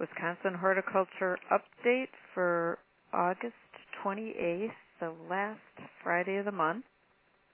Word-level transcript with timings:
Wisconsin 0.00 0.54
horticulture 0.54 1.38
update 1.52 2.08
for 2.34 2.78
August 3.12 3.54
28th, 4.04 4.70
the 5.00 5.12
last 5.30 5.60
Friday 6.02 6.36
of 6.36 6.44
the 6.44 6.52
month. 6.52 6.84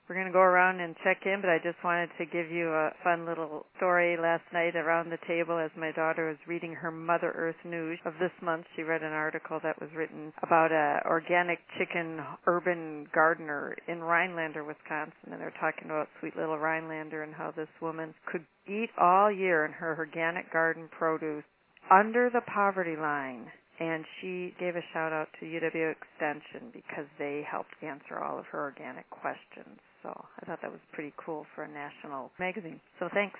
We're 0.08 0.16
going 0.16 0.26
to 0.26 0.32
go 0.32 0.40
around 0.40 0.80
and 0.80 0.96
check 1.04 1.18
in, 1.24 1.40
but 1.40 1.50
I 1.50 1.58
just 1.62 1.78
wanted 1.84 2.10
to 2.18 2.26
give 2.26 2.50
you 2.50 2.66
a 2.66 2.90
fun 3.04 3.26
little 3.26 3.64
story 3.76 4.16
last 4.16 4.42
night 4.52 4.74
around 4.74 5.08
the 5.08 5.22
table 5.28 5.56
as 5.56 5.70
my 5.78 5.92
daughter 5.92 6.26
was 6.26 6.48
reading 6.48 6.72
her 6.74 6.90
Mother 6.90 7.30
Earth 7.36 7.62
news 7.64 7.96
of 8.04 8.14
this 8.18 8.32
month. 8.42 8.66
She 8.74 8.82
read 8.82 9.04
an 9.04 9.12
article 9.12 9.60
that 9.62 9.80
was 9.80 9.88
written 9.94 10.32
about 10.42 10.72
a 10.72 11.06
organic 11.06 11.60
chicken 11.78 12.18
urban 12.48 13.06
gardener 13.14 13.76
in 13.86 14.00
Rhinelander, 14.00 14.64
Wisconsin, 14.64 15.30
and 15.30 15.40
they're 15.40 15.54
talking 15.60 15.84
about 15.86 16.08
sweet 16.18 16.34
little 16.36 16.58
Rhinelander 16.58 17.22
and 17.22 17.32
how 17.32 17.52
this 17.54 17.70
woman 17.80 18.12
could 18.26 18.44
eat 18.66 18.90
all 19.00 19.30
year 19.30 19.64
in 19.64 19.70
her 19.70 19.94
organic 19.96 20.52
garden 20.52 20.88
produce 20.90 21.44
under 21.90 22.30
the 22.30 22.40
poverty 22.52 22.96
line 22.96 23.46
and 23.80 24.04
she 24.20 24.54
gave 24.60 24.76
a 24.76 24.84
shout 24.92 25.12
out 25.12 25.28
to 25.40 25.46
UW 25.46 25.90
Extension 25.90 26.68
because 26.72 27.06
they 27.18 27.42
helped 27.50 27.70
answer 27.82 28.22
all 28.22 28.38
of 28.38 28.44
her 28.52 28.60
organic 28.60 29.08
questions. 29.08 29.80
So 30.02 30.10
I 30.10 30.46
thought 30.46 30.60
that 30.62 30.70
was 30.70 30.80
pretty 30.92 31.14
cool 31.16 31.46
for 31.54 31.64
a 31.64 31.68
national 31.68 32.30
magazine. 32.38 32.78
So 32.98 33.08
thanks. 33.12 33.38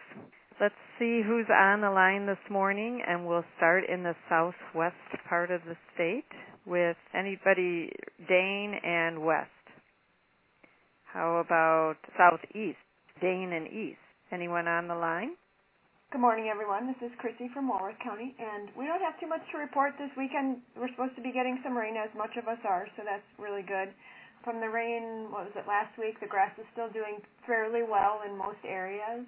Let's 0.59 0.75
see 0.99 1.23
who's 1.27 1.47
on 1.51 1.81
the 1.81 1.91
line 1.91 2.27
this 2.27 2.41
morning, 2.51 3.03
and 3.07 3.27
we'll 3.27 3.45
start 3.57 3.85
in 3.89 4.03
the 4.03 4.15
southwest 4.29 4.97
part 5.29 5.51
of 5.51 5.61
the 5.67 5.77
state 5.95 6.25
with 6.67 6.97
anybody 7.15 7.91
Dane 8.29 8.75
and 8.83 9.23
West. 9.25 9.49
How 11.05 11.39
about 11.39 11.97
southeast, 12.17 12.79
Dane 13.21 13.53
and 13.53 13.67
East? 13.69 13.99
Anyone 14.33 14.69
on 14.69 14.87
the 14.87 14.95
line? 14.95 15.31
Good 16.11 16.27
morning, 16.27 16.51
everyone. 16.51 16.91
This 16.91 16.99
is 17.07 17.15
Chrissy 17.23 17.55
from 17.55 17.71
Walworth 17.71 17.95
County, 18.03 18.35
and 18.35 18.67
we 18.75 18.83
don't 18.91 18.99
have 18.99 19.15
too 19.23 19.31
much 19.31 19.47
to 19.55 19.63
report 19.63 19.95
this 19.95 20.11
weekend. 20.19 20.59
We're 20.75 20.91
supposed 20.91 21.15
to 21.15 21.23
be 21.23 21.31
getting 21.31 21.63
some 21.63 21.79
rain, 21.79 21.95
as 21.95 22.11
much 22.19 22.35
of 22.35 22.51
us 22.51 22.59
are, 22.67 22.91
so 22.99 23.07
that's 23.07 23.23
really 23.39 23.63
good. 23.63 23.95
From 24.43 24.59
the 24.59 24.67
rain, 24.67 25.31
what 25.31 25.47
was 25.47 25.55
it, 25.55 25.71
last 25.71 25.95
week, 26.03 26.19
the 26.19 26.27
grass 26.27 26.51
is 26.59 26.67
still 26.75 26.91
doing 26.91 27.23
fairly 27.47 27.87
well 27.87 28.27
in 28.27 28.35
most 28.35 28.59
areas. 28.67 29.23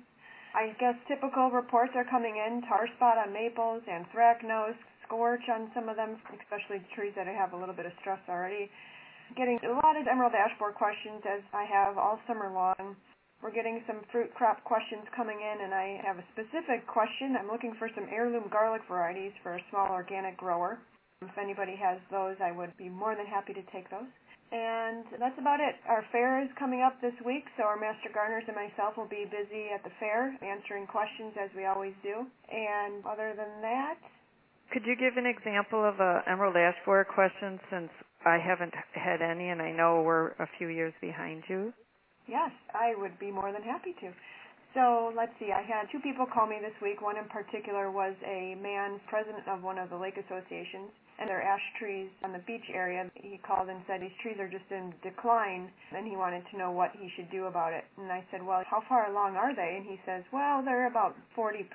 I 0.59 0.75
guess 0.83 0.99
typical 1.07 1.55
reports 1.55 1.95
are 1.95 2.03
coming 2.11 2.35
in, 2.35 2.67
tar 2.67 2.91
spot 2.99 3.15
on 3.15 3.31
maples, 3.31 3.87
anthracnose, 3.87 4.75
scorch 5.07 5.47
on 5.55 5.71
some 5.79 5.87
of 5.87 5.95
them, 5.95 6.19
especially 6.35 6.83
trees 6.99 7.15
that 7.15 7.31
have 7.31 7.55
a 7.55 7.59
little 7.63 7.79
bit 7.79 7.87
of 7.87 7.95
stress 8.03 8.19
already. 8.27 8.67
Getting 9.39 9.63
a 9.63 9.71
lot 9.87 9.95
of 9.95 10.11
emerald 10.11 10.35
ash 10.35 10.51
borer 10.59 10.75
questions 10.75 11.23
as 11.31 11.47
I 11.55 11.63
have 11.63 11.95
all 11.95 12.19
summer 12.27 12.51
long. 12.51 12.99
We're 13.43 13.51
getting 13.51 13.83
some 13.91 14.07
fruit 14.15 14.31
crop 14.39 14.63
questions 14.63 15.03
coming 15.19 15.43
in, 15.43 15.67
and 15.67 15.75
I 15.75 15.99
have 16.07 16.15
a 16.15 16.27
specific 16.31 16.87
question. 16.87 17.35
I'm 17.35 17.51
looking 17.51 17.75
for 17.75 17.91
some 17.91 18.07
heirloom 18.07 18.47
garlic 18.47 18.83
varieties 18.87 19.35
for 19.43 19.59
a 19.59 19.63
small 19.69 19.91
organic 19.91 20.39
grower. 20.39 20.79
If 21.27 21.37
anybody 21.37 21.75
has 21.75 21.99
those, 22.11 22.39
I 22.39 22.55
would 22.55 22.71
be 22.79 22.89
more 22.89 23.19
than 23.19 23.27
happy 23.27 23.53
to 23.53 23.63
take 23.75 23.91
those. 23.91 24.07
And 24.53 25.03
that's 25.19 25.35
about 25.43 25.59
it. 25.59 25.75
Our 25.89 26.05
fair 26.13 26.39
is 26.45 26.51
coming 26.57 26.87
up 26.87 27.01
this 27.03 27.19
week, 27.27 27.51
so 27.59 27.65
our 27.65 27.75
master 27.75 28.15
gardeners 28.15 28.45
and 28.47 28.55
myself 28.55 28.95
will 28.97 29.11
be 29.11 29.27
busy 29.27 29.75
at 29.75 29.83
the 29.83 29.91
fair 29.99 30.39
answering 30.39 30.87
questions 30.87 31.35
as 31.35 31.51
we 31.57 31.67
always 31.67 31.95
do. 32.03 32.23
And 32.47 33.03
other 33.03 33.35
than 33.35 33.59
that, 33.63 33.99
could 34.71 34.87
you 34.87 34.95
give 34.95 35.17
an 35.17 35.27
example 35.27 35.83
of 35.83 35.99
a 35.99 36.23
emerald 36.31 36.57
ash 36.57 36.77
borer 36.85 37.05
question 37.05 37.59
since 37.71 37.91
I 38.25 38.39
haven't 38.39 38.75
had 38.95 39.21
any 39.21 39.49
and 39.49 39.61
I 39.61 39.73
know 39.73 40.03
we're 40.03 40.39
a 40.39 40.47
few 40.59 40.69
years 40.69 40.95
behind 41.01 41.43
you? 41.49 41.73
Yes, 42.33 42.49
I 42.73 42.97
would 42.97 43.13
be 43.21 43.29
more 43.29 43.53
than 43.53 43.61
happy 43.61 43.93
to. 44.01 44.09
So 44.73 45.13
let's 45.13 45.37
see, 45.37 45.53
I 45.53 45.61
had 45.61 45.93
two 45.93 46.01
people 46.01 46.25
call 46.25 46.49
me 46.49 46.57
this 46.65 46.73
week. 46.81 47.05
One 47.05 47.21
in 47.21 47.29
particular 47.29 47.93
was 47.93 48.17
a 48.25 48.57
man, 48.57 48.97
president 49.05 49.45
of 49.45 49.61
one 49.61 49.77
of 49.77 49.93
the 49.93 50.01
lake 50.01 50.17
associations, 50.17 50.89
and 51.21 51.29
their 51.29 51.45
ash 51.45 51.61
trees 51.79 52.09
on 52.25 52.33
the 52.33 52.41
beach 52.49 52.65
area. 52.73 53.05
He 53.21 53.37
called 53.45 53.69
and 53.69 53.85
said 53.85 54.01
these 54.01 54.17
trees 54.25 54.41
are 54.41 54.49
just 54.49 54.65
in 54.73 54.97
decline, 55.05 55.69
and 55.93 56.09
he 56.09 56.17
wanted 56.17 56.41
to 56.51 56.57
know 56.57 56.73
what 56.73 56.97
he 56.97 57.13
should 57.17 57.29
do 57.29 57.53
about 57.53 57.77
it. 57.77 57.85
And 58.01 58.09
I 58.09 58.25
said, 58.33 58.41
well, 58.41 58.65
how 58.65 58.81
far 58.89 59.13
along 59.13 59.37
are 59.37 59.55
they? 59.55 59.77
And 59.77 59.85
he 59.85 60.01
says, 60.09 60.25
well, 60.33 60.65
they're 60.65 60.89
about 60.89 61.13
40%. 61.37 61.69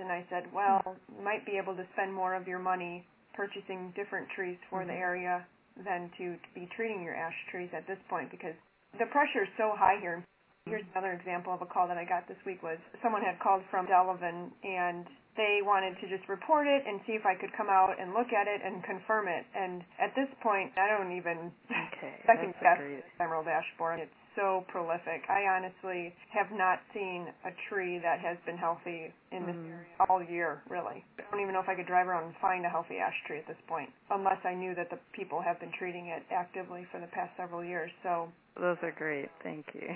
And 0.00 0.08
I 0.08 0.24
said, 0.32 0.48
well, 0.56 0.96
you 1.12 1.22
might 1.22 1.44
be 1.44 1.60
able 1.60 1.76
to 1.76 1.84
spend 1.92 2.14
more 2.14 2.32
of 2.32 2.48
your 2.48 2.58
money 2.58 3.04
purchasing 3.36 3.92
different 3.94 4.26
trees 4.34 4.56
for 4.70 4.88
the 4.88 4.92
mm-hmm. 4.96 5.04
area 5.04 5.46
than 5.84 6.10
to 6.16 6.34
be 6.54 6.66
treating 6.74 7.02
your 7.04 7.14
ash 7.14 7.36
trees 7.52 7.68
at 7.76 7.86
this 7.86 8.00
point 8.08 8.30
because 8.30 8.56
the 8.96 9.06
pressure 9.12 9.44
is 9.44 9.52
so 9.60 9.76
high 9.76 10.00
here 10.00 10.24
mm-hmm. 10.24 10.36
Here's 10.68 10.84
another 10.92 11.16
example 11.16 11.48
of 11.56 11.64
a 11.64 11.68
call 11.70 11.88
that 11.88 11.96
I 11.96 12.04
got 12.04 12.28
this 12.28 12.36
week 12.44 12.60
was 12.60 12.76
someone 13.00 13.24
had 13.24 13.40
called 13.40 13.64
from 13.72 13.88
Delavan 13.88 14.52
and 14.60 15.08
they 15.38 15.64
wanted 15.64 15.96
to 16.02 16.10
just 16.12 16.28
report 16.28 16.66
it 16.66 16.84
and 16.84 17.00
see 17.06 17.16
if 17.16 17.24
I 17.24 17.32
could 17.32 17.54
come 17.56 17.70
out 17.70 17.96
and 17.96 18.12
look 18.12 18.34
at 18.36 18.44
it 18.44 18.60
and 18.60 18.84
confirm 18.84 19.32
it. 19.32 19.46
And 19.54 19.80
at 19.96 20.12
this 20.12 20.28
point, 20.42 20.74
I 20.76 20.90
don't 20.90 21.14
even 21.16 21.48
okay, 21.72 22.20
second 22.28 22.52
guess 22.60 22.76
emerald 23.16 23.48
ash 23.48 23.64
borer. 23.78 23.96
It's 23.96 24.12
so 24.38 24.62
prolific. 24.70 25.26
I 25.26 25.50
honestly 25.50 26.14
have 26.30 26.46
not 26.54 26.78
seen 26.94 27.26
a 27.42 27.50
tree 27.66 27.98
that 27.98 28.22
has 28.22 28.38
been 28.46 28.56
healthy 28.56 29.10
in 29.34 29.42
this 29.42 29.58
mm. 29.58 29.74
area 29.74 29.90
all 30.06 30.22
year, 30.22 30.62
really. 30.70 31.02
I 31.18 31.26
don't 31.30 31.42
even 31.42 31.52
know 31.52 31.60
if 31.60 31.68
I 31.68 31.74
could 31.74 31.90
drive 31.90 32.06
around 32.06 32.30
and 32.30 32.34
find 32.38 32.62
a 32.62 32.70
healthy 32.70 33.02
ash 33.02 33.18
tree 33.26 33.42
at 33.42 33.50
this 33.50 33.58
point, 33.66 33.90
unless 34.14 34.38
I 34.46 34.54
knew 34.54 34.78
that 34.78 34.94
the 34.94 35.02
people 35.10 35.42
have 35.42 35.58
been 35.58 35.74
treating 35.74 36.14
it 36.14 36.22
actively 36.30 36.86
for 36.94 37.02
the 37.02 37.10
past 37.10 37.34
several 37.36 37.66
years. 37.66 37.90
So 38.06 38.30
those 38.54 38.78
are 38.86 38.94
great. 38.94 39.26
Thank 39.42 39.66
you. 39.74 39.90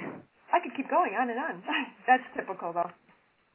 I 0.50 0.58
could 0.58 0.74
keep 0.76 0.90
going 0.90 1.14
on 1.14 1.30
and 1.30 1.38
on. 1.38 1.62
That's 2.10 2.26
typical, 2.34 2.74
though. 2.74 2.90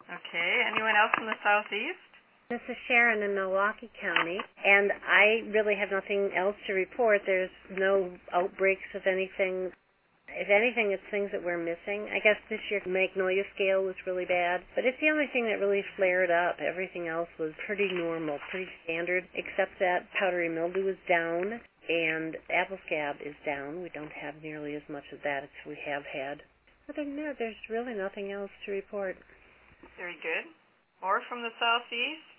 Okay. 0.08 0.52
Anyone 0.72 0.96
else 0.96 1.12
from 1.20 1.28
the 1.28 1.38
southeast? 1.44 2.08
This 2.50 2.64
is 2.70 2.78
Sharon 2.88 3.22
in 3.24 3.36
Milwaukee 3.36 3.92
County, 4.00 4.40
and 4.64 4.92
I 5.04 5.44
really 5.52 5.76
have 5.76 5.92
nothing 5.92 6.32
else 6.32 6.56
to 6.68 6.74
report. 6.74 7.20
There's 7.26 7.52
no 7.76 8.10
outbreaks 8.34 8.88
of 8.96 9.02
anything. 9.06 9.70
If 10.30 10.50
anything, 10.52 10.92
it's 10.92 11.04
things 11.10 11.32
that 11.32 11.44
we're 11.44 11.58
missing. 11.58 12.10
I 12.12 12.20
guess 12.20 12.38
this 12.50 12.62
year 12.70 12.82
magnolia 12.86 13.44
scale 13.56 13.84
was 13.84 13.96
really 14.06 14.26
bad, 14.26 14.62
but 14.76 14.86
it's 14.86 15.00
the 15.02 15.10
only 15.10 15.28
thing 15.34 15.46
that 15.46 15.64
really 15.64 15.84
flared 15.96 16.30
up. 16.30 16.60
Everything 16.60 17.08
else 17.08 17.30
was 17.40 17.52
pretty 17.66 17.90
normal, 17.92 18.38
pretty 18.52 18.70
standard, 18.84 19.26
except 19.34 19.80
that 19.80 20.06
powdery 20.20 20.50
mildew 20.50 20.88
is 20.88 21.00
down 21.10 21.60
and 21.90 22.36
apple 22.52 22.78
scab 22.86 23.16
is 23.24 23.36
down. 23.46 23.82
We 23.82 23.90
don't 23.96 24.12
have 24.12 24.36
nearly 24.44 24.76
as 24.76 24.84
much 24.90 25.08
of 25.14 25.20
that 25.24 25.44
as 25.44 25.56
we 25.66 25.78
have 25.88 26.04
had. 26.04 26.44
Other 26.90 27.04
than 27.04 27.16
that, 27.24 27.36
there's 27.40 27.60
really 27.70 27.96
nothing 27.96 28.32
else 28.32 28.52
to 28.66 28.72
report. 28.72 29.16
Very 29.98 30.16
good. 30.22 30.46
More 31.02 31.22
from 31.30 31.42
the 31.42 31.54
southeast? 31.60 32.37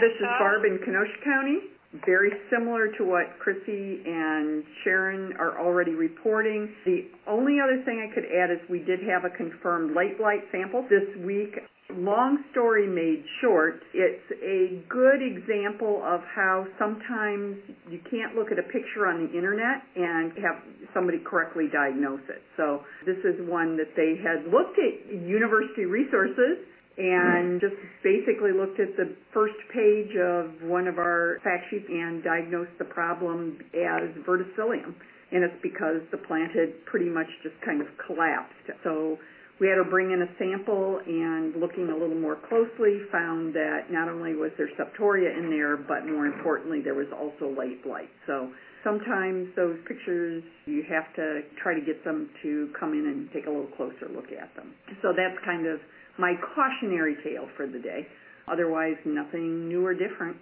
This 0.00 0.16
is 0.16 0.24
Barb 0.40 0.64
in 0.64 0.78
Kenosha 0.82 1.20
County. 1.22 1.58
Very 2.06 2.32
similar 2.48 2.88
to 2.96 3.04
what 3.04 3.38
Chrissy 3.38 4.00
and 4.06 4.64
Sharon 4.82 5.34
are 5.38 5.60
already 5.60 5.92
reporting. 5.92 6.72
The 6.86 7.04
only 7.26 7.58
other 7.60 7.82
thing 7.84 8.00
I 8.00 8.14
could 8.14 8.24
add 8.24 8.50
is 8.50 8.56
we 8.70 8.78
did 8.78 9.00
have 9.00 9.26
a 9.26 9.36
confirmed 9.36 9.94
late 9.94 10.16
blight 10.16 10.40
sample 10.52 10.86
this 10.88 11.04
week 11.22 11.52
long 11.96 12.44
story 12.52 12.86
made 12.86 13.24
short, 13.40 13.82
it's 13.94 14.30
a 14.42 14.82
good 14.88 15.22
example 15.22 16.02
of 16.04 16.20
how 16.34 16.66
sometimes 16.78 17.56
you 17.90 17.98
can't 18.10 18.36
look 18.36 18.52
at 18.52 18.58
a 18.58 18.66
picture 18.70 19.06
on 19.06 19.26
the 19.26 19.30
internet 19.36 19.82
and 19.96 20.32
have 20.38 20.62
somebody 20.94 21.18
correctly 21.18 21.66
diagnose 21.72 22.22
it. 22.28 22.42
So 22.56 22.82
this 23.06 23.18
is 23.24 23.40
one 23.48 23.76
that 23.76 23.94
they 23.96 24.16
had 24.22 24.46
looked 24.50 24.78
at 24.78 25.12
university 25.12 25.84
resources 25.84 26.62
and 26.98 27.60
just 27.60 27.76
basically 28.02 28.52
looked 28.52 28.80
at 28.80 28.96
the 28.96 29.14
first 29.32 29.56
page 29.72 30.16
of 30.18 30.68
one 30.68 30.88
of 30.88 30.98
our 30.98 31.38
fact 31.44 31.70
sheets 31.70 31.86
and 31.88 32.22
diagnosed 32.22 32.74
the 32.78 32.84
problem 32.84 33.58
as 33.74 34.10
verticillium. 34.26 34.94
And 35.32 35.44
it's 35.44 35.62
because 35.62 36.02
the 36.10 36.18
plant 36.18 36.50
had 36.52 36.84
pretty 36.86 37.08
much 37.08 37.28
just 37.42 37.54
kind 37.64 37.80
of 37.80 37.86
collapsed. 38.06 38.66
So 38.82 39.16
we 39.60 39.68
had 39.68 39.76
to 39.76 39.84
bring 39.84 40.10
in 40.10 40.22
a 40.22 40.30
sample 40.40 40.98
and 41.06 41.54
looking 41.60 41.88
a 41.90 41.96
little 41.96 42.18
more 42.18 42.40
closely 42.48 43.04
found 43.12 43.54
that 43.54 43.92
not 43.92 44.08
only 44.08 44.34
was 44.34 44.50
there 44.58 44.68
septoria 44.74 45.36
in 45.36 45.50
there, 45.50 45.76
but 45.76 46.08
more 46.08 46.26
importantly, 46.26 46.80
there 46.82 46.96
was 46.96 47.06
also 47.12 47.54
late 47.54 47.84
blight. 47.84 48.10
So 48.26 48.50
sometimes 48.82 49.52
those 49.54 49.76
pictures, 49.86 50.42
you 50.64 50.82
have 50.88 51.14
to 51.14 51.42
try 51.62 51.74
to 51.74 51.84
get 51.84 52.02
them 52.04 52.30
to 52.42 52.72
come 52.78 52.92
in 52.92 53.06
and 53.06 53.28
take 53.32 53.46
a 53.46 53.50
little 53.50 53.70
closer 53.76 54.08
look 54.08 54.32
at 54.32 54.48
them. 54.56 54.72
So 55.02 55.12
that's 55.12 55.36
kind 55.44 55.68
of 55.68 55.78
my 56.20 56.34
cautionary 56.54 57.16
tale 57.24 57.48
for 57.56 57.66
the 57.66 57.78
day. 57.78 58.06
Otherwise, 58.46 58.96
nothing 59.04 59.68
new 59.68 59.84
or 59.84 59.94
different. 59.94 60.36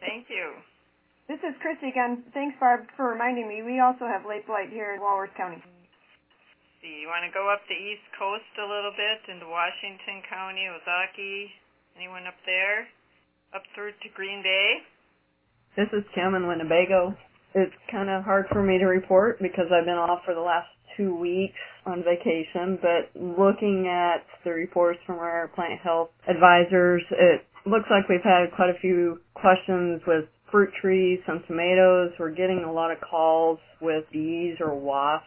Thank 0.00 0.26
you. 0.28 0.58
This 1.28 1.38
is 1.46 1.54
Chrissy 1.62 1.88
again. 1.88 2.24
Thanks, 2.34 2.56
Barb, 2.58 2.90
for 2.96 3.08
reminding 3.08 3.48
me. 3.48 3.62
We 3.62 3.78
also 3.80 4.04
have 4.04 4.26
late 4.26 4.46
blight 4.46 4.70
here 4.70 4.92
in 4.94 5.00
Walworth 5.00 5.34
County 5.36 5.62
see. 6.82 6.98
You 6.98 7.06
want 7.06 7.22
to 7.22 7.30
go 7.30 7.46
up 7.46 7.62
the 7.70 7.78
East 7.78 8.02
Coast 8.18 8.50
a 8.58 8.66
little 8.66 8.90
bit 8.98 9.22
into 9.30 9.46
Washington 9.46 10.26
County, 10.26 10.66
Ozaukee? 10.66 11.46
Anyone 11.94 12.26
up 12.26 12.36
there? 12.44 12.90
Up 13.54 13.62
through 13.78 13.94
to 13.94 14.08
Green 14.18 14.42
Bay? 14.42 14.82
This 15.78 15.88
is 15.94 16.02
Kim 16.12 16.34
in 16.34 16.50
Winnebago. 16.50 17.14
It's 17.54 17.72
kind 17.88 18.10
of 18.10 18.26
hard 18.26 18.50
for 18.50 18.62
me 18.66 18.82
to 18.82 18.86
report 18.90 19.38
because 19.38 19.70
I've 19.70 19.86
been 19.86 20.00
off 20.00 20.26
for 20.26 20.34
the 20.34 20.42
last 20.42 20.68
two 20.96 21.14
weeks 21.14 21.58
on 21.86 22.02
vacation, 22.04 22.78
but 22.80 23.20
looking 23.20 23.88
at 23.88 24.24
the 24.44 24.50
reports 24.50 24.98
from 25.06 25.18
our 25.18 25.50
plant 25.54 25.80
health 25.82 26.10
advisors, 26.28 27.02
it 27.10 27.44
looks 27.66 27.86
like 27.90 28.08
we've 28.08 28.22
had 28.22 28.46
quite 28.54 28.70
a 28.70 28.78
few 28.80 29.20
questions 29.34 30.00
with 30.06 30.24
fruit 30.50 30.70
trees, 30.80 31.18
some 31.26 31.42
tomatoes. 31.46 32.12
We're 32.18 32.30
getting 32.30 32.64
a 32.66 32.72
lot 32.72 32.90
of 32.92 32.98
calls 33.00 33.58
with 33.80 34.04
bees 34.12 34.56
or 34.60 34.74
wasps, 34.78 35.26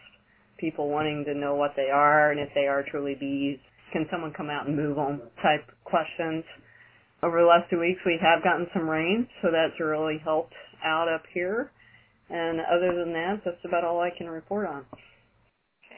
people 0.58 0.88
wanting 0.88 1.24
to 1.26 1.34
know 1.34 1.54
what 1.54 1.72
they 1.76 1.90
are 1.92 2.30
and 2.30 2.40
if 2.40 2.48
they 2.54 2.66
are 2.66 2.84
truly 2.90 3.16
bees. 3.18 3.58
Can 3.92 4.06
someone 4.10 4.32
come 4.36 4.50
out 4.50 4.66
and 4.66 4.76
move 4.76 4.96
them 4.96 5.22
type 5.42 5.64
questions. 5.84 6.44
Over 7.22 7.40
the 7.40 7.46
last 7.46 7.70
two 7.70 7.80
weeks 7.80 8.00
we 8.04 8.18
have 8.20 8.42
gotten 8.44 8.66
some 8.74 8.88
rain, 8.88 9.26
so 9.42 9.48
that's 9.50 9.78
really 9.80 10.18
helped 10.22 10.54
out 10.84 11.08
up 11.08 11.22
here. 11.32 11.70
And 12.28 12.60
other 12.60 12.94
than 12.94 13.12
that, 13.12 13.42
that's 13.44 13.64
about 13.64 13.84
all 13.84 14.00
I 14.00 14.10
can 14.16 14.28
report 14.28 14.66
on. 14.66 14.84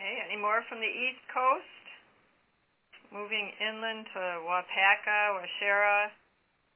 Okay, 0.09 0.25
any 0.33 0.41
more 0.41 0.65
from 0.71 0.81
the 0.81 0.89
East 0.89 1.21
Coast? 1.29 1.85
Moving 3.13 3.53
inland 3.61 4.07
to 4.15 4.21
Waupaca, 4.41 5.37
Waushara. 5.37 6.09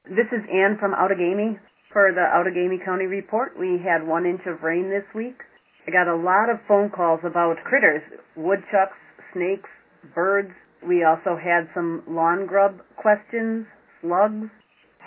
This 0.05 0.29
is 0.29 0.45
Ann 0.53 0.77
from 0.79 0.93
Outagamie. 0.93 1.57
For 1.91 2.13
the 2.13 2.29
Outagamie 2.29 2.85
County 2.85 3.05
report, 3.05 3.57
we 3.57 3.81
had 3.83 4.05
one 4.05 4.27
inch 4.27 4.41
of 4.45 4.61
rain 4.61 4.91
this 4.91 5.05
week. 5.15 5.41
I 5.87 5.91
got 5.91 6.07
a 6.07 6.15
lot 6.15 6.51
of 6.51 6.61
phone 6.67 6.91
calls 6.91 7.21
about 7.25 7.57
critters, 7.65 8.03
woodchucks, 8.37 9.01
snakes, 9.33 9.69
birds. 10.13 10.53
We 10.85 11.03
also 11.03 11.33
had 11.33 11.65
some 11.73 12.03
lawn 12.07 12.45
grub 12.45 12.81
questions, 12.97 13.65
slugs. 14.01 14.45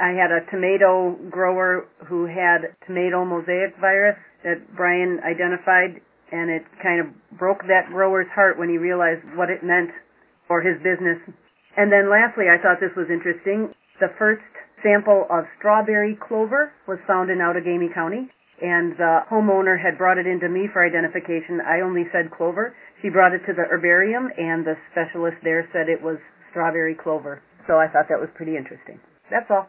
I 0.03 0.19
had 0.19 0.35
a 0.35 0.43
tomato 0.51 1.15
grower 1.31 1.87
who 2.09 2.27
had 2.27 2.75
tomato 2.89 3.25
mosaic 3.25 3.79
virus 3.81 4.19
that 4.43 4.67
Brian 4.75 5.21
identified, 5.23 6.03
and 6.33 6.51
it 6.51 6.65
kind 6.83 7.01
of 7.01 7.07
broke 7.39 7.63
that 7.69 7.89
grower's 7.91 8.31
heart 8.35 8.59
when 8.59 8.69
he 8.69 8.79
realized 8.79 9.23
what 9.35 9.51
it 9.51 9.63
meant 9.63 9.91
for 10.49 10.61
his 10.61 10.77
business. 10.83 11.19
And 11.77 11.93
then 11.93 12.11
lastly, 12.11 12.47
I 12.49 12.59
thought 12.61 12.81
this 12.81 12.95
was 12.97 13.11
interesting. 13.11 13.75
The 14.01 14.13
first 14.19 14.45
sample 14.83 15.27
of 15.31 15.45
strawberry 15.59 16.17
clover 16.17 16.73
was 16.89 16.99
found 17.07 17.31
in 17.31 17.39
Outagamie 17.39 17.93
County, 17.93 18.29
and 18.63 18.97
the 18.97 19.27
homeowner 19.31 19.77
had 19.77 19.99
brought 19.99 20.19
it 20.19 20.27
into 20.27 20.49
me 20.49 20.69
for 20.73 20.85
identification. 20.85 21.61
I 21.61 21.85
only 21.85 22.09
said 22.13 22.33
clover. 22.33 22.75
She 23.03 23.11
brought 23.11 23.33
it 23.33 23.45
to 23.47 23.53
the 23.53 23.69
herbarium, 23.69 24.33
and 24.37 24.65
the 24.65 24.77
specialist 24.93 25.37
there 25.45 25.69
said 25.73 25.89
it 25.89 26.01
was 26.01 26.17
strawberry 26.51 26.97
clover. 26.97 27.43
So 27.69 27.77
I 27.77 27.89
thought 27.89 28.09
that 28.09 28.21
was 28.21 28.33
pretty 28.35 28.57
interesting. 28.57 29.01
That's 29.29 29.47
all. 29.51 29.69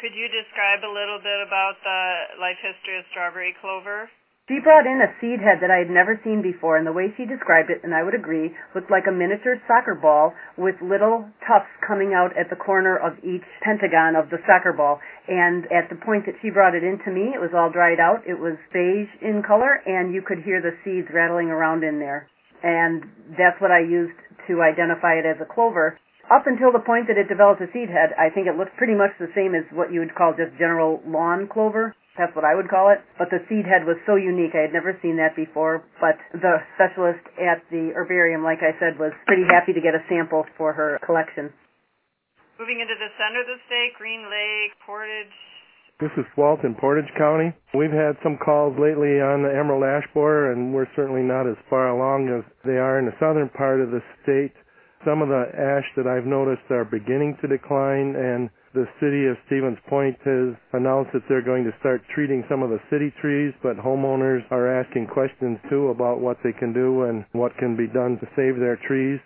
Could 0.00 0.16
you 0.16 0.26
describe 0.32 0.82
a 0.82 0.90
little 0.90 1.20
bit 1.22 1.40
about 1.46 1.78
the 1.84 2.00
life 2.40 2.58
history 2.58 2.98
of 2.98 3.04
strawberry 3.12 3.54
clover? 3.60 4.08
She 4.48 4.58
brought 4.58 4.90
in 4.90 4.98
a 4.98 5.14
seed 5.22 5.38
head 5.38 5.62
that 5.62 5.70
I 5.70 5.78
had 5.78 5.90
never 5.90 6.18
seen 6.24 6.42
before, 6.42 6.76
and 6.76 6.84
the 6.84 6.92
way 6.92 7.14
she 7.14 7.24
described 7.24 7.70
it, 7.70 7.78
and 7.86 7.94
I 7.94 8.02
would 8.02 8.14
agree, 8.14 8.50
looked 8.74 8.90
like 8.90 9.06
a 9.06 9.14
miniature 9.14 9.62
soccer 9.70 9.94
ball 9.94 10.34
with 10.58 10.74
little 10.82 11.30
tufts 11.46 11.70
coming 11.86 12.12
out 12.12 12.34
at 12.36 12.50
the 12.50 12.58
corner 12.58 12.98
of 12.98 13.22
each 13.22 13.46
pentagon 13.62 14.16
of 14.18 14.30
the 14.30 14.42
soccer 14.42 14.72
ball. 14.72 14.98
And 15.28 15.70
at 15.70 15.86
the 15.88 15.94
point 15.94 16.26
that 16.26 16.34
she 16.42 16.50
brought 16.50 16.74
it 16.74 16.82
in 16.82 16.98
to 17.06 17.14
me, 17.14 17.30
it 17.30 17.38
was 17.38 17.54
all 17.54 17.70
dried 17.70 18.00
out. 18.02 18.26
It 18.26 18.34
was 18.34 18.58
beige 18.74 19.14
in 19.22 19.46
color, 19.46 19.78
and 19.86 20.12
you 20.12 20.22
could 20.26 20.42
hear 20.42 20.60
the 20.60 20.74
seeds 20.82 21.06
rattling 21.14 21.46
around 21.46 21.84
in 21.84 22.00
there. 22.02 22.26
And 22.64 23.06
that's 23.38 23.60
what 23.62 23.70
I 23.70 23.78
used 23.78 24.18
to 24.48 24.60
identify 24.60 25.22
it 25.22 25.26
as 25.26 25.38
a 25.38 25.46
clover. 25.46 25.98
Up 26.34 26.50
until 26.50 26.72
the 26.74 26.82
point 26.82 27.06
that 27.06 27.18
it 27.18 27.30
developed 27.30 27.62
a 27.62 27.70
seed 27.70 27.90
head, 27.90 28.10
I 28.18 28.26
think 28.28 28.50
it 28.50 28.58
looked 28.58 28.74
pretty 28.74 28.94
much 28.98 29.14
the 29.22 29.30
same 29.38 29.54
as 29.54 29.62
what 29.70 29.92
you 29.94 30.00
would 30.02 30.18
call 30.18 30.34
just 30.34 30.58
general 30.58 30.98
lawn 31.06 31.46
clover. 31.46 31.94
That's 32.18 32.34
what 32.36 32.44
I 32.44 32.54
would 32.54 32.68
call 32.68 32.92
it. 32.92 33.00
But 33.16 33.32
the 33.32 33.40
seed 33.48 33.64
head 33.64 33.88
was 33.88 33.96
so 34.04 34.16
unique. 34.16 34.52
I 34.52 34.68
had 34.68 34.72
never 34.72 34.92
seen 35.00 35.16
that 35.16 35.32
before. 35.32 35.84
But 35.96 36.20
the 36.36 36.60
specialist 36.76 37.24
at 37.40 37.64
the 37.72 37.96
herbarium, 37.96 38.44
like 38.44 38.60
I 38.60 38.76
said, 38.76 39.00
was 39.00 39.12
pretty 39.24 39.48
happy 39.48 39.72
to 39.72 39.80
get 39.80 39.96
a 39.96 40.04
sample 40.08 40.44
for 40.60 40.72
her 40.72 41.00
collection. 41.04 41.48
Moving 42.60 42.84
into 42.84 42.94
the 42.94 43.08
center 43.16 43.40
of 43.40 43.48
the 43.48 43.60
state, 43.64 43.96
Green 43.96 44.28
Lake, 44.28 44.76
Portage. 44.84 45.32
This 46.00 46.12
is 46.18 46.26
Walt 46.36 46.64
in 46.64 46.74
Portage 46.74 47.10
County. 47.16 47.54
We've 47.74 47.94
had 47.94 48.18
some 48.22 48.36
calls 48.36 48.76
lately 48.78 49.20
on 49.20 49.42
the 49.42 49.54
emerald 49.54 49.84
ash 49.84 50.04
borer, 50.12 50.52
and 50.52 50.74
we're 50.74 50.90
certainly 50.94 51.22
not 51.22 51.48
as 51.48 51.56
far 51.70 51.88
along 51.88 52.28
as 52.28 52.44
they 52.64 52.76
are 52.76 52.98
in 52.98 53.06
the 53.06 53.16
southern 53.20 53.48
part 53.50 53.80
of 53.80 53.90
the 53.90 54.02
state. 54.22 54.52
Some 55.04 55.22
of 55.22 55.28
the 55.28 55.46
ash 55.54 55.86
that 55.96 56.06
I've 56.06 56.26
noticed 56.26 56.68
are 56.70 56.84
beginning 56.84 57.38
to 57.40 57.48
decline, 57.48 58.16
and 58.16 58.50
the 58.74 58.88
city 59.00 59.26
of 59.26 59.36
Stevens 59.46 59.78
Point 59.88 60.16
has 60.24 60.56
announced 60.72 61.12
that 61.12 61.22
they're 61.28 61.44
going 61.44 61.64
to 61.64 61.76
start 61.80 62.02
treating 62.14 62.44
some 62.48 62.62
of 62.62 62.70
the 62.70 62.80
city 62.90 63.12
trees, 63.20 63.52
but 63.62 63.76
homeowners 63.76 64.40
are 64.50 64.80
asking 64.80 65.06
questions 65.08 65.58
too 65.68 65.88
about 65.88 66.20
what 66.20 66.38
they 66.42 66.52
can 66.52 66.72
do 66.72 67.02
and 67.04 67.24
what 67.32 67.56
can 67.58 67.76
be 67.76 67.86
done 67.86 68.18
to 68.18 68.26
save 68.34 68.56
their 68.56 68.80
trees. 68.88 69.20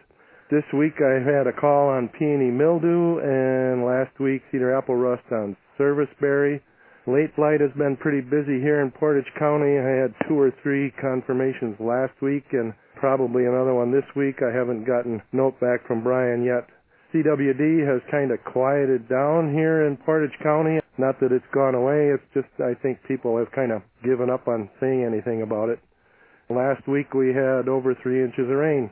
This 0.50 0.64
week 0.74 0.94
I 1.02 1.22
had 1.22 1.46
a 1.46 1.52
call 1.52 1.88
on 1.88 2.08
peony 2.08 2.50
mildew 2.50 3.18
and 3.18 3.84
last 3.84 4.18
week 4.20 4.42
cedar 4.50 4.76
apple 4.76 4.96
rust 4.96 5.24
on 5.30 5.56
serviceberry. 5.78 6.62
Late 7.06 7.34
blight 7.36 7.60
has 7.60 7.72
been 7.78 7.96
pretty 7.96 8.20
busy 8.20 8.58
here 8.58 8.80
in 8.80 8.90
Portage 8.90 9.30
County. 9.38 9.78
I 9.78 10.02
had 10.02 10.14
two 10.28 10.38
or 10.38 10.52
three 10.62 10.92
confirmations 11.00 11.76
last 11.78 12.14
week 12.20 12.44
and 12.52 12.74
probably 12.96 13.46
another 13.46 13.74
one 13.74 13.92
this 13.92 14.06
week. 14.16 14.36
I 14.42 14.54
haven't 14.54 14.86
gotten 14.86 15.22
note 15.32 15.58
back 15.60 15.86
from 15.86 16.02
Brian 16.02 16.44
yet. 16.44 16.66
CWD 17.16 17.86
has 17.88 18.02
kind 18.10 18.30
of 18.30 18.44
quieted 18.44 19.08
down 19.08 19.52
here 19.54 19.86
in 19.86 19.96
Portage 19.96 20.36
County. 20.42 20.80
Not 20.98 21.18
that 21.20 21.32
it's 21.32 21.46
gone 21.54 21.74
away, 21.74 22.12
it's 22.12 22.28
just 22.34 22.48
I 22.60 22.74
think 22.82 22.98
people 23.08 23.38
have 23.38 23.50
kind 23.52 23.72
of 23.72 23.80
given 24.04 24.28
up 24.28 24.48
on 24.48 24.68
saying 24.80 25.04
anything 25.04 25.40
about 25.42 25.70
it. 25.70 25.78
Last 26.50 26.86
week 26.86 27.14
we 27.14 27.28
had 27.28 27.68
over 27.68 27.94
three 28.02 28.22
inches 28.22 28.44
of 28.50 28.56
rain. 28.56 28.90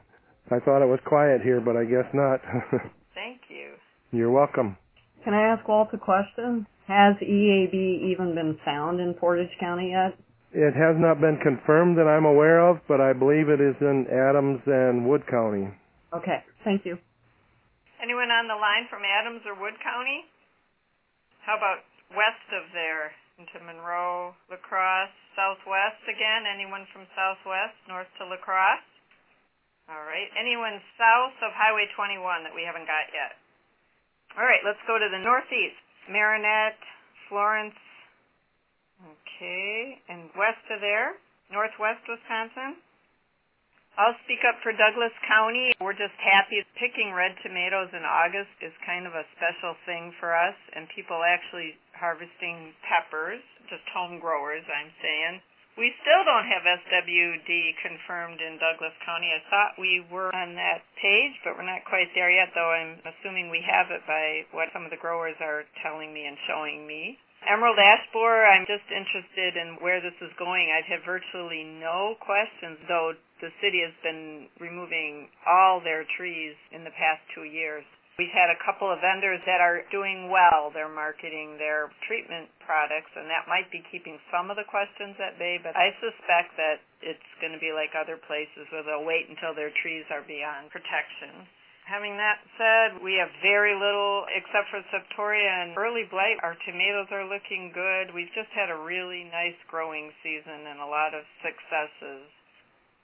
I 0.50 0.58
thought 0.60 0.82
it 0.82 0.88
was 0.88 1.00
quiet 1.04 1.42
here, 1.42 1.60
but 1.60 1.76
I 1.76 1.84
guess 1.84 2.08
not. 2.14 2.40
Thank 3.14 3.40
you. 3.48 3.76
You're 4.10 4.30
welcome. 4.30 4.76
Can 5.24 5.34
I 5.34 5.52
ask 5.52 5.66
Walt 5.68 5.88
a 5.92 5.98
question? 5.98 6.66
Has 6.88 7.16
EAB 7.16 7.74
even 8.12 8.34
been 8.34 8.58
found 8.64 9.00
in 9.00 9.14
Portage 9.14 9.52
County 9.60 9.92
yet? 9.92 10.18
It 10.52 10.74
has 10.74 10.96
not 10.98 11.20
been 11.20 11.38
confirmed 11.42 11.96
that 11.98 12.06
I'm 12.06 12.26
aware 12.26 12.68
of, 12.68 12.78
but 12.88 13.00
I 13.00 13.12
believe 13.12 13.48
it 13.48 13.60
is 13.60 13.76
in 13.80 14.06
Adams 14.12 14.60
and 14.66 15.06
Wood 15.06 15.22
County. 15.30 15.68
Okay, 16.14 16.44
thank 16.64 16.84
you. 16.84 16.98
Anyone 18.02 18.30
on 18.30 18.50
the 18.50 18.58
line 18.58 18.86
from 18.90 19.06
Adams 19.06 19.42
or 19.46 19.54
Wood 19.54 19.78
County? 19.82 20.26
How 21.44 21.56
about 21.56 21.84
west 22.14 22.48
of 22.56 22.66
there 22.72 23.12
into 23.36 23.60
Monroe, 23.62 24.34
La 24.48 24.58
Crosse, 24.58 25.14
southwest 25.36 26.02
again? 26.08 26.48
Anyone 26.48 26.88
from 26.90 27.06
southwest, 27.14 27.76
north 27.86 28.08
to 28.18 28.24
La 28.26 28.38
Crosse? 28.40 28.88
All 29.88 30.04
right. 30.08 30.32
Anyone 30.32 30.80
south 30.96 31.36
of 31.44 31.52
Highway 31.52 31.84
21 31.92 32.44
that 32.48 32.56
we 32.56 32.64
haven't 32.64 32.88
got 32.88 33.12
yet? 33.12 33.36
All 34.34 34.42
right, 34.48 34.64
let's 34.64 34.80
go 34.88 34.98
to 34.98 35.08
the 35.12 35.20
northeast. 35.20 35.78
Marinette, 36.10 36.80
Florence. 37.28 37.76
Okay, 39.04 40.00
and 40.08 40.32
west 40.32 40.64
of 40.72 40.80
there, 40.80 41.20
northwest 41.52 42.00
Wisconsin. 42.08 42.80
I'll 43.94 44.18
speak 44.26 44.42
up 44.42 44.58
for 44.66 44.74
Douglas 44.74 45.14
County. 45.22 45.70
We're 45.78 45.94
just 45.94 46.18
happy. 46.18 46.66
Picking 46.74 47.14
red 47.14 47.38
tomatoes 47.46 47.94
in 47.94 48.02
August 48.02 48.50
is 48.58 48.74
kind 48.82 49.06
of 49.06 49.14
a 49.14 49.22
special 49.38 49.78
thing 49.86 50.10
for 50.18 50.34
us, 50.34 50.58
and 50.74 50.90
people 50.90 51.22
actually 51.22 51.78
harvesting 51.94 52.74
peppers, 52.82 53.38
just 53.70 53.86
home 53.94 54.18
growers, 54.18 54.66
I'm 54.66 54.90
saying. 54.98 55.38
We 55.78 55.94
still 56.02 56.22
don't 56.26 56.46
have 56.46 56.66
SWD 56.66 57.50
confirmed 57.82 58.42
in 58.42 58.58
Douglas 58.58 58.94
County. 59.06 59.30
I 59.30 59.42
thought 59.50 59.78
we 59.78 60.02
were 60.10 60.34
on 60.34 60.54
that 60.58 60.82
page, 60.98 61.34
but 61.46 61.54
we're 61.54 61.66
not 61.66 61.86
quite 61.86 62.10
there 62.14 62.30
yet, 62.30 62.50
though 62.54 62.70
I'm 62.70 62.98
assuming 63.02 63.46
we 63.50 63.62
have 63.62 63.90
it 63.94 64.02
by 64.06 64.46
what 64.50 64.70
some 64.74 64.82
of 64.82 64.90
the 64.90 64.98
growers 64.98 65.38
are 65.38 65.66
telling 65.82 66.14
me 66.14 66.26
and 66.26 66.38
showing 66.46 66.86
me. 66.86 67.18
Emerald 67.44 67.78
ash 67.78 68.04
I'm 68.14 68.64
just 68.64 68.88
interested 68.88 69.56
in 69.56 69.76
where 69.80 70.00
this 70.00 70.16
is 70.20 70.32
going. 70.38 70.72
I've 70.72 70.88
had 70.88 71.04
virtually 71.04 71.64
no 71.64 72.16
questions, 72.20 72.78
though 72.88 73.12
the 73.40 73.52
city 73.60 73.84
has 73.84 73.92
been 74.02 74.48
removing 74.60 75.28
all 75.46 75.80
their 75.80 76.04
trees 76.16 76.56
in 76.72 76.84
the 76.84 76.94
past 76.96 77.20
two 77.34 77.44
years. 77.44 77.84
We've 78.16 78.30
had 78.30 78.46
a 78.46 78.62
couple 78.62 78.86
of 78.86 79.02
vendors 79.02 79.42
that 79.42 79.58
are 79.58 79.82
doing 79.90 80.30
well. 80.30 80.70
They're 80.70 80.88
marketing 80.88 81.58
their 81.58 81.90
treatment 82.06 82.46
products, 82.62 83.10
and 83.18 83.26
that 83.26 83.50
might 83.50 83.66
be 83.74 83.82
keeping 83.90 84.22
some 84.30 84.54
of 84.54 84.56
the 84.56 84.64
questions 84.70 85.18
at 85.18 85.34
bay, 85.34 85.58
but 85.58 85.74
I 85.74 85.90
suspect 85.98 86.54
that 86.54 86.78
it's 87.02 87.30
going 87.42 87.52
to 87.52 87.58
be 87.58 87.74
like 87.74 87.90
other 87.98 88.14
places 88.16 88.70
where 88.70 88.86
they'll 88.86 89.04
wait 89.04 89.26
until 89.26 89.50
their 89.50 89.74
trees 89.82 90.06
are 90.14 90.22
beyond 90.22 90.70
protection. 90.70 91.42
Having 91.84 92.16
that 92.16 92.40
said, 92.56 93.04
we 93.04 93.20
have 93.20 93.28
very 93.44 93.76
little 93.76 94.24
except 94.32 94.72
for 94.72 94.80
septoria 94.88 95.68
and 95.68 95.76
early 95.76 96.08
blight. 96.08 96.40
Our 96.40 96.56
tomatoes 96.64 97.12
are 97.12 97.28
looking 97.28 97.72
good. 97.76 98.14
We've 98.14 98.32
just 98.32 98.48
had 98.56 98.72
a 98.72 98.78
really 98.80 99.28
nice 99.28 99.58
growing 99.68 100.10
season 100.24 100.64
and 100.64 100.80
a 100.80 100.88
lot 100.88 101.12
of 101.12 101.28
successes 101.44 102.24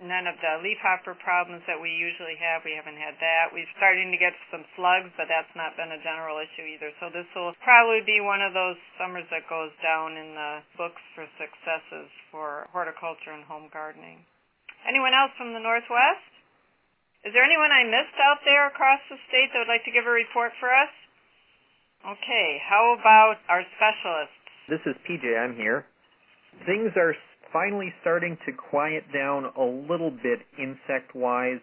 none 0.01 0.25
of 0.25 0.41
the 0.41 0.65
leafhopper 0.65 1.13
problems 1.21 1.61
that 1.69 1.77
we 1.77 1.93
usually 1.93 2.35
have. 2.41 2.65
We 2.65 2.73
haven't 2.73 2.97
had 2.97 3.21
that. 3.21 3.53
We're 3.53 3.69
starting 3.77 4.09
to 4.09 4.17
get 4.17 4.33
some 4.49 4.65
slugs, 4.75 5.13
but 5.15 5.29
that's 5.29 5.53
not 5.53 5.77
been 5.77 5.93
a 5.93 6.01
general 6.01 6.41
issue 6.41 6.65
either. 6.65 6.89
So 6.99 7.13
this 7.13 7.29
will 7.37 7.53
probably 7.61 8.01
be 8.09 8.25
one 8.25 8.41
of 8.41 8.57
those 8.57 8.81
summers 8.97 9.29
that 9.29 9.45
goes 9.53 9.71
down 9.85 10.17
in 10.17 10.33
the 10.33 10.65
books 10.81 11.05
for 11.13 11.29
successes 11.37 12.09
for 12.33 12.67
horticulture 12.73 13.37
and 13.37 13.45
home 13.45 13.69
gardening. 13.69 14.25
Anyone 14.89 15.13
else 15.13 15.37
from 15.37 15.53
the 15.53 15.61
Northwest? 15.61 16.40
Is 17.25 17.37
there 17.37 17.45
anyone 17.45 17.69
I 17.69 17.85
missed 17.85 18.17
out 18.17 18.41
there 18.49 18.67
across 18.67 19.01
the 19.13 19.21
state 19.29 19.53
that 19.53 19.61
would 19.61 19.69
like 19.69 19.85
to 19.85 19.93
give 19.93 20.09
a 20.09 20.11
report 20.11 20.53
for 20.57 20.73
us? 20.73 20.89
Okay, 22.01 22.57
how 22.65 22.97
about 22.99 23.37
our 23.49 23.61
specialists? 23.77 24.41
This 24.73 24.81
is 24.89 24.97
PJ. 25.05 25.37
I'm 25.37 25.55
here. 25.55 25.85
Things 26.65 26.93
are 26.97 27.13
finally 27.53 27.93
starting 28.01 28.39
to 28.47 28.53
quiet 28.53 29.05
down 29.13 29.53
a 29.53 29.65
little 29.65 30.11
bit 30.11 30.41
insect-wise. 30.57 31.61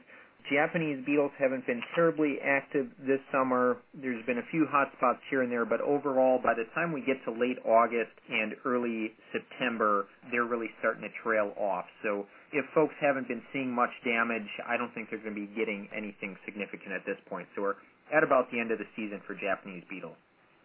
Japanese 0.52 1.04
beetles 1.06 1.32
haven't 1.38 1.66
been 1.68 1.82
terribly 1.94 2.38
active 2.44 2.88
this 3.04 3.20
summer. 3.32 3.78
There's 3.94 4.24
been 4.26 4.38
a 4.38 4.48
few 4.52 4.66
hot 4.70 4.88
spots 4.96 5.20
here 5.30 5.42
and 5.42 5.52
there, 5.52 5.66
but 5.66 5.82
overall, 5.82 6.40
by 6.42 6.54
the 6.54 6.64
time 6.74 6.94
we 6.94 7.02
get 7.02 7.20
to 7.26 7.32
late 7.32 7.60
August 7.66 8.16
and 8.30 8.56
early 8.64 9.12
September, 9.32 10.08
they're 10.32 10.48
really 10.48 10.70
starting 10.80 11.04
to 11.04 11.12
trail 11.24 11.52
off. 11.60 11.86
So 12.04 12.26
if 12.54 12.64
folks 12.74 12.96
haven't 13.02 13.28
been 13.28 13.42
seeing 13.52 13.72
much 13.72 13.92
damage, 14.06 14.48
I 14.68 14.78
don't 14.78 14.94
think 14.96 15.10
they're 15.10 15.20
going 15.20 15.36
to 15.36 15.42
be 15.48 15.52
getting 15.52 15.90
anything 15.96 16.38
significant 16.46 16.96
at 16.96 17.04
this 17.06 17.20
point. 17.28 17.48
So 17.56 17.62
we're 17.62 17.80
at 18.16 18.24
about 18.24 18.52
the 18.52 18.60
end 18.60 18.72
of 18.72 18.80
the 18.80 18.88
season 18.96 19.20
for 19.28 19.36
Japanese 19.36 19.84
beetles. 19.90 20.16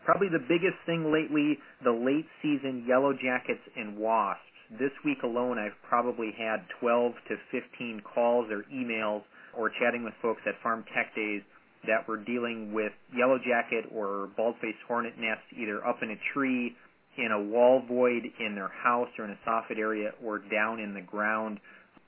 Probably 0.05 0.29
the 0.31 0.43
biggest 0.47 0.79
thing 0.87 1.11
lately, 1.11 1.59
the 1.83 1.95
late 1.95 2.27
season 2.43 2.87
yellow 2.87 3.13
jackets 3.15 3.63
and 3.75 3.99
wasps. 3.99 4.47
This 4.79 4.95
week 5.05 5.23
alone, 5.23 5.59
I've 5.59 5.77
probably 5.87 6.33
had 6.33 6.65
12 6.81 7.13
to 7.29 7.35
15 7.51 8.03
calls 8.03 8.51
or 8.51 8.65
emails 8.73 9.23
or 9.57 9.71
chatting 9.81 10.05
with 10.05 10.15
folks 10.23 10.41
at 10.47 10.55
Farm 10.63 10.85
Tech 10.95 11.15
Days 11.15 11.43
that 11.87 12.07
were 12.07 12.17
dealing 12.17 12.73
with 12.73 12.93
yellow 13.15 13.39
jacket 13.39 13.91
or 13.93 14.29
bald-faced 14.37 14.79
hornet 14.87 15.15
nests 15.19 15.45
either 15.57 15.85
up 15.87 15.99
in 16.03 16.11
a 16.11 16.19
tree, 16.33 16.77
in 17.19 17.33
a 17.33 17.41
wall 17.41 17.83
void 17.87 18.23
in 18.41 18.55
their 18.55 18.69
house 18.69 19.09
or 19.19 19.25
in 19.25 19.31
a 19.33 19.39
soffit 19.49 19.79
area, 19.79 20.13
or 20.25 20.39
down 20.39 20.79
in 20.79 20.95
the 20.95 21.01
ground. 21.01 21.59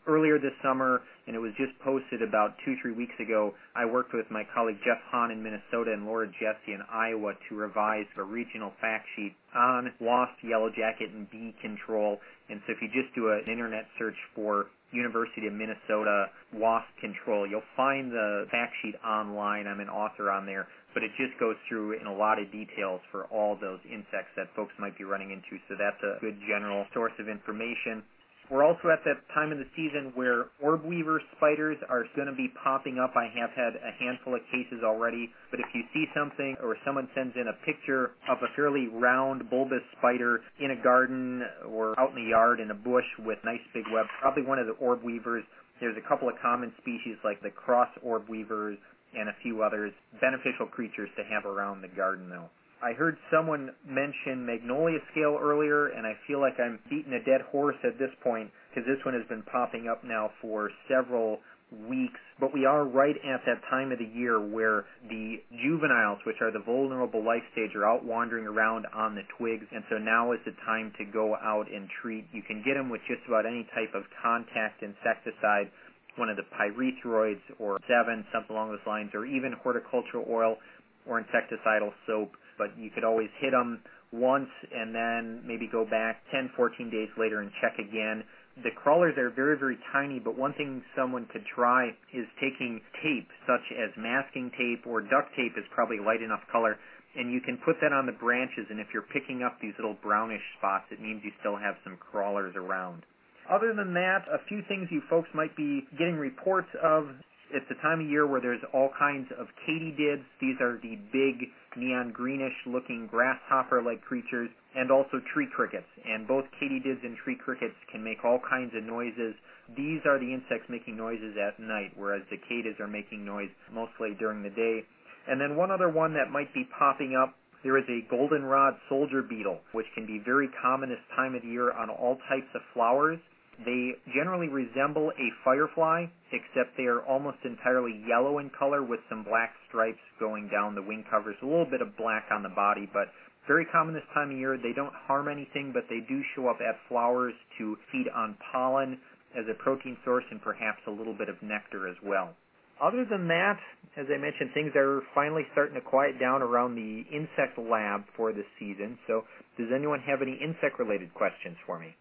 Earlier 0.07 0.39
this 0.39 0.53
summer, 0.63 1.01
and 1.27 1.35
it 1.35 1.39
was 1.39 1.53
just 1.57 1.73
posted 1.81 2.21
about 2.21 2.57
two, 2.65 2.77
three 2.83 2.93
weeks 2.93 3.15
ago, 3.19 3.55
I 3.75 3.87
worked 3.87 4.13
with 4.13 4.27
my 4.31 4.45
colleague 4.55 4.79
Jeff 4.85 5.01
Hahn 5.11 5.31
in 5.31 5.43
Minnesota 5.43 5.93
and 5.93 6.05
Laura 6.05 6.27
Jesse 6.27 6.77
in 6.77 6.83
Iowa 6.93 7.33
to 7.49 7.57
revise 7.57 8.05
a 8.19 8.23
regional 8.23 8.73
fact 8.81 9.07
sheet 9.17 9.35
on 9.55 9.93
wasp, 10.01 10.37
yellow 10.43 10.69
jacket, 10.69 11.11
and 11.11 11.31
bee 11.31 11.55
control. 11.63 12.21
And 12.51 12.61
so 12.67 12.73
if 12.73 12.83
you 12.83 12.89
just 12.89 13.15
do 13.15 13.33
an 13.33 13.45
internet 13.49 13.87
search 13.99 14.17
for 14.35 14.67
University 14.95 15.47
of 15.47 15.53
Minnesota 15.53 16.31
wasp 16.55 16.89
control. 17.01 17.47
You'll 17.47 17.67
find 17.77 18.13
the 18.13 18.47
fact 18.51 18.73
sheet 18.81 18.95
online. 19.05 19.67
I'm 19.67 19.81
an 19.81 19.91
author 19.91 20.31
on 20.31 20.47
there, 20.47 20.69
but 20.95 21.03
it 21.03 21.11
just 21.19 21.39
goes 21.41 21.57
through 21.69 21.99
in 21.99 22.07
a 22.07 22.15
lot 22.15 22.39
of 22.39 22.51
details 22.53 23.01
for 23.11 23.25
all 23.27 23.59
those 23.61 23.81
insects 23.91 24.31
that 24.37 24.47
folks 24.55 24.73
might 24.79 24.97
be 24.97 25.05
running 25.05 25.33
into. 25.33 25.59
So 25.69 25.75
that's 25.75 26.01
a 26.07 26.21
good 26.23 26.39
general 26.47 26.87
source 26.95 27.13
of 27.19 27.29
information. 27.29 28.07
We're 28.55 28.63
also 28.63 28.87
at 28.95 29.03
that 29.03 29.19
time 29.35 29.51
of 29.51 29.59
the 29.59 29.67
season 29.75 30.13
where 30.15 30.47
orb 30.63 30.85
weaver 30.85 31.21
spiders 31.35 31.77
are 31.91 32.07
going 32.15 32.31
to 32.31 32.39
be 32.39 32.55
popping 32.63 33.03
up. 33.03 33.19
I 33.19 33.27
have 33.35 33.51
had 33.51 33.75
a 33.75 33.91
handful 33.99 34.37
of 34.37 34.43
cases 34.47 34.87
already, 34.87 35.29
but 35.51 35.59
if 35.59 35.67
you 35.75 35.83
see 35.93 36.07
something 36.15 36.55
or 36.63 36.77
someone 36.87 37.09
sends 37.17 37.35
in 37.35 37.51
a 37.51 37.57
picture 37.67 38.13
of 38.31 38.39
a 38.47 38.55
fairly 38.55 38.87
round 38.87 39.51
bulbous 39.51 39.83
spider 39.99 40.43
in 40.61 40.71
a 40.71 40.79
garden 40.81 41.43
or 41.67 41.99
out 41.99 42.11
in 42.11 42.23
the 42.23 42.31
yard 42.31 42.61
in 42.61 42.71
a 42.71 42.79
bush 42.79 43.03
with 43.27 43.43
nice 43.43 43.59
big 43.75 43.91
web, 43.93 44.07
probably 44.21 44.45
one 44.45 44.61
of 44.61 44.69
the 44.69 44.79
orb 44.79 45.03
weavers. 45.03 45.43
There's 45.81 45.99
a 45.99 46.09
couple 46.09 46.29
of 46.29 46.37
common 46.41 46.73
species 46.79 47.19
like 47.25 47.43
the 47.43 47.51
cross 47.51 47.91
orb 48.05 48.29
weavers 48.29 48.79
and 49.19 49.29
a 49.29 49.35
few 49.43 49.65
others, 49.65 49.91
beneficial 50.21 50.67
creatures 50.71 51.11
to 51.17 51.25
have 51.25 51.45
around 51.45 51.83
the 51.83 51.91
garden 51.91 52.31
though. 52.31 52.47
I 52.85 52.93
heard 52.93 53.17
someone 53.33 53.71
mention 53.89 54.45
magnolia 54.45 54.99
scale 55.11 55.39
earlier, 55.41 55.87
and 55.97 56.07
I 56.07 56.13
feel 56.27 56.39
like 56.39 56.61
I'm 56.61 56.79
beating 56.91 57.15
a 57.15 57.25
dead 57.25 57.41
horse 57.51 57.81
at 57.83 57.99
this 57.99 58.11
point 58.23 58.51
because 58.69 58.87
this 58.87 59.03
one 59.07 59.15
has 59.15 59.25
been 59.27 59.43
popping 59.51 59.89
up 59.89 60.05
now 60.05 60.29
for 60.43 60.71
several 60.87 61.41
weeks. 61.89 62.21
But 62.39 62.53
we 62.53 62.67
are 62.67 62.85
right 62.85 63.17
at 63.25 63.41
that 63.47 63.65
time 63.71 63.91
of 63.91 63.99
the 63.99 64.11
year 64.13 64.39
where 64.39 64.85
the 65.09 65.41
juveniles, 65.65 66.19
which 66.27 66.37
are 66.43 66.53
the 66.53 66.61
vulnerable 66.61 67.25
life 67.25 67.41
stage, 67.53 67.75
are 67.75 67.89
out 67.89 68.05
wandering 68.05 68.45
around 68.45 68.85
on 68.93 69.15
the 69.15 69.25
twigs, 69.39 69.65
and 69.73 69.83
so 69.89 69.97
now 69.97 70.33
is 70.33 70.41
the 70.45 70.53
time 70.67 70.93
to 70.99 71.07
go 71.07 71.37
out 71.37 71.73
and 71.73 71.89
treat. 72.03 72.27
You 72.33 72.43
can 72.43 72.61
get 72.61 72.75
them 72.75 72.91
with 72.91 73.01
just 73.09 73.25
about 73.27 73.47
any 73.47 73.65
type 73.73 73.95
of 73.95 74.05
contact 74.21 74.85
insecticide 74.85 75.73
one 76.17 76.29
of 76.29 76.37
the 76.37 76.45
pyrethroids 76.53 77.41
or 77.59 77.81
Sevin, 77.89 78.25
something 78.31 78.55
along 78.55 78.69
those 78.71 78.87
lines, 78.87 79.11
or 79.15 79.25
even 79.25 79.55
horticultural 79.65 80.27
oil 80.29 80.59
or 81.07 81.21
insecticidal 81.21 81.91
soap 82.07 82.37
but 82.59 82.77
you 82.79 82.91
could 82.91 83.05
always 83.05 83.29
hit 83.41 83.53
them 83.53 83.81
once 84.13 84.51
and 84.71 84.95
then 84.95 85.43
maybe 85.47 85.69
go 85.71 85.85
back 85.85 86.23
10, 86.31 86.51
14 86.57 86.91
days 86.91 87.09
later 87.19 87.41
and 87.41 87.51
check 87.61 87.79
again. 87.79 88.23
The 88.63 88.71
crawlers 88.71 89.19
are 89.19 89.31
very, 89.31 89.59
very 89.59 89.79
tiny, 89.93 90.21
but 90.21 90.39
one 90.39 90.55
thing 90.55 90.83
someone 90.95 91.27
could 91.33 91.43
try 91.55 91.91
is 92.15 92.27
taking 92.39 92.81
tape, 93.03 93.27
such 93.47 93.67
as 93.75 93.91
masking 93.99 94.51
tape 94.55 94.87
or 94.87 95.01
duct 95.03 95.35
tape 95.35 95.59
is 95.59 95.65
probably 95.75 95.99
light 95.99 96.23
enough 96.23 96.47
color, 96.53 96.79
and 97.17 97.33
you 97.33 97.41
can 97.41 97.59
put 97.65 97.77
that 97.83 97.93
on 97.93 98.07
the 98.07 98.15
branches, 98.15 98.67
and 98.71 98.79
if 98.79 98.87
you're 98.95 99.11
picking 99.11 99.43
up 99.43 99.59
these 99.61 99.75
little 99.79 99.99
brownish 100.03 100.43
spots, 100.59 100.87
it 100.91 101.01
means 101.01 101.23
you 101.25 101.33
still 101.41 101.57
have 101.57 101.75
some 101.83 101.99
crawlers 101.99 102.55
around. 102.55 103.03
Other 103.51 103.75
than 103.75 103.93
that, 103.95 104.25
a 104.31 104.39
few 104.47 104.63
things 104.69 104.89
you 104.91 105.03
folks 105.11 105.29
might 105.35 105.55
be 105.57 105.87
getting 105.99 106.15
reports 106.15 106.71
of 106.83 107.11
it's 107.55 107.69
the 107.69 107.79
time 107.81 108.01
of 108.01 108.11
year 108.11 108.27
where 108.27 108.41
there's 108.41 108.63
all 108.75 108.91
kinds 108.99 109.31
of 109.39 109.47
katydids. 109.63 110.27
These 110.41 110.61
are 110.61 110.79
the 110.83 110.99
big 111.15 111.49
neon 111.77 112.11
greenish 112.13 112.55
looking 112.67 113.07
grasshopper 113.07 113.83
like 113.83 114.03
creatures 114.03 114.51
and 114.75 114.91
also 114.91 115.23
tree 115.33 115.49
crickets. 115.55 115.87
And 116.05 116.27
both 116.27 116.45
katydids 116.61 117.03
and 117.03 117.17
tree 117.17 117.39
crickets 117.39 117.79
can 117.91 118.03
make 118.03 118.25
all 118.25 118.41
kinds 118.43 118.75
of 118.77 118.83
noises. 118.83 119.35
These 119.77 120.03
are 120.05 120.19
the 120.19 120.35
insects 120.35 120.69
making 120.69 120.97
noises 120.97 121.37
at 121.39 121.59
night, 121.63 121.93
whereas 121.97 122.23
the 122.29 122.37
cicadas 122.43 122.81
are 122.81 122.91
making 122.91 123.25
noise 123.25 123.51
mostly 123.73 124.19
during 124.19 124.43
the 124.43 124.51
day. 124.51 124.83
And 125.31 125.41
then 125.41 125.57
one 125.57 125.71
other 125.71 125.89
one 125.89 126.13
that 126.15 126.31
might 126.31 126.53
be 126.53 126.69
popping 126.77 127.15
up 127.17 127.35
there 127.65 127.79
is 127.79 127.89
a 127.89 128.07
goldenrod 128.11 128.75
soldier 128.91 129.23
beetle, 129.23 129.59
which 129.73 129.87
can 129.95 130.05
be 130.05 130.21
very 130.23 130.51
common 130.61 130.91
this 130.91 130.99
time 131.17 131.35
of 131.35 131.41
the 131.41 131.49
year 131.49 131.73
on 131.73 131.89
all 131.89 132.19
types 132.29 132.53
of 132.55 132.61
flowers. 132.75 133.19
They 133.65 133.95
generally 134.15 134.49
resemble 134.49 135.11
a 135.11 135.29
firefly, 135.45 136.07
except 136.33 136.77
they 136.77 136.87
are 136.87 137.03
almost 137.03 137.39
entirely 137.45 138.03
yellow 138.07 138.39
in 138.39 138.51
color 138.51 138.83
with 138.83 139.01
some 139.09 139.23
black 139.23 139.55
stripes 139.69 140.03
going 140.19 140.49
down 140.49 140.75
the 140.75 140.83
wing 140.83 141.05
covers, 141.11 141.37
a 141.43 141.47
little 141.47 141.69
bit 141.69 141.81
of 141.81 141.97
black 141.97 142.25
on 142.31 142.43
the 142.43 142.49
body, 142.49 142.89
but 142.93 143.09
very 143.47 143.67
common 143.67 143.95
this 143.95 144.05
time 144.15 144.31
of 144.31 144.37
year. 144.39 144.57
They 144.57 144.73
don't 144.73 144.95
harm 145.07 145.29
anything, 145.29 145.73
but 145.73 145.85
they 145.89 146.01
do 146.09 146.23
show 146.35 146.49
up 146.49 146.59
at 146.61 146.77
flowers 146.89 147.35
to 147.59 147.77
feed 147.93 148.09
on 148.09 148.37
pollen 148.53 148.99
as 149.37 149.45
a 149.51 149.55
protein 149.55 149.97
source 150.05 150.25
and 150.31 150.41
perhaps 150.41 150.81
a 150.87 150.91
little 150.91 151.15
bit 151.15 151.29
of 151.29 151.37
nectar 151.43 151.89
as 151.89 151.97
well. 152.03 152.35
Other 152.83 153.05
than 153.05 153.29
that, 153.29 153.59
as 153.97 154.07
I 154.13 154.19
mentioned, 154.19 154.51
things 154.53 154.73
are 154.75 155.03
finally 155.15 155.47
starting 155.53 155.75
to 155.75 155.81
quiet 155.81 156.19
down 156.19 156.43
around 156.43 156.75
the 156.75 157.05
insect 157.15 157.59
lab 157.59 158.03
for 158.17 158.33
this 158.33 158.47
season. 158.59 158.99
So, 159.07 159.23
does 159.57 159.69
anyone 159.75 160.01
have 160.01 160.23
any 160.23 160.35
insect 160.35 160.79
related 160.79 161.15
questions 161.15 161.57
for 161.67 161.79
me? 161.79 161.95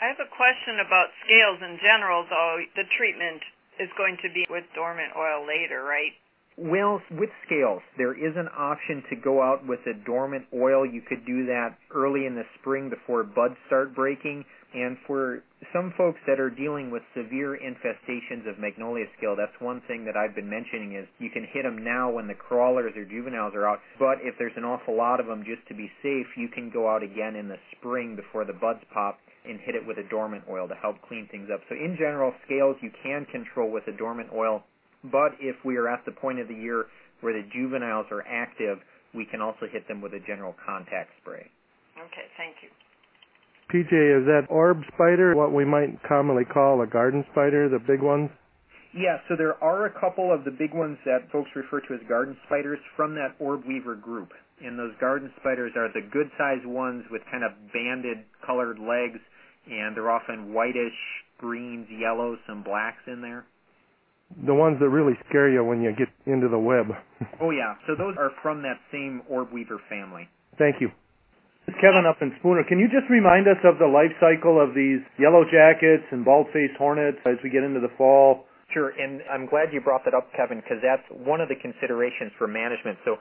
I 0.00 0.08
have 0.12 0.20
a 0.20 0.28
question 0.28 0.80
about 0.84 1.08
scales 1.24 1.58
in 1.62 1.78
general, 1.80 2.24
though. 2.28 2.60
The 2.76 2.84
treatment 2.96 3.40
is 3.80 3.88
going 3.96 4.16
to 4.22 4.28
be 4.32 4.46
with 4.48 4.64
dormant 4.74 5.12
oil 5.16 5.46
later, 5.46 5.82
right? 5.82 6.12
Well, 6.58 7.02
with 7.10 7.28
scales, 7.44 7.82
there 7.98 8.14
is 8.14 8.34
an 8.36 8.48
option 8.56 9.04
to 9.10 9.16
go 9.16 9.42
out 9.42 9.66
with 9.66 9.80
a 9.86 9.92
dormant 9.92 10.46
oil. 10.54 10.86
You 10.86 11.02
could 11.02 11.26
do 11.26 11.46
that 11.46 11.76
early 11.94 12.24
in 12.24 12.34
the 12.34 12.44
spring 12.58 12.88
before 12.88 13.24
buds 13.24 13.56
start 13.66 13.94
breaking. 13.94 14.44
And 14.74 14.98
for 15.06 15.42
some 15.72 15.94
folks 15.96 16.18
that 16.26 16.40
are 16.40 16.50
dealing 16.50 16.90
with 16.90 17.02
severe 17.14 17.56
infestations 17.56 18.48
of 18.48 18.58
magnolia 18.58 19.06
scale, 19.16 19.36
that's 19.36 19.54
one 19.60 19.80
thing 19.86 20.04
that 20.04 20.16
I've 20.16 20.34
been 20.34 20.50
mentioning 20.50 20.96
is 20.96 21.06
you 21.18 21.30
can 21.30 21.46
hit 21.52 21.62
them 21.62 21.82
now 21.82 22.10
when 22.10 22.26
the 22.26 22.34
crawlers 22.34 22.92
or 22.96 23.04
juveniles 23.04 23.54
are 23.54 23.66
out. 23.66 23.80
But 23.98 24.18
if 24.20 24.34
there's 24.38 24.56
an 24.56 24.64
awful 24.64 24.96
lot 24.96 25.20
of 25.20 25.26
them, 25.26 25.44
just 25.46 25.66
to 25.68 25.74
be 25.74 25.90
safe, 26.02 26.26
you 26.36 26.48
can 26.48 26.70
go 26.70 26.88
out 26.88 27.02
again 27.02 27.36
in 27.36 27.48
the 27.48 27.56
spring 27.76 28.16
before 28.16 28.44
the 28.44 28.52
buds 28.52 28.82
pop 28.92 29.18
and 29.48 29.60
hit 29.60 29.74
it 29.74 29.86
with 29.86 29.98
a 29.98 30.08
dormant 30.10 30.44
oil 30.50 30.66
to 30.68 30.74
help 30.74 30.96
clean 31.06 31.28
things 31.30 31.48
up. 31.52 31.60
So 31.68 31.74
in 31.74 31.96
general, 31.96 32.34
scales 32.44 32.76
you 32.82 32.90
can 33.02 33.24
control 33.26 33.70
with 33.70 33.86
a 33.86 33.96
dormant 33.96 34.30
oil, 34.34 34.64
but 35.04 35.38
if 35.40 35.56
we 35.64 35.76
are 35.76 35.88
at 35.88 36.04
the 36.04 36.12
point 36.12 36.40
of 36.40 36.48
the 36.48 36.54
year 36.54 36.86
where 37.20 37.32
the 37.32 37.48
juveniles 37.54 38.06
are 38.10 38.26
active, 38.26 38.78
we 39.14 39.24
can 39.24 39.40
also 39.40 39.66
hit 39.70 39.86
them 39.88 40.02
with 40.02 40.12
a 40.12 40.20
general 40.26 40.54
contact 40.66 41.10
spray. 41.22 41.46
Okay, 41.96 42.26
thank 42.36 42.56
you. 42.62 42.68
PJ, 43.72 43.90
is 43.90 44.26
that 44.26 44.46
orb 44.48 44.82
spider 44.94 45.34
what 45.34 45.52
we 45.52 45.64
might 45.64 45.98
commonly 46.06 46.44
call 46.44 46.82
a 46.82 46.86
garden 46.86 47.24
spider, 47.32 47.68
the 47.68 47.78
big 47.78 48.02
ones? 48.02 48.30
Yeah, 48.94 49.18
so 49.28 49.36
there 49.36 49.62
are 49.62 49.86
a 49.86 50.00
couple 50.00 50.32
of 50.32 50.44
the 50.44 50.50
big 50.50 50.72
ones 50.72 50.96
that 51.04 51.30
folks 51.30 51.50
refer 51.54 51.80
to 51.80 51.94
as 51.94 52.00
garden 52.08 52.36
spiders 52.46 52.78
from 52.96 53.14
that 53.14 53.36
orb 53.38 53.66
weaver 53.66 53.94
group. 53.94 54.30
And 54.64 54.78
those 54.78 54.92
garden 55.00 55.30
spiders 55.40 55.72
are 55.76 55.92
the 55.92 56.00
good 56.00 56.30
sized 56.38 56.64
ones 56.64 57.04
with 57.10 57.20
kind 57.30 57.44
of 57.44 57.52
banded 57.74 58.24
colored 58.46 58.78
legs 58.78 59.20
and 59.70 59.96
they're 59.96 60.10
often 60.10 60.52
whitish, 60.52 60.94
greens, 61.38 61.86
yellows, 61.90 62.38
some 62.46 62.62
blacks 62.62 63.02
in 63.06 63.20
there. 63.20 63.44
The 64.46 64.54
ones 64.54 64.78
that 64.80 64.88
really 64.88 65.14
scare 65.28 65.50
you 65.50 65.62
when 65.62 65.82
you 65.82 65.92
get 65.92 66.08
into 66.26 66.48
the 66.48 66.58
web. 66.58 66.86
oh 67.40 67.50
yeah, 67.50 67.74
so 67.86 67.94
those 67.96 68.14
are 68.18 68.30
from 68.42 68.62
that 68.62 68.78
same 68.90 69.22
orb 69.28 69.52
weaver 69.52 69.80
family. 69.88 70.28
Thank 70.58 70.80
you. 70.80 70.90
Kevin 71.74 72.06
up 72.06 72.22
in 72.22 72.32
Spooner. 72.38 72.62
Can 72.64 72.78
you 72.78 72.86
just 72.86 73.10
remind 73.10 73.48
us 73.48 73.58
of 73.64 73.78
the 73.78 73.86
life 73.86 74.14
cycle 74.22 74.62
of 74.62 74.74
these 74.74 75.02
yellow 75.18 75.42
jackets 75.42 76.06
and 76.10 76.24
bald-faced 76.24 76.78
hornets 76.78 77.18
as 77.26 77.36
we 77.42 77.50
get 77.50 77.62
into 77.62 77.80
the 77.80 77.90
fall? 77.98 78.46
Sure, 78.72 78.90
and 78.90 79.22
I'm 79.30 79.46
glad 79.46 79.72
you 79.72 79.80
brought 79.80 80.04
that 80.04 80.14
up, 80.14 80.30
Kevin, 80.34 80.58
because 80.58 80.78
that's 80.82 81.02
one 81.10 81.40
of 81.40 81.48
the 81.48 81.54
considerations 81.54 82.32
for 82.38 82.46
management. 82.46 82.98
So, 83.04 83.18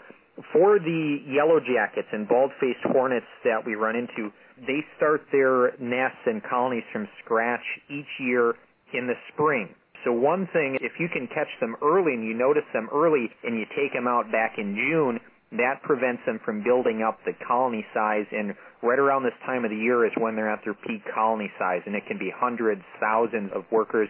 for 0.52 0.80
the 0.80 1.22
yellow 1.26 1.60
jackets 1.60 2.08
and 2.12 2.28
bald-faced 2.28 2.86
hornets 2.92 3.30
that 3.44 3.66
we 3.66 3.76
run 3.76 3.96
into, 3.96 4.34
they 4.68 4.84
start 4.98 5.26
their 5.32 5.78
nests 5.80 6.22
and 6.26 6.44
colonies 6.44 6.84
from 6.92 7.08
scratch 7.24 7.64
each 7.90 8.10
year 8.20 8.56
in 8.94 9.08
the 9.08 9.16
spring. 9.34 9.70
So 10.04 10.12
one 10.12 10.48
thing, 10.54 10.78
if 10.82 10.94
you 11.00 11.10
can 11.10 11.28
catch 11.28 11.50
them 11.60 11.76
early 11.82 12.14
and 12.14 12.24
you 12.24 12.34
notice 12.36 12.68
them 12.74 12.88
early 12.94 13.26
and 13.44 13.58
you 13.58 13.66
take 13.76 13.92
them 13.92 14.08
out 14.08 14.32
back 14.32 14.58
in 14.58 14.76
June, 14.76 15.20
that 15.52 15.82
prevents 15.84 16.22
them 16.26 16.40
from 16.44 16.64
building 16.64 17.04
up 17.06 17.20
the 17.26 17.34
colony 17.48 17.86
size 17.94 18.26
and 18.32 18.56
right 18.82 19.00
around 19.00 19.24
this 19.24 19.38
time 19.46 19.64
of 19.64 19.72
the 19.72 19.78
year 19.78 20.06
is 20.06 20.12
when 20.18 20.36
they're 20.36 20.52
at 20.52 20.62
their 20.64 20.74
peak 20.74 21.02
colony 21.14 21.52
size 21.60 21.82
and 21.86 21.96
it 21.96 22.04
can 22.08 22.18
be 22.18 22.32
hundreds, 22.34 22.82
thousands 23.00 23.52
of 23.54 23.64
workers. 23.72 24.10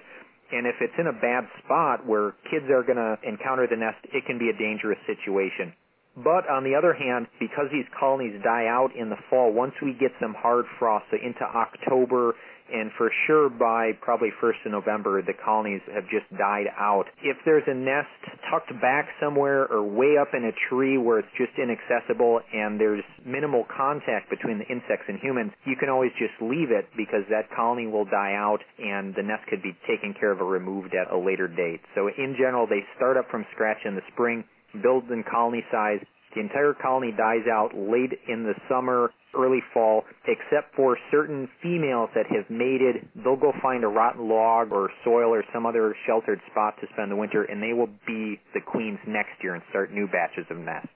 And 0.51 0.65
if 0.65 0.75
it's 0.80 0.94
in 0.98 1.08
a 1.08 1.13
bad 1.13 1.48
spot 1.63 2.06
where 2.06 2.34
kids 2.50 2.65
are 2.70 2.84
going 2.84 3.01
to 3.01 3.18
encounter 3.27 3.68
the 3.70 3.75
nest, 3.75 3.98
it 4.13 4.25
can 4.25 4.38
be 4.38 4.50
a 4.50 4.58
dangerous 4.58 5.00
situation. 5.06 5.74
But 6.15 6.48
on 6.48 6.63
the 6.63 6.75
other 6.75 6.93
hand, 6.93 7.27
because 7.39 7.67
these 7.72 7.86
colonies 8.00 8.39
die 8.43 8.67
out 8.67 8.95
in 8.95 9.10
the 9.10 9.19
fall, 9.29 9.51
once 9.51 9.74
we 9.81 9.93
get 9.93 10.12
some 10.22 10.34
hard 10.34 10.65
frost, 10.79 11.05
so 11.12 11.17
into 11.17 11.43
October 11.43 12.34
and 12.72 12.89
for 12.98 13.12
sure 13.27 13.50
by 13.50 13.91
probably 14.01 14.29
1st 14.41 14.65
of 14.65 14.72
November, 14.72 15.22
the 15.22 15.34
colonies 15.34 15.81
have 15.93 16.05
just 16.10 16.25
died 16.38 16.65
out. 16.77 17.05
If 17.22 17.38
there's 17.45 17.63
a 17.67 17.75
nest 17.75 18.10
tucked 18.50 18.74
back 18.81 19.05
somewhere 19.22 19.72
or 19.72 19.84
way 19.84 20.17
up 20.17 20.34
in 20.34 20.45
a 20.45 20.51
tree 20.69 20.98
where 20.98 21.19
it's 21.19 21.29
just 21.38 21.51
inaccessible 21.62 22.41
and 22.53 22.79
there's 22.79 23.03
minimal 23.24 23.65
contact 23.69 24.29
between 24.31 24.57
the 24.57 24.65
insects 24.65 25.05
and 25.07 25.19
humans, 25.19 25.51
you 25.65 25.75
can 25.75 25.89
always 25.89 26.12
just 26.17 26.34
leave 26.41 26.72
it 26.72 26.89
because 26.98 27.22
that 27.29 27.53
colony 27.55 27.86
will 27.86 28.05
die 28.05 28.34
out 28.34 28.60
and 28.79 29.13
the 29.13 29.22
nest 29.22 29.45
could 29.48 29.62
be 29.62 29.77
taken 29.86 30.15
care 30.17 30.31
of 30.31 30.41
or 30.41 30.50
removed 30.50 30.95
at 30.95 31.13
a 31.13 31.17
later 31.17 31.48
date. 31.48 31.81
So 31.93 32.10
in 32.10 32.34
general, 32.34 32.65
they 32.65 32.81
start 32.98 33.15
up 33.15 33.29
from 33.29 33.45
scratch 33.53 33.86
in 33.86 33.93
the 33.93 34.05
spring, 34.12 34.43
build 34.82 35.10
in 35.12 35.24
colony 35.24 35.63
size, 35.72 36.00
the 36.36 36.41
entire 36.41 36.74
colony 36.74 37.13
dies 37.15 37.48
out 37.50 37.72
late 37.74 38.12
in 38.27 38.44
the 38.44 38.53
summer, 38.67 39.12
early 39.34 39.63
fall, 39.74 40.03
except 40.27 40.75
for 40.75 40.98
certain 41.10 41.48
females 41.63 42.10
that 42.13 42.27
have 42.27 42.50
mated. 42.50 43.08
They'll 43.15 43.39
go 43.39 43.53
find 43.62 43.84
a 43.86 43.88
rotten 43.88 44.27
log 44.27 44.72
or 44.72 44.91
soil 45.03 45.32
or 45.34 45.44
some 45.53 45.65
other 45.65 45.96
sheltered 46.05 46.41
spot 46.51 46.75
to 46.82 46.88
spend 46.91 47.10
the 47.10 47.15
winter, 47.15 47.44
and 47.44 47.63
they 47.63 47.72
will 47.72 47.89
be 48.05 48.39
the 48.53 48.60
queens 48.60 49.00
next 49.08 49.39
year 49.41 49.55
and 49.55 49.63
start 49.70 49.94
new 49.94 50.08
batches 50.08 50.46
of 50.50 50.58
nests. 50.58 50.89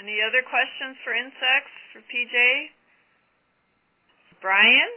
Any 0.00 0.18
other 0.24 0.40
questions 0.40 0.96
for 1.04 1.12
insects 1.12 1.76
for 1.92 2.00
PJ? 2.08 2.72
Brian? 4.40 4.88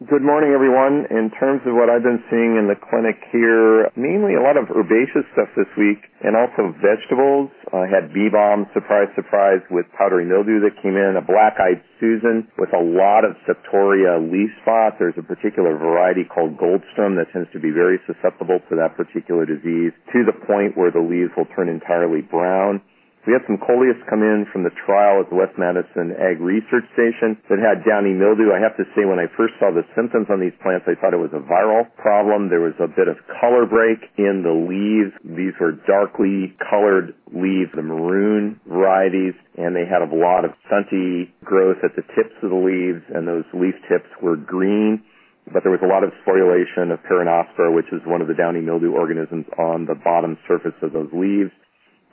Good 0.00 0.24
morning, 0.24 0.56
everyone. 0.56 1.04
In 1.12 1.28
terms 1.36 1.60
of 1.68 1.76
what 1.76 1.92
I've 1.92 2.00
been 2.00 2.24
seeing 2.32 2.56
in 2.56 2.72
the 2.72 2.80
clinic 2.88 3.20
here, 3.28 3.92
mainly 4.00 4.32
a 4.32 4.40
lot 4.40 4.56
of 4.56 4.72
herbaceous 4.72 5.28
stuff 5.36 5.52
this 5.52 5.68
week 5.76 6.00
and 6.24 6.32
also 6.32 6.72
vegetables. 6.80 7.52
I 7.68 7.84
had 7.84 8.08
balm, 8.32 8.64
surprise, 8.72 9.12
surprise, 9.12 9.60
with 9.68 9.84
powdery 9.92 10.24
mildew 10.24 10.64
that 10.64 10.80
came 10.80 10.96
in, 10.96 11.20
a 11.20 11.24
black-eyed 11.28 11.84
Susan 12.00 12.48
with 12.56 12.72
a 12.72 12.80
lot 12.80 13.28
of 13.28 13.36
septoria 13.44 14.16
leaf 14.16 14.48
spot. 14.64 14.96
There's 14.96 15.20
a 15.20 15.22
particular 15.22 15.76
variety 15.76 16.24
called 16.24 16.56
Goldsturm 16.56 17.20
that 17.20 17.28
tends 17.36 17.52
to 17.52 17.60
be 17.60 17.68
very 17.68 18.00
susceptible 18.08 18.56
to 18.72 18.80
that 18.80 18.96
particular 18.96 19.44
disease 19.44 19.92
to 20.16 20.24
the 20.24 20.32
point 20.48 20.80
where 20.80 20.88
the 20.88 21.04
leaves 21.04 21.36
will 21.36 21.48
turn 21.52 21.68
entirely 21.68 22.24
brown. 22.24 22.80
We 23.28 23.36
had 23.36 23.44
some 23.44 23.60
coleus 23.60 24.00
come 24.08 24.24
in 24.24 24.48
from 24.48 24.64
the 24.64 24.72
trial 24.72 25.20
at 25.20 25.28
the 25.28 25.36
West 25.36 25.52
Madison 25.60 26.16
Ag 26.16 26.40
Research 26.40 26.88
Station 26.96 27.36
that 27.52 27.60
had 27.60 27.84
downy 27.84 28.16
mildew. 28.16 28.48
I 28.48 28.64
have 28.64 28.72
to 28.80 28.88
say 28.96 29.04
when 29.04 29.20
I 29.20 29.28
first 29.36 29.60
saw 29.60 29.68
the 29.68 29.84
symptoms 29.92 30.32
on 30.32 30.40
these 30.40 30.56
plants, 30.64 30.88
I 30.88 30.96
thought 30.96 31.12
it 31.12 31.20
was 31.20 31.36
a 31.36 31.44
viral 31.44 31.84
problem. 32.00 32.48
There 32.48 32.64
was 32.64 32.72
a 32.80 32.88
bit 32.88 33.12
of 33.12 33.20
color 33.28 33.68
break 33.68 34.00
in 34.16 34.40
the 34.40 34.56
leaves. 34.56 35.12
These 35.20 35.52
were 35.60 35.76
darkly 35.84 36.56
colored 36.64 37.12
leaves, 37.28 37.68
the 37.76 37.84
maroon 37.84 38.56
varieties, 38.64 39.36
and 39.60 39.76
they 39.76 39.84
had 39.84 40.00
a 40.00 40.08
lot 40.08 40.48
of 40.48 40.56
stunty 40.64 41.28
growth 41.44 41.84
at 41.84 41.92
the 42.00 42.06
tips 42.16 42.40
of 42.40 42.48
the 42.48 42.56
leaves, 42.56 43.04
and 43.12 43.28
those 43.28 43.44
leaf 43.52 43.76
tips 43.84 44.08
were 44.24 44.36
green 44.36 45.04
but 45.52 45.64
there 45.64 45.72
was 45.72 45.80
a 45.82 45.86
lot 45.86 46.04
of 46.04 46.12
sporulation 46.22 46.92
of 46.92 47.02
Peronospora, 47.02 47.74
which 47.74 47.90
is 47.90 48.00
one 48.06 48.20
of 48.20 48.28
the 48.28 48.34
downy 48.34 48.60
mildew 48.60 48.92
organisms 48.92 49.46
on 49.58 49.86
the 49.86 49.96
bottom 49.96 50.38
surface 50.46 50.76
of 50.80 50.92
those 50.92 51.08
leaves. 51.12 51.50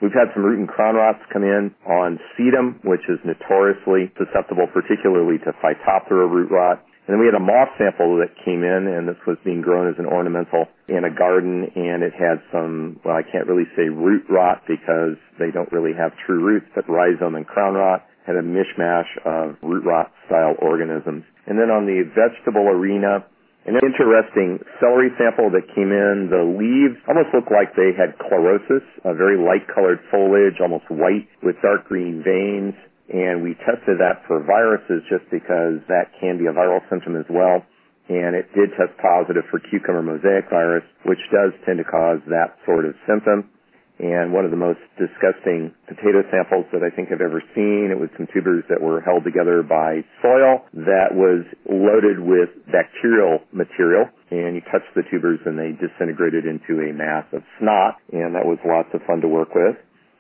We've 0.02 0.14
had 0.14 0.30
some 0.34 0.46
root 0.46 0.60
and 0.60 0.70
crown 0.70 0.96
rots 0.96 1.20
come 1.34 1.44
in 1.44 1.74
on 1.86 2.20
sedum, 2.38 2.78
which 2.86 3.02
is 3.10 3.18
notoriously 3.26 4.14
susceptible 4.14 4.68
particularly 4.70 5.40
to 5.40 5.54
Phytophthora 5.58 6.30
root 6.30 6.52
rot. 6.52 6.86
And 7.08 7.16
then 7.16 7.20
we 7.20 7.26
had 7.26 7.40
a 7.40 7.42
moth 7.42 7.72
sample 7.80 8.20
that 8.20 8.36
came 8.44 8.68
in, 8.68 8.86
and 8.86 9.08
this 9.08 9.18
was 9.26 9.38
being 9.44 9.62
grown 9.62 9.88
as 9.88 9.96
an 9.98 10.06
ornamental 10.06 10.68
in 10.90 11.08
a 11.08 11.10
garden, 11.10 11.72
and 11.74 12.04
it 12.04 12.12
had 12.12 12.44
some, 12.52 13.00
well, 13.04 13.16
I 13.16 13.24
can't 13.24 13.48
really 13.48 13.66
say 13.80 13.88
root 13.88 14.28
rot 14.30 14.68
because 14.68 15.16
they 15.40 15.50
don't 15.50 15.72
really 15.72 15.96
have 15.96 16.12
true 16.28 16.44
roots, 16.44 16.68
but 16.76 16.84
rhizome 16.90 17.36
and 17.36 17.48
crown 17.48 17.76
rot 17.76 18.04
had 18.28 18.36
a 18.36 18.44
mishmash 18.44 19.08
of 19.24 19.56
root 19.64 19.86
rot 19.86 20.12
style 20.28 20.56
organisms. 20.60 21.24
And 21.48 21.58
then 21.58 21.72
on 21.72 21.88
the 21.88 22.04
vegetable 22.12 22.68
arena, 22.68 23.24
an 23.68 23.76
interesting 23.84 24.64
celery 24.80 25.12
sample 25.20 25.52
that 25.52 25.68
came 25.76 25.92
in. 25.92 26.32
The 26.32 26.44
leaves 26.48 26.96
almost 27.04 27.36
looked 27.36 27.52
like 27.52 27.76
they 27.76 27.92
had 27.92 28.16
chlorosis, 28.16 28.84
a 29.04 29.12
very 29.12 29.36
light 29.36 29.68
colored 29.68 30.00
foliage, 30.08 30.64
almost 30.64 30.88
white 30.88 31.28
with 31.44 31.60
dark 31.60 31.88
green 31.92 32.24
veins. 32.24 32.74
And 33.12 33.44
we 33.44 33.60
tested 33.68 34.00
that 34.00 34.24
for 34.28 34.40
viruses 34.44 35.04
just 35.12 35.28
because 35.32 35.84
that 35.92 36.16
can 36.20 36.40
be 36.40 36.48
a 36.48 36.56
viral 36.56 36.80
symptom 36.88 37.20
as 37.20 37.28
well. 37.28 37.64
And 38.08 38.36
it 38.40 38.48
did 38.56 38.72
test 38.80 38.96
positive 39.04 39.44
for 39.52 39.60
cucumber 39.60 40.04
mosaic 40.04 40.48
virus, 40.48 40.84
which 41.04 41.20
does 41.28 41.52
tend 41.68 41.80
to 41.80 41.88
cause 41.88 42.24
that 42.32 42.56
sort 42.64 42.88
of 42.88 42.96
symptom 43.04 43.52
and 44.00 44.30
one 44.32 44.46
of 44.46 44.52
the 44.52 44.60
most 44.60 44.80
disgusting 44.98 45.74
potato 45.90 46.22
samples 46.30 46.70
that 46.70 46.86
I 46.86 46.94
think 46.94 47.10
I've 47.10 47.24
ever 47.24 47.42
seen. 47.58 47.90
It 47.90 47.98
was 47.98 48.10
some 48.14 48.30
tubers 48.30 48.64
that 48.70 48.82
were 48.82 49.02
held 49.02 49.26
together 49.26 49.66
by 49.66 50.06
soil 50.22 50.66
that 50.86 51.18
was 51.18 51.46
loaded 51.66 52.22
with 52.22 52.54
bacterial 52.70 53.42
material, 53.50 54.06
and 54.30 54.54
you 54.54 54.62
touched 54.70 54.94
the 54.94 55.02
tubers 55.10 55.42
and 55.46 55.58
they 55.58 55.74
disintegrated 55.74 56.46
into 56.46 56.78
a 56.86 56.94
mass 56.94 57.26
of 57.34 57.42
snot, 57.58 57.98
and 58.14 58.38
that 58.38 58.46
was 58.46 58.62
lots 58.62 58.90
of 58.94 59.02
fun 59.10 59.22
to 59.22 59.28
work 59.28 59.58
with. 59.58 59.76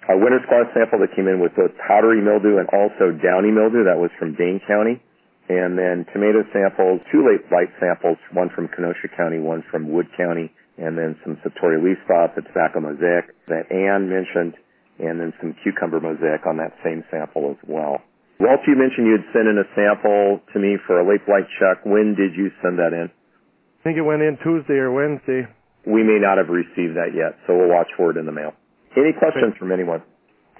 A 0.09 0.17
winter 0.17 0.39
squash 0.47 0.71
sample 0.73 1.03
that 1.03 1.13
came 1.13 1.27
in 1.27 1.43
with 1.43 1.53
both 1.53 1.75
powdery 1.83 2.23
mildew 2.23 2.57
and 2.57 2.69
also 2.71 3.11
downy 3.11 3.51
mildew, 3.51 3.83
that 3.85 3.99
was 3.99 4.09
from 4.17 4.33
Dane 4.33 4.61
County. 4.65 5.03
And 5.49 5.77
then 5.79 6.05
tomato 6.11 6.43
samples, 6.51 6.99
two 7.11 7.23
late 7.23 7.47
blight 7.47 7.71
samples, 7.79 8.17
one 8.33 8.49
from 8.49 8.67
Kenosha 8.67 9.07
County, 9.15 9.39
one 9.39 9.63
from 9.71 9.91
Wood 9.91 10.07
County, 10.17 10.51
and 10.77 10.97
then 10.97 11.17
some 11.25 11.37
Septoria 11.41 11.81
leaf 11.81 11.97
spot, 12.05 12.37
the 12.37 12.41
tobacco 12.41 12.79
mosaic 12.79 13.33
that 13.49 13.69
Anne 13.73 14.09
mentioned, 14.09 14.53
and 14.99 15.19
then 15.19 15.33
some 15.41 15.55
cucumber 15.61 15.99
mosaic 15.99 16.45
on 16.45 16.57
that 16.57 16.73
same 16.83 17.03
sample 17.09 17.51
as 17.51 17.61
well. 17.67 18.01
Walt, 18.39 18.61
you 18.69 18.77
mentioned 18.77 19.09
you 19.09 19.17
had 19.17 19.25
sent 19.33 19.49
in 19.49 19.57
a 19.57 19.67
sample 19.73 20.41
to 20.53 20.57
me 20.59 20.77
for 20.85 21.01
a 21.01 21.05
late 21.05 21.25
blight 21.25 21.49
check. 21.57 21.81
When 21.85 22.13
did 22.13 22.37
you 22.37 22.53
send 22.61 22.77
that 22.77 22.93
in? 22.93 23.09
I 23.09 23.79
think 23.83 23.97
it 23.97 24.05
went 24.05 24.21
in 24.21 24.37
Tuesday 24.45 24.77
or 24.77 24.93
Wednesday. 24.93 25.49
We 25.85 26.03
may 26.03 26.21
not 26.21 26.37
have 26.37 26.49
received 26.49 26.97
that 26.97 27.17
yet, 27.17 27.39
so 27.47 27.57
we'll 27.57 27.69
watch 27.69 27.89
for 27.97 28.11
it 28.11 28.17
in 28.17 28.25
the 28.25 28.35
mail. 28.35 28.53
Any 28.93 29.13
questions 29.17 29.53
from 29.57 29.71
anyone? 29.71 30.03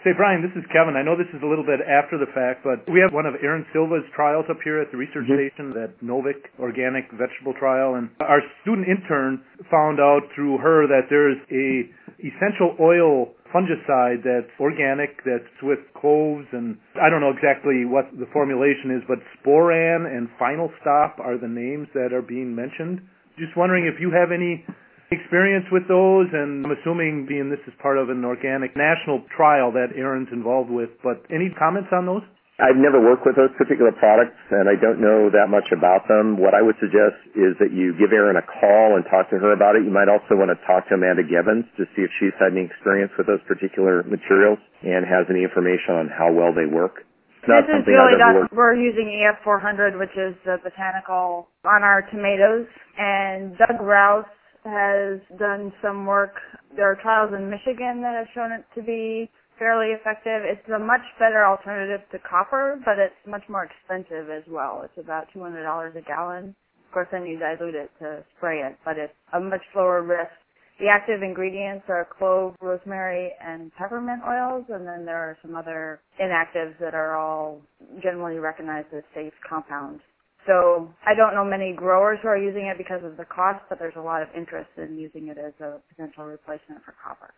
Say, 0.06 0.14
Brian, 0.14 0.46
this 0.46 0.54
is 0.54 0.64
Kevin. 0.70 0.94
I 0.94 1.02
know 1.02 1.18
this 1.18 1.30
is 1.34 1.42
a 1.42 1.50
little 1.50 1.66
bit 1.66 1.82
after 1.82 2.22
the 2.22 2.30
fact, 2.30 2.62
but 2.62 2.86
we 2.86 3.02
have 3.02 3.12
one 3.12 3.26
of 3.26 3.34
Erin 3.42 3.66
Silva's 3.74 4.06
trials 4.14 4.46
up 4.50 4.62
here 4.64 4.78
at 4.80 4.92
the 4.94 4.98
research 4.98 5.26
mm-hmm. 5.26 5.50
station, 5.50 5.74
that 5.74 5.98
NOVIC 6.06 6.54
organic 6.62 7.10
vegetable 7.18 7.58
trial, 7.58 7.96
and 7.96 8.10
our 8.22 8.40
student 8.62 8.88
intern 8.88 9.42
found 9.74 10.00
out 10.00 10.22
through 10.36 10.62
her 10.62 10.86
that 10.86 11.10
there's 11.10 11.42
a 11.50 11.90
essential 12.22 12.78
oil 12.80 13.34
fungicide 13.50 14.22
that's 14.22 14.54
organic, 14.60 15.18
that's 15.26 15.50
with 15.64 15.80
cloves, 15.98 16.46
and 16.54 16.78
I 17.02 17.10
don't 17.10 17.22
know 17.22 17.34
exactly 17.34 17.86
what 17.86 18.06
the 18.14 18.30
formulation 18.34 18.94
is, 18.94 19.04
but 19.08 19.18
Sporan 19.40 20.06
and 20.06 20.30
Final 20.38 20.70
Stop 20.82 21.18
are 21.20 21.38
the 21.38 21.48
names 21.48 21.88
that 21.94 22.14
are 22.14 22.22
being 22.22 22.54
mentioned. 22.54 23.02
Just 23.40 23.56
wondering 23.58 23.86
if 23.86 24.02
you 24.02 24.12
have 24.12 24.32
any 24.32 24.66
experience 25.12 25.66
with 25.72 25.88
those, 25.88 26.28
and 26.34 26.66
I'm 26.66 26.76
assuming 26.76 27.26
being 27.28 27.50
this 27.50 27.64
is 27.68 27.74
part 27.82 27.98
of 27.98 28.10
an 28.10 28.26
organic 28.26 28.76
national 28.76 29.24
trial 29.36 29.72
that 29.72 29.96
Erin's 29.96 30.30
involved 30.32 30.70
with, 30.70 30.90
but 31.04 31.24
any 31.32 31.50
comments 31.58 31.90
on 31.92 32.06
those? 32.06 32.24
I've 32.58 32.76
never 32.76 32.98
worked 32.98 33.22
with 33.22 33.38
those 33.38 33.54
particular 33.54 33.94
products, 33.94 34.42
and 34.50 34.66
I 34.66 34.74
don't 34.74 34.98
know 34.98 35.30
that 35.30 35.46
much 35.46 35.70
about 35.70 36.10
them. 36.10 36.42
What 36.42 36.58
I 36.58 36.66
would 36.66 36.74
suggest 36.82 37.22
is 37.38 37.54
that 37.62 37.70
you 37.70 37.94
give 38.02 38.10
Erin 38.10 38.34
a 38.34 38.42
call 38.42 38.98
and 38.98 39.06
talk 39.06 39.30
to 39.30 39.38
her 39.38 39.54
about 39.54 39.78
it. 39.78 39.86
You 39.86 39.94
might 39.94 40.10
also 40.10 40.34
want 40.34 40.50
to 40.50 40.58
talk 40.66 40.90
to 40.90 40.98
Amanda 40.98 41.22
Gevens 41.22 41.70
to 41.78 41.86
see 41.94 42.02
if 42.02 42.10
she's 42.18 42.34
had 42.42 42.58
any 42.58 42.66
experience 42.66 43.14
with 43.14 43.30
those 43.30 43.46
particular 43.46 44.02
materials 44.10 44.58
and 44.82 45.06
has 45.06 45.30
any 45.30 45.46
information 45.46 46.02
on 46.02 46.10
how 46.10 46.34
well 46.34 46.50
they 46.50 46.66
work. 46.66 47.06
This 47.46 47.70
is 47.70 47.86
really 47.86 48.18
done. 48.18 48.50
We're 48.52 48.76
using 48.76 49.08
EF400, 49.22 49.94
which 49.96 50.18
is 50.18 50.34
the 50.44 50.58
botanical 50.66 51.48
on 51.64 51.86
our 51.86 52.02
tomatoes, 52.10 52.66
and 52.98 53.56
Doug 53.56 53.80
Rouse 53.80 54.26
has 54.68 55.20
done 55.40 55.74
some 55.82 56.06
work. 56.06 56.36
There 56.76 56.90
are 56.92 56.96
trials 57.02 57.34
in 57.34 57.50
Michigan 57.50 58.02
that 58.02 58.14
have 58.16 58.28
shown 58.36 58.52
it 58.52 58.66
to 58.76 58.84
be 58.86 59.30
fairly 59.58 59.94
effective. 59.94 60.44
It's 60.46 60.68
a 60.70 60.80
much 60.80 61.02
better 61.20 61.46
alternative 61.46 62.02
to 62.12 62.20
copper, 62.20 62.80
but 62.86 63.00
it's 63.00 63.16
much 63.26 63.44
more 63.50 63.66
expensive 63.66 64.30
as 64.30 64.44
well. 64.48 64.82
It's 64.86 64.98
about 65.04 65.28
$200 65.36 65.96
a 65.96 66.02
gallon. 66.02 66.56
Of 66.86 66.94
course, 66.94 67.08
then 67.12 67.26
you 67.26 67.40
dilute 67.40 67.76
it 67.76 67.92
to 68.00 68.24
spray 68.38 68.60
it, 68.60 68.78
but 68.86 68.98
it's 68.98 69.14
a 69.34 69.40
much 69.40 69.64
lower 69.76 70.04
risk. 70.04 70.32
The 70.80 70.88
active 70.90 71.24
ingredients 71.24 71.86
are 71.90 72.08
clove, 72.18 72.56
rosemary, 72.62 73.32
and 73.44 73.72
peppermint 73.76 74.22
oils, 74.28 74.66
and 74.70 74.88
then 74.88 75.06
there 75.06 75.18
are 75.18 75.38
some 75.42 75.56
other 75.56 76.00
inactives 76.22 76.78
that 76.80 76.94
are 76.94 77.18
all 77.18 77.62
generally 78.04 78.38
recognized 78.38 78.94
as 78.96 79.04
safe 79.16 79.34
compounds. 79.48 80.02
So 80.48 80.88
I 81.06 81.14
don't 81.14 81.36
know 81.36 81.44
many 81.44 81.74
growers 81.76 82.20
who 82.24 82.30
are 82.30 82.38
using 82.38 82.72
it 82.72 82.78
because 82.78 83.04
of 83.04 83.18
the 83.18 83.26
cost, 83.26 83.60
but 83.68 83.80
there's 83.80 84.00
a 84.00 84.02
lot 84.02 84.24
of 84.24 84.30
interest 84.36 84.72
in 84.78 84.98
using 84.98 85.28
it 85.28 85.38
as 85.38 85.54
a 85.60 85.84
potential 85.92 86.24
replacement 86.24 86.82
for 86.88 86.96
copper. 87.04 87.36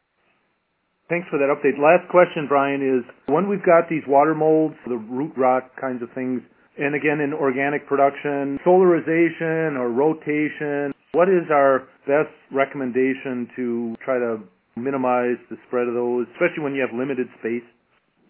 Thanks 1.09 1.27
for 1.33 1.41
that 1.41 1.49
update. 1.49 1.81
Last 1.81 2.07
question, 2.11 2.45
Brian, 2.47 2.85
is 2.85 3.01
when 3.25 3.49
we've 3.49 3.65
got 3.65 3.89
these 3.89 4.05
water 4.07 4.35
molds, 4.35 4.75
the 4.85 4.95
root 4.95 5.33
rot 5.35 5.73
kinds 5.81 6.03
of 6.03 6.09
things, 6.13 6.41
and 6.77 6.93
again 6.93 7.19
in 7.19 7.33
organic 7.33 7.87
production, 7.87 8.59
solarization 8.61 9.73
or 9.73 9.89
rotation, 9.89 10.93
what 11.11 11.27
is 11.27 11.49
our 11.49 11.89
best 12.05 12.29
recommendation 12.53 13.49
to 13.55 13.95
try 14.05 14.19
to 14.19 14.37
minimize 14.77 15.41
the 15.49 15.57
spread 15.65 15.87
of 15.87 15.95
those, 15.95 16.27
especially 16.37 16.61
when 16.61 16.75
you 16.75 16.85
have 16.85 16.93
limited 16.93 17.25
space? 17.41 17.65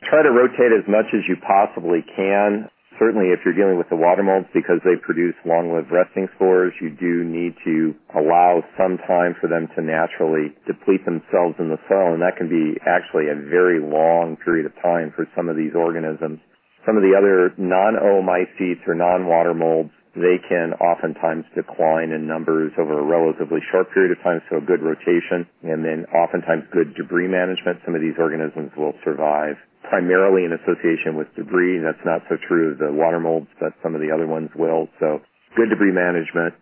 Try 0.08 0.24
to 0.24 0.32
rotate 0.32 0.72
as 0.72 0.88
much 0.88 1.12
as 1.12 1.28
you 1.28 1.36
possibly 1.44 2.00
can. 2.16 2.72
Certainly 3.00 3.32
if 3.32 3.40
you're 3.48 3.56
dealing 3.56 3.80
with 3.80 3.88
the 3.88 3.96
water 3.96 4.22
molds 4.22 4.52
because 4.54 4.84
they 4.84 5.00
produce 5.00 5.34
long-lived 5.48 5.88
resting 5.88 6.28
spores, 6.36 6.76
you 6.84 6.92
do 6.92 7.24
need 7.24 7.56
to 7.64 7.96
allow 8.12 8.60
some 8.76 9.00
time 9.08 9.40
for 9.40 9.48
them 9.48 9.72
to 9.74 9.82
naturally 9.82 10.52
deplete 10.68 11.08
themselves 11.08 11.56
in 11.64 11.72
the 11.72 11.80
soil 11.88 12.12
and 12.12 12.22
that 12.22 12.36
can 12.36 12.52
be 12.52 12.76
actually 12.84 13.32
a 13.32 13.40
very 13.48 13.80
long 13.80 14.36
period 14.44 14.68
of 14.68 14.76
time 14.84 15.16
for 15.16 15.24
some 15.32 15.48
of 15.48 15.56
these 15.56 15.72
organisms. 15.74 16.44
Some 16.84 17.00
of 17.00 17.04
the 17.04 17.16
other 17.16 17.56
non-oomycetes 17.56 18.84
or 18.84 19.00
non-water 19.00 19.56
molds 19.56 19.96
they 20.16 20.42
can 20.50 20.74
oftentimes 20.84 21.46
decline 21.56 22.12
in 22.12 22.28
numbers 22.28 22.74
over 22.78 23.00
a 23.00 23.06
relatively 23.06 23.62
short 23.72 23.94
period 23.94 24.12
of 24.12 24.20
time, 24.24 24.42
so 24.50 24.58
a 24.58 24.62
good 24.62 24.82
rotation, 24.82 25.46
and 25.64 25.86
then 25.86 26.04
oftentimes 26.12 26.66
good 26.74 26.96
debris 26.98 27.30
management. 27.30 27.80
Some 27.86 27.94
of 27.94 28.02
these 28.02 28.18
organisms 28.18 28.74
will 28.76 28.98
survive 29.06 29.56
primarily 29.84 30.46
in 30.46 30.54
association 30.54 31.16
with 31.16 31.28
debris. 31.36 31.80
That's 31.80 32.04
not 32.06 32.22
so 32.30 32.38
true 32.48 32.74
of 32.74 32.78
the 32.80 32.92
water 32.92 33.20
molds, 33.20 33.48
but 33.60 33.74
some 33.84 33.96
of 33.96 34.02
the 34.02 34.12
other 34.12 34.28
ones 34.28 34.50
will. 34.56 34.90
So 35.00 35.22
good 35.56 35.70
debris 35.70 35.94
management, 35.94 36.54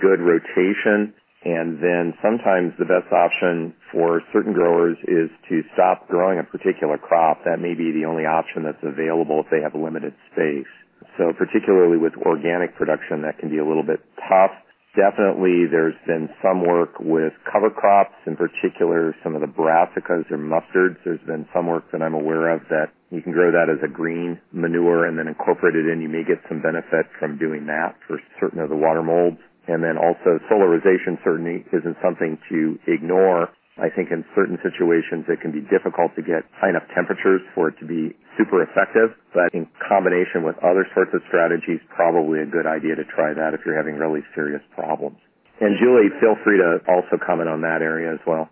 good 0.00 0.20
rotation, 0.20 1.14
and 1.44 1.76
then 1.76 2.16
sometimes 2.24 2.72
the 2.78 2.88
best 2.88 3.12
option 3.12 3.74
for 3.92 4.22
certain 4.32 4.54
growers 4.54 4.96
is 5.04 5.28
to 5.48 5.60
stop 5.74 6.08
growing 6.08 6.38
a 6.38 6.44
particular 6.44 6.96
crop. 6.96 7.44
That 7.44 7.60
may 7.60 7.74
be 7.74 7.92
the 7.92 8.06
only 8.08 8.24
option 8.24 8.64
that's 8.64 8.82
available 8.82 9.44
if 9.44 9.50
they 9.50 9.60
have 9.60 9.74
limited 9.74 10.14
space. 10.32 10.70
So 11.18 11.32
particularly 11.36 11.98
with 11.98 12.14
organic 12.16 12.74
production, 12.76 13.22
that 13.22 13.38
can 13.38 13.50
be 13.50 13.58
a 13.58 13.66
little 13.66 13.84
bit 13.84 14.00
tough. 14.24 14.56
Definitely 14.94 15.66
there's 15.66 15.98
been 16.06 16.30
some 16.40 16.62
work 16.62 17.00
with 17.00 17.32
cover 17.50 17.68
crops, 17.68 18.14
in 18.26 18.36
particular 18.36 19.14
some 19.24 19.34
of 19.34 19.40
the 19.40 19.50
brassicas 19.50 20.30
or 20.30 20.38
mustards. 20.38 21.02
There's 21.04 21.22
been 21.26 21.46
some 21.52 21.66
work 21.66 21.90
that 21.90 22.00
I'm 22.00 22.14
aware 22.14 22.54
of 22.54 22.62
that 22.70 22.94
you 23.10 23.22
can 23.22 23.32
grow 23.32 23.50
that 23.50 23.70
as 23.70 23.82
a 23.82 23.90
green 23.90 24.40
manure 24.52 25.06
and 25.06 25.18
then 25.18 25.26
incorporate 25.26 25.74
it 25.74 25.86
in. 25.86 26.02
You 26.02 26.08
may 26.08 26.22
get 26.22 26.42
some 26.48 26.62
benefit 26.62 27.06
from 27.18 27.38
doing 27.38 27.66
that 27.66 27.94
for 28.06 28.18
certain 28.38 28.58
of 28.58 28.70
the 28.70 28.76
water 28.76 29.02
molds. 29.02 29.38
And 29.66 29.82
then 29.82 29.96
also 29.96 30.38
solarization 30.50 31.22
certainly 31.24 31.64
isn't 31.72 31.96
something 32.02 32.38
to 32.50 32.78
ignore. 32.86 33.48
I 33.78 33.90
think 33.90 34.10
in 34.10 34.24
certain 34.34 34.58
situations 34.62 35.26
it 35.26 35.40
can 35.40 35.50
be 35.50 35.62
difficult 35.62 36.14
to 36.14 36.22
get 36.22 36.46
high 36.54 36.70
enough 36.70 36.86
temperatures 36.94 37.40
for 37.54 37.68
it 37.68 37.78
to 37.80 37.86
be 37.86 38.14
super 38.36 38.62
effective, 38.62 39.14
but 39.32 39.52
in 39.52 39.66
combination 39.82 40.42
with 40.42 40.56
other 40.62 40.86
sorts 40.94 41.12
of 41.14 41.22
strategies, 41.28 41.80
probably 41.88 42.40
a 42.40 42.48
good 42.48 42.66
idea 42.66 42.94
to 42.96 43.04
try 43.04 43.34
that 43.34 43.54
if 43.54 43.60
you're 43.64 43.76
having 43.76 43.96
really 43.96 44.22
serious 44.34 44.62
problems. 44.74 45.18
And 45.60 45.78
Julie, 45.78 46.10
feel 46.18 46.34
free 46.42 46.58
to 46.58 46.82
also 46.90 47.14
comment 47.18 47.48
on 47.48 47.62
that 47.62 47.82
area 47.82 48.10
as 48.10 48.22
well. 48.26 48.50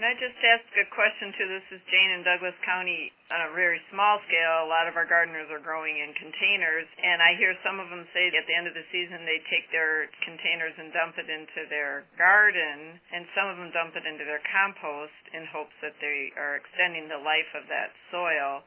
Can 0.00 0.08
I 0.08 0.16
just 0.16 0.40
ask 0.40 0.64
a 0.80 0.88
question 0.96 1.28
too? 1.36 1.44
This 1.44 1.76
is 1.76 1.80
Jane 1.92 2.16
in 2.16 2.24
Douglas 2.24 2.56
County. 2.64 3.12
On 3.28 3.44
a 3.44 3.52
very 3.52 3.76
small 3.92 4.16
scale, 4.24 4.64
a 4.64 4.70
lot 4.72 4.88
of 4.88 4.96
our 4.96 5.04
gardeners 5.04 5.52
are 5.52 5.60
growing 5.60 5.92
in 5.92 6.16
containers, 6.16 6.88
and 7.04 7.20
I 7.20 7.36
hear 7.36 7.52
some 7.60 7.76
of 7.76 7.92
them 7.92 8.08
say 8.16 8.32
at 8.32 8.48
the 8.48 8.56
end 8.56 8.64
of 8.64 8.72
the 8.72 8.88
season 8.88 9.28
they 9.28 9.44
take 9.52 9.68
their 9.68 10.08
containers 10.24 10.72
and 10.80 10.88
dump 10.96 11.20
it 11.20 11.28
into 11.28 11.68
their 11.68 12.08
garden, 12.16 12.96
and 13.12 13.28
some 13.36 13.52
of 13.52 13.60
them 13.60 13.76
dump 13.76 13.92
it 13.92 14.08
into 14.08 14.24
their 14.24 14.40
compost 14.48 15.20
in 15.36 15.44
hopes 15.52 15.76
that 15.84 15.92
they 16.00 16.32
are 16.32 16.56
extending 16.56 17.04
the 17.04 17.20
life 17.20 17.52
of 17.52 17.68
that 17.68 17.92
soil. 18.08 18.64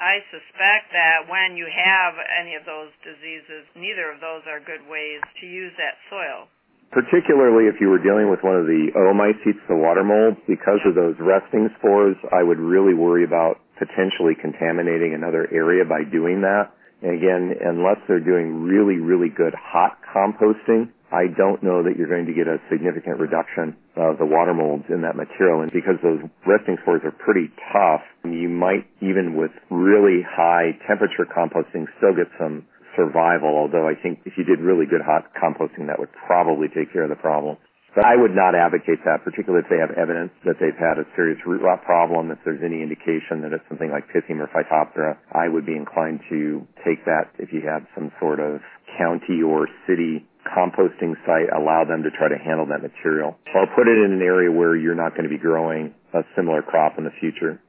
I 0.00 0.22
suspect 0.30 0.92
that 0.92 1.28
when 1.28 1.56
you 1.56 1.66
have 1.66 2.14
any 2.40 2.54
of 2.54 2.64
those 2.64 2.90
diseases, 3.04 3.68
neither 3.76 4.10
of 4.10 4.20
those 4.20 4.42
are 4.48 4.60
good 4.60 4.86
ways 4.88 5.20
to 5.40 5.46
use 5.46 5.72
that 5.78 5.96
soil 6.10 6.48
particularly 6.92 7.72
if 7.72 7.80
you 7.80 7.88
were 7.88 7.98
dealing 7.98 8.28
with 8.30 8.44
one 8.44 8.54
of 8.54 8.68
the 8.68 8.92
oomycetes, 8.94 9.58
the 9.66 9.74
water 9.74 10.04
molds, 10.04 10.36
because 10.46 10.78
of 10.84 10.94
those 10.94 11.16
resting 11.18 11.68
spores, 11.80 12.16
I 12.30 12.44
would 12.44 12.60
really 12.60 12.92
worry 12.92 13.24
about 13.24 13.58
potentially 13.80 14.36
contaminating 14.36 15.16
another 15.16 15.48
area 15.50 15.84
by 15.84 16.04
doing 16.04 16.42
that. 16.42 16.70
And 17.02 17.18
again, 17.18 17.50
unless 17.60 17.98
they're 18.06 18.22
doing 18.22 18.62
really, 18.62 18.96
really 18.96 19.28
good 19.28 19.54
hot 19.58 19.98
composting, 20.14 20.90
I 21.12 21.26
don't 21.28 21.62
know 21.62 21.82
that 21.82 21.98
you're 21.98 22.08
going 22.08 22.24
to 22.26 22.32
get 22.32 22.48
a 22.48 22.56
significant 22.70 23.20
reduction 23.20 23.76
of 23.96 24.16
the 24.16 24.24
water 24.24 24.54
molds 24.54 24.84
in 24.88 25.02
that 25.02 25.14
material. 25.14 25.60
And 25.60 25.70
because 25.70 26.00
those 26.02 26.24
resting 26.46 26.78
spores 26.80 27.02
are 27.04 27.12
pretty 27.12 27.52
tough, 27.68 28.00
you 28.24 28.48
might, 28.48 28.88
even 29.02 29.36
with 29.36 29.50
really 29.68 30.24
high 30.24 30.78
temperature 30.88 31.28
composting, 31.28 31.84
still 31.98 32.16
get 32.16 32.32
some 32.38 32.64
survival, 32.96 33.50
although 33.50 33.88
I 33.88 33.94
think 33.94 34.20
if 34.24 34.34
you 34.38 34.44
did 34.44 34.60
really 34.60 34.86
good 34.86 35.02
hot 35.04 35.32
composting, 35.36 35.88
that 35.88 35.98
would 35.98 36.12
probably 36.26 36.68
take 36.68 36.92
care 36.92 37.02
of 37.04 37.10
the 37.10 37.16
problem. 37.16 37.56
But 37.94 38.08
I 38.08 38.16
would 38.16 38.32
not 38.32 38.56
advocate 38.56 39.04
that, 39.04 39.20
particularly 39.20 39.64
if 39.64 39.68
they 39.68 39.76
have 39.76 39.92
evidence 39.92 40.32
that 40.48 40.56
they've 40.56 40.76
had 40.76 40.96
a 40.96 41.04
serious 41.12 41.36
root 41.44 41.60
rot 41.60 41.84
problem. 41.84 42.32
If 42.32 42.40
there's 42.44 42.64
any 42.64 42.80
indication 42.80 43.44
that 43.44 43.52
it's 43.52 43.64
something 43.68 43.92
like 43.92 44.08
Pythium 44.08 44.40
or 44.40 44.48
Phytophthora, 44.48 45.20
I 45.28 45.48
would 45.48 45.68
be 45.68 45.76
inclined 45.76 46.24
to 46.32 46.64
take 46.80 47.04
that 47.04 47.28
if 47.36 47.52
you 47.52 47.60
have 47.68 47.84
some 47.92 48.10
sort 48.16 48.40
of 48.40 48.64
county 48.96 49.44
or 49.44 49.68
city 49.84 50.24
composting 50.48 51.20
site, 51.28 51.52
allow 51.52 51.84
them 51.84 52.02
to 52.02 52.10
try 52.10 52.32
to 52.32 52.40
handle 52.40 52.66
that 52.72 52.80
material. 52.80 53.36
Or 53.54 53.68
put 53.76 53.86
it 53.86 54.00
in 54.00 54.10
an 54.16 54.24
area 54.24 54.50
where 54.50 54.74
you're 54.74 54.96
not 54.96 55.12
going 55.12 55.28
to 55.28 55.32
be 55.32 55.38
growing 55.38 55.94
a 56.16 56.24
similar 56.34 56.62
crop 56.62 56.96
in 56.96 57.04
the 57.04 57.14
future. 57.20 57.60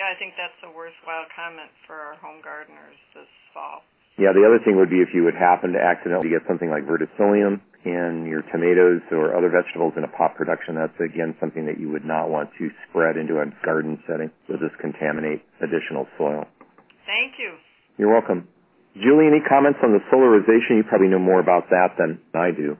Yeah, 0.00 0.08
I 0.08 0.16
think 0.18 0.34
that's 0.38 0.56
a 0.64 0.70
worthwhile 0.72 1.28
comment 1.36 1.70
for 1.86 1.94
our 1.94 2.16
home 2.22 2.40
gardeners 2.42 2.96
this 3.14 3.28
fall. 3.52 3.84
Yeah, 4.18 4.34
the 4.34 4.42
other 4.42 4.58
thing 4.58 4.74
would 4.74 4.90
be 4.90 4.98
if 4.98 5.14
you 5.14 5.22
would 5.22 5.38
happen 5.38 5.78
to 5.78 5.82
accidentally 5.82 6.30
get 6.30 6.42
something 6.50 6.70
like 6.70 6.82
verticillium 6.82 7.62
in 7.88 8.28
your 8.28 8.42
tomatoes 8.52 9.02
or 9.10 9.32
other 9.36 9.48
vegetables 9.48 9.94
in 9.96 10.04
a 10.04 10.12
pot 10.12 10.36
production, 10.36 10.76
that's 10.76 10.96
again 11.00 11.34
something 11.40 11.66
that 11.66 11.80
you 11.80 11.88
would 11.90 12.04
not 12.04 12.28
want 12.28 12.50
to 12.58 12.68
spread 12.88 13.16
into 13.16 13.40
a 13.40 13.46
garden 13.64 13.98
setting. 14.06 14.30
You'll 14.46 14.60
just 14.62 14.76
contaminate 14.80 15.42
additional 15.60 16.06
soil. 16.16 16.44
Thank 17.08 17.40
you. 17.40 17.56
You're 17.96 18.12
welcome. 18.12 18.46
Julie, 18.94 19.26
any 19.26 19.40
comments 19.40 19.78
on 19.82 19.92
the 19.96 20.02
solarization? 20.12 20.78
You 20.78 20.84
probably 20.84 21.08
know 21.08 21.22
more 21.22 21.40
about 21.40 21.70
that 21.70 21.96
than 21.98 22.20
I 22.34 22.50
do. 22.50 22.76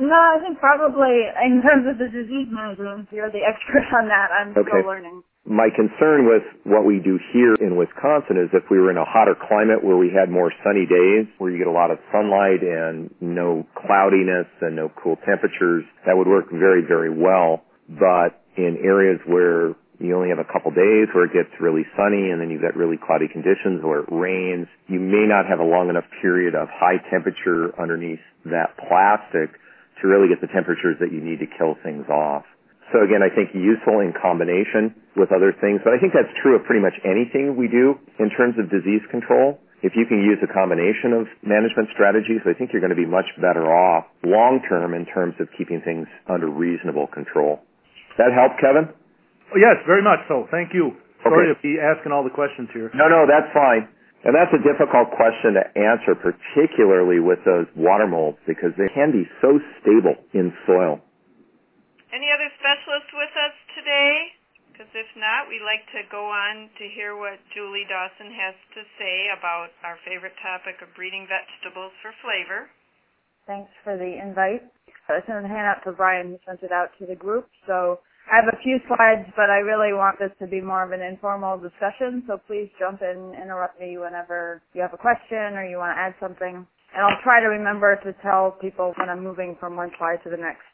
No, 0.00 0.16
I 0.16 0.40
think 0.40 0.58
probably 0.58 1.28
in 1.44 1.60
terms 1.60 1.84
of 1.84 2.00
the 2.00 2.08
disease 2.08 2.48
management, 2.48 3.08
you're 3.12 3.30
the 3.30 3.44
expert 3.44 3.84
on 3.92 4.08
that. 4.08 4.32
I'm 4.32 4.56
okay. 4.56 4.64
still 4.64 4.88
learning 4.88 5.22
my 5.50 5.66
concern 5.74 6.30
with 6.30 6.46
what 6.62 6.86
we 6.86 7.02
do 7.02 7.18
here 7.34 7.58
in 7.58 7.74
Wisconsin 7.74 8.38
is 8.38 8.54
if 8.54 8.70
we 8.70 8.78
were 8.78 8.88
in 8.88 8.96
a 8.96 9.04
hotter 9.04 9.34
climate 9.34 9.82
where 9.82 9.98
we 9.98 10.06
had 10.06 10.30
more 10.30 10.54
sunny 10.62 10.86
days, 10.86 11.26
where 11.42 11.50
you 11.50 11.58
get 11.58 11.66
a 11.66 11.74
lot 11.74 11.90
of 11.90 11.98
sunlight 12.14 12.62
and 12.62 13.10
no 13.20 13.66
cloudiness 13.74 14.46
and 14.62 14.78
no 14.78 14.94
cool 14.94 15.18
temperatures, 15.26 15.82
that 16.06 16.14
would 16.14 16.30
work 16.30 16.54
very, 16.54 16.86
very 16.86 17.10
well. 17.10 17.66
But 17.90 18.38
in 18.54 18.78
areas 18.78 19.18
where 19.26 19.74
you 19.98 20.14
only 20.14 20.30
have 20.30 20.38
a 20.38 20.46
couple 20.46 20.70
days 20.70 21.10
where 21.10 21.26
it 21.26 21.34
gets 21.34 21.50
really 21.58 21.82
sunny 21.98 22.30
and 22.30 22.40
then 22.40 22.54
you've 22.54 22.62
got 22.62 22.78
really 22.78 22.96
cloudy 22.96 23.26
conditions 23.26 23.82
or 23.82 24.06
it 24.06 24.08
rains, 24.08 24.70
you 24.86 25.02
may 25.02 25.26
not 25.26 25.50
have 25.50 25.58
a 25.58 25.66
long 25.66 25.90
enough 25.90 26.06
period 26.22 26.54
of 26.54 26.70
high 26.70 27.02
temperature 27.10 27.74
underneath 27.74 28.22
that 28.46 28.78
plastic 28.78 29.50
to 29.98 30.06
really 30.06 30.30
get 30.30 30.40
the 30.40 30.48
temperatures 30.54 30.94
that 31.02 31.10
you 31.10 31.18
need 31.18 31.42
to 31.42 31.50
kill 31.58 31.74
things 31.82 32.06
off. 32.06 32.46
So 32.90 33.06
again, 33.06 33.22
I 33.22 33.30
think 33.30 33.54
useful 33.54 34.02
in 34.02 34.10
combination 34.14 34.94
with 35.14 35.30
other 35.30 35.54
things, 35.54 35.78
but 35.86 35.94
I 35.94 35.98
think 36.02 36.10
that's 36.10 36.30
true 36.42 36.58
of 36.58 36.66
pretty 36.66 36.82
much 36.82 36.98
anything 37.06 37.54
we 37.54 37.70
do 37.70 37.94
in 38.18 38.30
terms 38.34 38.58
of 38.58 38.66
disease 38.66 39.02
control. 39.10 39.62
If 39.80 39.96
you 39.96 40.04
can 40.04 40.20
use 40.20 40.36
a 40.44 40.50
combination 40.50 41.16
of 41.16 41.24
management 41.40 41.88
strategies, 41.94 42.44
I 42.44 42.52
think 42.52 42.74
you're 42.74 42.84
going 42.84 42.92
to 42.92 42.98
be 42.98 43.08
much 43.08 43.30
better 43.40 43.64
off 43.64 44.04
long 44.26 44.60
term 44.68 44.92
in 44.92 45.06
terms 45.06 45.38
of 45.40 45.48
keeping 45.56 45.80
things 45.80 46.04
under 46.28 46.50
reasonable 46.50 47.06
control. 47.08 47.64
That 48.18 48.34
help, 48.36 48.60
Kevin? 48.60 48.92
Oh, 48.92 49.58
yes, 49.58 49.80
very 49.86 50.02
much 50.02 50.20
so. 50.28 50.44
Thank 50.50 50.74
you. 50.74 50.92
Sorry 51.22 51.48
to 51.48 51.56
be 51.62 51.80
asking 51.80 52.12
all 52.12 52.24
the 52.24 52.32
questions 52.32 52.68
here. 52.72 52.90
No, 52.92 53.08
no, 53.08 53.24
that's 53.24 53.48
fine. 53.52 53.88
And 54.24 54.36
that's 54.36 54.52
a 54.52 54.60
difficult 54.60 55.16
question 55.16 55.56
to 55.56 55.64
answer, 55.76 56.12
particularly 56.12 57.20
with 57.20 57.40
those 57.48 57.64
water 57.72 58.06
molds, 58.06 58.36
because 58.46 58.76
they 58.76 58.88
can 58.92 59.12
be 59.12 59.24
so 59.40 59.56
stable 59.80 60.16
in 60.36 60.52
soil. 60.66 61.00
Any 62.10 62.26
other 62.34 62.50
specialists 62.58 63.12
with 63.14 63.34
us 63.38 63.54
today? 63.78 64.34
Because 64.74 64.90
if 64.98 65.06
not, 65.14 65.46
we'd 65.46 65.62
like 65.62 65.86
to 65.94 66.02
go 66.10 66.26
on 66.26 66.66
to 66.80 66.84
hear 66.90 67.14
what 67.14 67.38
Julie 67.54 67.86
Dawson 67.86 68.34
has 68.34 68.56
to 68.74 68.82
say 68.98 69.30
about 69.30 69.70
our 69.86 69.94
favorite 70.02 70.34
topic 70.42 70.82
of 70.82 70.90
breeding 70.98 71.30
vegetables 71.30 71.94
for 72.02 72.10
flavor. 72.18 72.66
Thanks 73.46 73.70
for 73.84 73.94
the 73.94 74.18
invite. 74.18 74.66
I 75.06 75.22
sent 75.26 75.44
a 75.44 75.48
handout 75.48 75.82
to 75.84 75.92
Brian 75.92 76.34
who 76.34 76.38
sent 76.46 76.62
it 76.62 76.72
out 76.72 76.90
to 76.98 77.06
the 77.06 77.18
group. 77.18 77.46
So 77.66 77.98
I 78.30 78.38
have 78.38 78.46
a 78.46 78.58
few 78.62 78.78
slides, 78.86 79.26
but 79.34 79.50
I 79.50 79.58
really 79.58 79.92
want 79.92 80.18
this 80.18 80.30
to 80.38 80.46
be 80.46 80.60
more 80.60 80.82
of 80.82 80.90
an 80.90 81.02
informal 81.02 81.58
discussion. 81.58 82.22
So 82.26 82.38
please 82.46 82.70
jump 82.78 83.02
in, 83.02 83.34
interrupt 83.34 83.78
me 83.78 83.98
whenever 83.98 84.62
you 84.72 84.82
have 84.82 84.94
a 84.94 85.02
question 85.02 85.58
or 85.58 85.66
you 85.66 85.78
want 85.78 85.94
to 85.94 86.00
add 86.00 86.14
something. 86.22 86.62
And 86.94 87.00
I'll 87.02 87.22
try 87.22 87.40
to 87.40 87.50
remember 87.50 87.98
to 88.02 88.14
tell 88.22 88.54
people 88.62 88.94
when 88.98 89.10
I'm 89.10 89.22
moving 89.22 89.56
from 89.58 89.76
one 89.76 89.90
slide 89.98 90.22
to 90.24 90.30
the 90.30 90.38
next. 90.38 90.69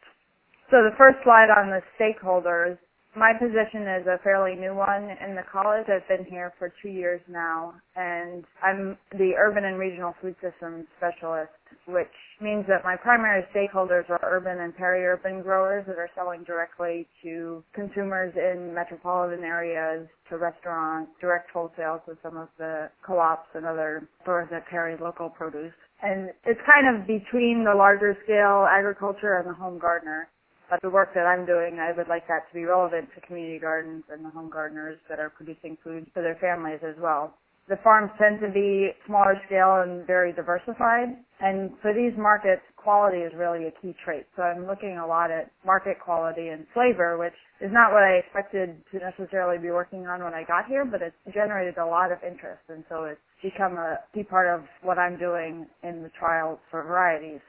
So 0.71 0.83
the 0.83 0.95
first 0.99 1.19
slide 1.23 1.49
on 1.51 1.71
the 1.71 1.81
stakeholders 1.95 2.79
my 3.17 3.33
position 3.33 3.89
is 3.99 4.07
a 4.07 4.21
fairly 4.23 4.55
new 4.55 4.75
one 4.75 5.09
in 5.25 5.35
the 5.35 5.43
college. 5.51 5.87
I've 5.89 6.07
been 6.07 6.27
here 6.27 6.53
for 6.59 6.73
two 6.83 6.91
years 6.91 7.21
now, 7.29 7.73
and 7.97 8.45
I'm 8.63 8.99
the 9.13 9.33
urban 9.39 9.65
and 9.65 9.79
regional 9.79 10.15
food 10.21 10.37
systems 10.43 10.85
specialist, 10.99 11.51
which 11.89 12.13
means 12.43 12.67
that 12.69 12.85
my 12.85 12.95
primary 12.95 13.43
stakeholders 13.55 14.09
are 14.11 14.21
urban 14.23 14.61
and 14.61 14.77
peri-urban 14.77 15.41
growers 15.41 15.87
that 15.87 15.97
are 15.97 16.11
selling 16.15 16.45
directly 16.45 17.09
to 17.23 17.65
consumers 17.75 18.35
in 18.37 18.75
metropolitan 18.75 19.45
areas, 19.45 20.07
to 20.29 20.37
restaurants, 20.37 21.11
direct 21.19 21.51
wholesale 21.51 22.03
to 22.05 22.19
some 22.23 22.37
of 22.37 22.49
the 22.59 22.91
co-ops 23.05 23.49
and 23.55 23.65
other 23.65 24.07
stores 24.23 24.49
that 24.51 24.69
carry 24.69 24.95
local 25.01 25.31
produce. 25.31 25.73
And 26.03 26.29
it's 26.45 26.61
kind 26.67 26.95
of 26.95 27.07
between 27.07 27.65
the 27.65 27.75
larger 27.75 28.15
scale 28.25 28.69
agriculture 28.71 29.39
and 29.39 29.49
the 29.49 29.55
home 29.55 29.79
gardener. 29.79 30.29
But 30.69 30.83
the 30.83 30.91
work 30.91 31.15
that 31.15 31.27
I'm 31.27 31.47
doing, 31.47 31.79
I 31.79 31.93
would 31.97 32.09
like 32.09 32.27
that 32.29 32.49
to 32.49 32.55
be 32.55 32.65
relevant 32.65 33.09
to 33.15 33.21
community 33.21 33.59
gardens 33.59 34.05
and 34.11 34.25
the 34.25 34.31
home 34.31 34.51
gardeners 34.51 34.99
that 35.09 35.21
are 35.21 35.31
producing 35.31 35.79
food 35.83 36.07
for 36.13 36.23
their 36.23 36.37
families 36.37 36.81
as 36.83 36.97
well. 37.01 37.35
The 37.69 37.77
farms 37.83 38.13
tend 38.19 38.39
to 38.41 38.49
be 38.49 38.91
smaller 39.07 39.35
scale 39.47 39.83
and 39.83 40.07
very 40.07 40.33
diversified. 40.33 41.19
And 41.41 41.73
for 41.83 41.93
these 41.93 42.17
markets, 42.17 42.63
quality 42.77 43.19
is 43.19 43.33
really 43.35 43.67
a 43.67 43.73
key 43.83 43.95
trait. 44.05 44.27
So 44.37 44.43
I'm 44.43 44.67
looking 44.67 44.99
a 44.99 45.07
lot 45.07 45.33
at 45.33 45.51
market 45.65 45.99
quality 45.99 46.49
and 46.49 46.65
flavor, 46.73 47.19
which 47.19 47.35
is 47.61 47.73
not 47.73 47.91
what 47.91 48.05
I 48.05 48.23
expected 48.23 48.79
to 48.93 48.99
necessarily 48.99 49.59
be 49.59 49.71
working 49.71 50.07
on 50.07 50.23
when 50.23 50.35
I 50.35 50.45
got 50.45 50.67
here, 50.67 50.85
but 50.85 51.03
it's 51.03 51.17
generated 51.35 51.79
a 51.79 51.87
lot 51.87 52.13
of 52.13 52.19
interest. 52.23 52.63
And 52.69 52.85
so 52.89 53.05
it's 53.05 53.21
become 53.43 53.79
a 53.79 53.99
key 54.15 54.23
part 54.23 54.47
of 54.47 54.65
what 54.83 54.99
I'm 54.99 55.19
doing 55.19 55.67
in 55.83 56.05
the 56.05 56.11
trials 56.11 56.61
for 56.71 56.85
varieties. 56.85 57.41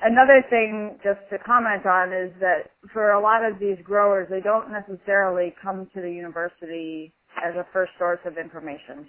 Another 0.00 0.44
thing 0.48 0.98
just 1.02 1.18
to 1.30 1.38
comment 1.42 1.84
on 1.84 2.12
is 2.12 2.30
that 2.38 2.70
for 2.92 3.12
a 3.12 3.20
lot 3.20 3.44
of 3.44 3.58
these 3.58 3.78
growers, 3.82 4.28
they 4.30 4.40
don't 4.40 4.70
necessarily 4.70 5.54
come 5.60 5.90
to 5.94 6.00
the 6.00 6.10
university 6.10 7.12
as 7.42 7.54
a 7.56 7.66
first 7.72 7.92
source 7.98 8.20
of 8.24 8.38
information. 8.38 9.06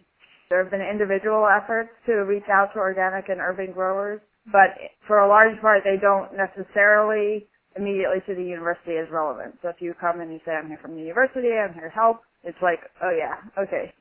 There 0.50 0.62
have 0.64 0.72
been 0.72 0.82
individual 0.82 1.46
efforts 1.46 1.90
to 2.08 2.26
reach 2.26 2.50
out 2.50 2.74
to 2.74 2.80
organic 2.80 3.30
and 3.30 3.40
urban 3.40 3.72
growers, 3.72 4.20
but 4.52 4.74
for 5.06 5.20
a 5.20 5.30
large 5.30 5.62
part, 5.62 5.84
they 5.86 5.98
don't 6.02 6.34
necessarily 6.34 7.46
immediately 7.78 8.26
to 8.26 8.34
the 8.34 8.44
university 8.44 8.98
as 8.98 9.06
relevant. 9.12 9.60
So 9.62 9.70
if 9.70 9.78
you 9.80 9.94
come 10.02 10.22
and 10.22 10.34
you 10.34 10.40
say, 10.44 10.54
I'm 10.54 10.68
here 10.68 10.80
from 10.82 10.96
the 10.96 11.02
university, 11.02 11.54
I'm 11.54 11.74
here 11.74 11.90
to 11.90 11.94
help, 11.94 12.22
it's 12.44 12.58
like, 12.64 12.80
oh 13.04 13.14
yeah, 13.14 13.38
okay. 13.62 13.94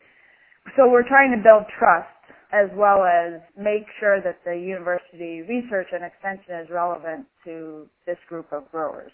So 0.77 0.89
we're 0.89 1.07
trying 1.07 1.37
to 1.37 1.43
build 1.43 1.69
trust 1.79 2.09
as 2.53 2.71
well 2.75 3.05
as 3.05 3.41
make 3.57 3.85
sure 4.01 4.21
that 4.23 4.39
the 4.45 4.57
university 4.57 5.43
research 5.43 5.89
and 5.93 6.05
extension 6.05 6.55
is 6.63 6.71
relevant 6.71 7.27
to 7.45 7.87
this 8.07 8.19
group 8.29 8.53
of 8.53 8.71
growers. 8.71 9.13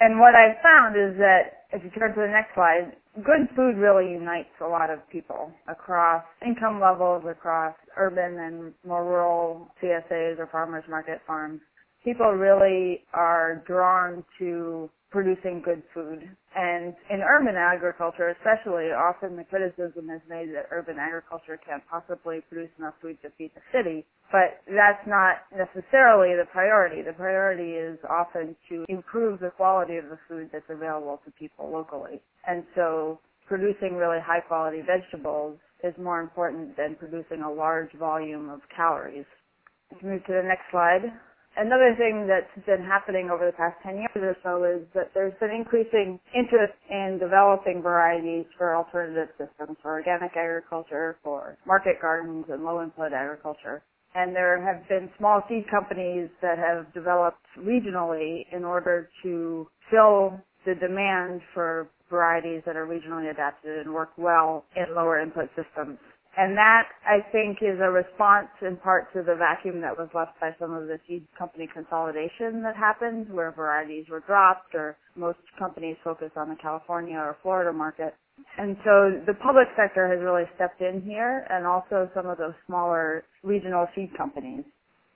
And 0.00 0.18
what 0.18 0.34
I've 0.34 0.56
found 0.62 0.96
is 0.96 1.18
that, 1.18 1.68
if 1.72 1.84
you 1.84 1.90
turn 1.90 2.14
to 2.14 2.20
the 2.22 2.26
next 2.26 2.54
slide, 2.54 2.96
good 3.22 3.48
food 3.54 3.76
really 3.76 4.10
unites 4.10 4.48
a 4.62 4.66
lot 4.66 4.88
of 4.88 4.98
people 5.10 5.52
across 5.68 6.24
income 6.44 6.80
levels, 6.80 7.22
across 7.28 7.74
urban 7.98 8.38
and 8.38 8.72
more 8.86 9.04
rural 9.04 9.68
CSAs 9.82 10.38
or 10.38 10.48
farmers 10.50 10.84
market 10.88 11.20
farms. 11.26 11.60
People 12.02 12.32
really 12.32 13.04
are 13.12 13.62
drawn 13.66 14.24
to 14.38 14.88
producing 15.10 15.62
good 15.64 15.82
food. 15.92 16.22
And 16.54 16.94
in 17.10 17.20
urban 17.20 17.56
agriculture 17.56 18.28
especially, 18.30 18.90
often 18.90 19.36
the 19.36 19.44
criticism 19.44 20.10
is 20.10 20.22
made 20.28 20.54
that 20.54 20.66
urban 20.70 20.96
agriculture 20.98 21.58
can't 21.64 21.82
possibly 21.90 22.40
produce 22.48 22.70
enough 22.78 22.94
food 23.02 23.18
to 23.22 23.30
feed 23.36 23.50
the 23.54 23.62
city. 23.72 24.06
But 24.32 24.62
that's 24.66 25.02
not 25.06 25.42
necessarily 25.50 26.36
the 26.36 26.46
priority. 26.52 27.02
The 27.02 27.12
priority 27.12 27.72
is 27.74 27.98
often 28.08 28.54
to 28.68 28.84
improve 28.88 29.40
the 29.40 29.50
quality 29.50 29.96
of 29.96 30.04
the 30.08 30.18
food 30.28 30.50
that's 30.52 30.70
available 30.70 31.20
to 31.24 31.30
people 31.32 31.70
locally. 31.70 32.22
And 32.46 32.64
so 32.74 33.18
producing 33.46 33.96
really 33.96 34.20
high 34.24 34.40
quality 34.40 34.82
vegetables 34.86 35.58
is 35.82 35.94
more 35.98 36.20
important 36.20 36.76
than 36.76 36.94
producing 36.94 37.42
a 37.42 37.50
large 37.50 37.92
volume 37.98 38.48
of 38.48 38.60
calories. 38.74 39.26
Let's 39.90 40.04
move 40.04 40.24
to 40.26 40.32
the 40.32 40.46
next 40.46 40.70
slide. 40.70 41.10
Another 41.56 41.94
thing 41.98 42.28
that's 42.28 42.66
been 42.66 42.84
happening 42.84 43.28
over 43.30 43.44
the 43.44 43.52
past 43.52 43.76
10 43.82 43.96
years 43.96 44.10
or 44.16 44.36
so 44.42 44.64
is 44.64 44.86
that 44.94 45.10
there's 45.14 45.34
been 45.40 45.50
increasing 45.50 46.18
interest 46.34 46.74
in 46.88 47.18
developing 47.20 47.82
varieties 47.82 48.46
for 48.56 48.76
alternative 48.76 49.28
systems, 49.36 49.76
for 49.82 49.90
organic 49.92 50.36
agriculture, 50.36 51.18
for 51.24 51.58
market 51.66 52.00
gardens, 52.00 52.46
and 52.48 52.62
low 52.64 52.82
input 52.82 53.12
agriculture. 53.12 53.82
And 54.14 54.34
there 54.34 54.62
have 54.62 54.88
been 54.88 55.10
small 55.18 55.42
seed 55.48 55.64
companies 55.70 56.30
that 56.40 56.58
have 56.58 56.92
developed 56.94 57.44
regionally 57.58 58.46
in 58.52 58.64
order 58.64 59.08
to 59.22 59.68
fill 59.90 60.40
the 60.66 60.74
demand 60.74 61.42
for 61.54 61.88
varieties 62.10 62.62
that 62.66 62.76
are 62.76 62.86
regionally 62.86 63.30
adapted 63.30 63.86
and 63.86 63.94
work 63.94 64.10
well 64.16 64.64
in 64.76 64.94
lower 64.94 65.20
input 65.20 65.48
systems. 65.56 65.98
And 66.36 66.56
that, 66.56 66.84
I 67.04 67.18
think, 67.32 67.58
is 67.60 67.80
a 67.82 67.90
response 67.90 68.48
in 68.62 68.76
part 68.76 69.12
to 69.14 69.22
the 69.22 69.34
vacuum 69.34 69.80
that 69.80 69.98
was 69.98 70.08
left 70.14 70.38
by 70.40 70.54
some 70.60 70.72
of 70.72 70.86
the 70.86 70.98
seed 71.08 71.26
company 71.36 71.68
consolidation 71.72 72.62
that 72.62 72.76
happened, 72.76 73.28
where 73.32 73.50
varieties 73.50 74.06
were 74.08 74.20
dropped, 74.20 74.74
or 74.74 74.96
most 75.16 75.38
companies 75.58 75.96
focused 76.04 76.36
on 76.36 76.48
the 76.48 76.56
California 76.56 77.16
or 77.16 77.36
Florida 77.42 77.72
market. 77.72 78.14
And 78.58 78.76
so 78.84 79.20
the 79.26 79.34
public 79.34 79.66
sector 79.76 80.08
has 80.08 80.22
really 80.22 80.44
stepped 80.54 80.80
in 80.80 81.02
here, 81.02 81.46
and 81.50 81.66
also 81.66 82.08
some 82.14 82.26
of 82.26 82.38
those 82.38 82.54
smaller 82.66 83.24
regional 83.42 83.88
seed 83.94 84.16
companies. 84.16 84.64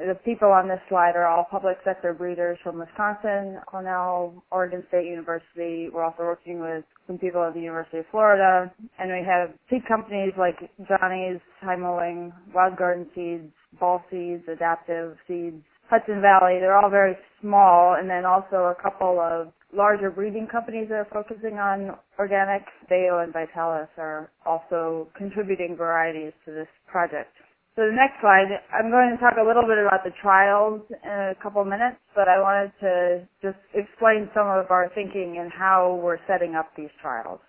The 0.05 0.15
people 0.23 0.53
on 0.53 0.69
this 0.69 0.81
slide 0.91 1.17
are 1.17 1.27
all 1.27 1.47
public 1.51 1.79
sector 1.83 2.13
breeders 2.13 2.59
from 2.63 2.79
Wisconsin, 2.79 3.59
Cornell, 3.65 4.45
Oregon 4.51 4.85
State 4.89 5.07
University. 5.07 5.89
We're 5.89 6.05
also 6.05 6.25
working 6.25 6.61
with 6.61 6.85
some 7.07 7.17
people 7.17 7.43
at 7.43 7.55
the 7.55 7.61
University 7.61 8.01
of 8.01 8.05
Florida. 8.11 8.71
And 8.99 9.11
we 9.11 9.25
have 9.25 9.57
seed 9.71 9.81
companies 9.89 10.35
like 10.37 10.61
Johnny's, 10.87 11.41
High 11.63 11.77
Mowing, 11.77 12.35
Wild 12.55 12.77
Garden 12.77 13.07
Seeds, 13.15 13.51
Ball 13.81 14.05
Seeds, 14.11 14.43
Adaptive 14.47 15.17
Seeds, 15.27 15.65
Hudson 15.89 16.21
Valley. 16.21 16.61
They're 16.61 16.77
all 16.77 16.91
very 16.91 17.17
small. 17.41 17.97
And 17.99 18.11
then 18.11 18.27
also 18.27 18.77
a 18.77 18.77
couple 18.83 19.19
of 19.21 19.55
larger 19.73 20.11
breeding 20.11 20.47
companies 20.53 20.89
that 20.91 20.97
are 20.97 21.09
focusing 21.11 21.55
on 21.55 21.97
organic. 22.19 22.63
Bejo 22.91 23.25
and 23.25 23.33
Vitalis 23.33 23.89
are 23.97 24.31
also 24.45 25.09
contributing 25.17 25.77
varieties 25.79 26.35
to 26.45 26.53
this 26.53 26.69
project. 26.87 27.33
So 27.77 27.83
the 27.83 27.93
next 27.93 28.21
slide, 28.23 28.47
I'm 28.71 28.89
going 28.91 29.11
to 29.11 29.19
talk 29.19 29.35
a 29.35 29.43
little 29.43 29.67
bit 29.67 29.83
about 29.83 30.05
the 30.05 30.15
trials 30.23 30.81
in 30.91 31.11
a 31.11 31.35
couple 31.43 31.65
minutes, 31.65 31.99
but 32.15 32.29
I 32.29 32.39
wanted 32.39 32.71
to 32.79 33.27
just 33.43 33.59
explain 33.75 34.31
some 34.31 34.47
of 34.47 34.71
our 34.71 34.93
thinking 34.95 35.39
and 35.43 35.51
how 35.51 35.99
we're 36.01 36.23
setting 36.29 36.55
up 36.55 36.71
these 36.77 36.95
trials. 37.03 37.41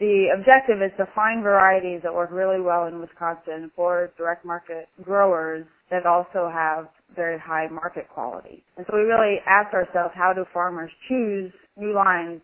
The 0.00 0.34
objective 0.34 0.82
is 0.82 0.90
to 0.98 1.06
find 1.14 1.42
varieties 1.42 2.00
that 2.02 2.12
work 2.12 2.30
really 2.32 2.60
well 2.60 2.86
in 2.86 2.98
Wisconsin 2.98 3.70
for 3.76 4.10
direct 4.18 4.44
market 4.44 4.88
growers 5.02 5.64
that 5.90 6.06
also 6.06 6.50
have 6.52 6.88
very 7.14 7.38
high 7.38 7.68
market 7.70 8.08
quality. 8.08 8.64
And 8.76 8.86
so 8.90 8.96
we 8.96 9.02
really 9.02 9.38
ask 9.46 9.72
ourselves, 9.74 10.10
how 10.14 10.32
do 10.34 10.44
farmers 10.52 10.90
choose 11.08 11.52
new 11.76 11.94
lines 11.94 12.40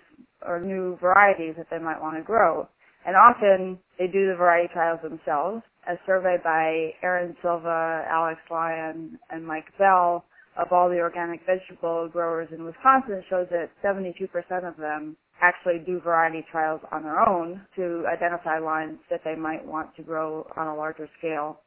or 0.46 0.60
new 0.60 0.98
varieties 1.00 1.54
that 1.58 1.66
they 1.70 1.78
might 1.78 2.00
want 2.00 2.16
to 2.16 2.22
grow? 2.22 2.68
And 3.06 3.16
often 3.16 3.78
they 3.98 4.06
do 4.06 4.30
the 4.30 4.36
variety 4.36 4.72
trials 4.72 5.00
themselves. 5.02 5.62
A 5.88 5.96
survey 6.06 6.36
by 6.42 6.94
Erin 7.02 7.36
Silva, 7.42 8.04
Alex 8.08 8.40
Lyon, 8.50 9.18
and 9.30 9.46
Mike 9.46 9.66
Bell 9.78 10.24
of 10.56 10.72
all 10.72 10.88
the 10.88 11.00
organic 11.00 11.40
vegetable 11.46 12.08
growers 12.08 12.48
in 12.52 12.64
Wisconsin 12.64 13.22
shows 13.28 13.48
that 13.50 13.70
72% 13.84 14.68
of 14.68 14.76
them 14.76 15.16
actually 15.42 15.80
do 15.84 16.00
variety 16.00 16.44
trials 16.50 16.80
on 16.92 17.02
their 17.02 17.28
own 17.28 17.60
to 17.76 18.04
identify 18.12 18.58
lines 18.58 18.98
that 19.10 19.20
they 19.24 19.34
might 19.34 19.64
want 19.64 19.94
to 19.96 20.02
grow 20.02 20.46
on 20.56 20.68
a 20.68 20.74
larger 20.76 21.08
scale. 21.18 21.60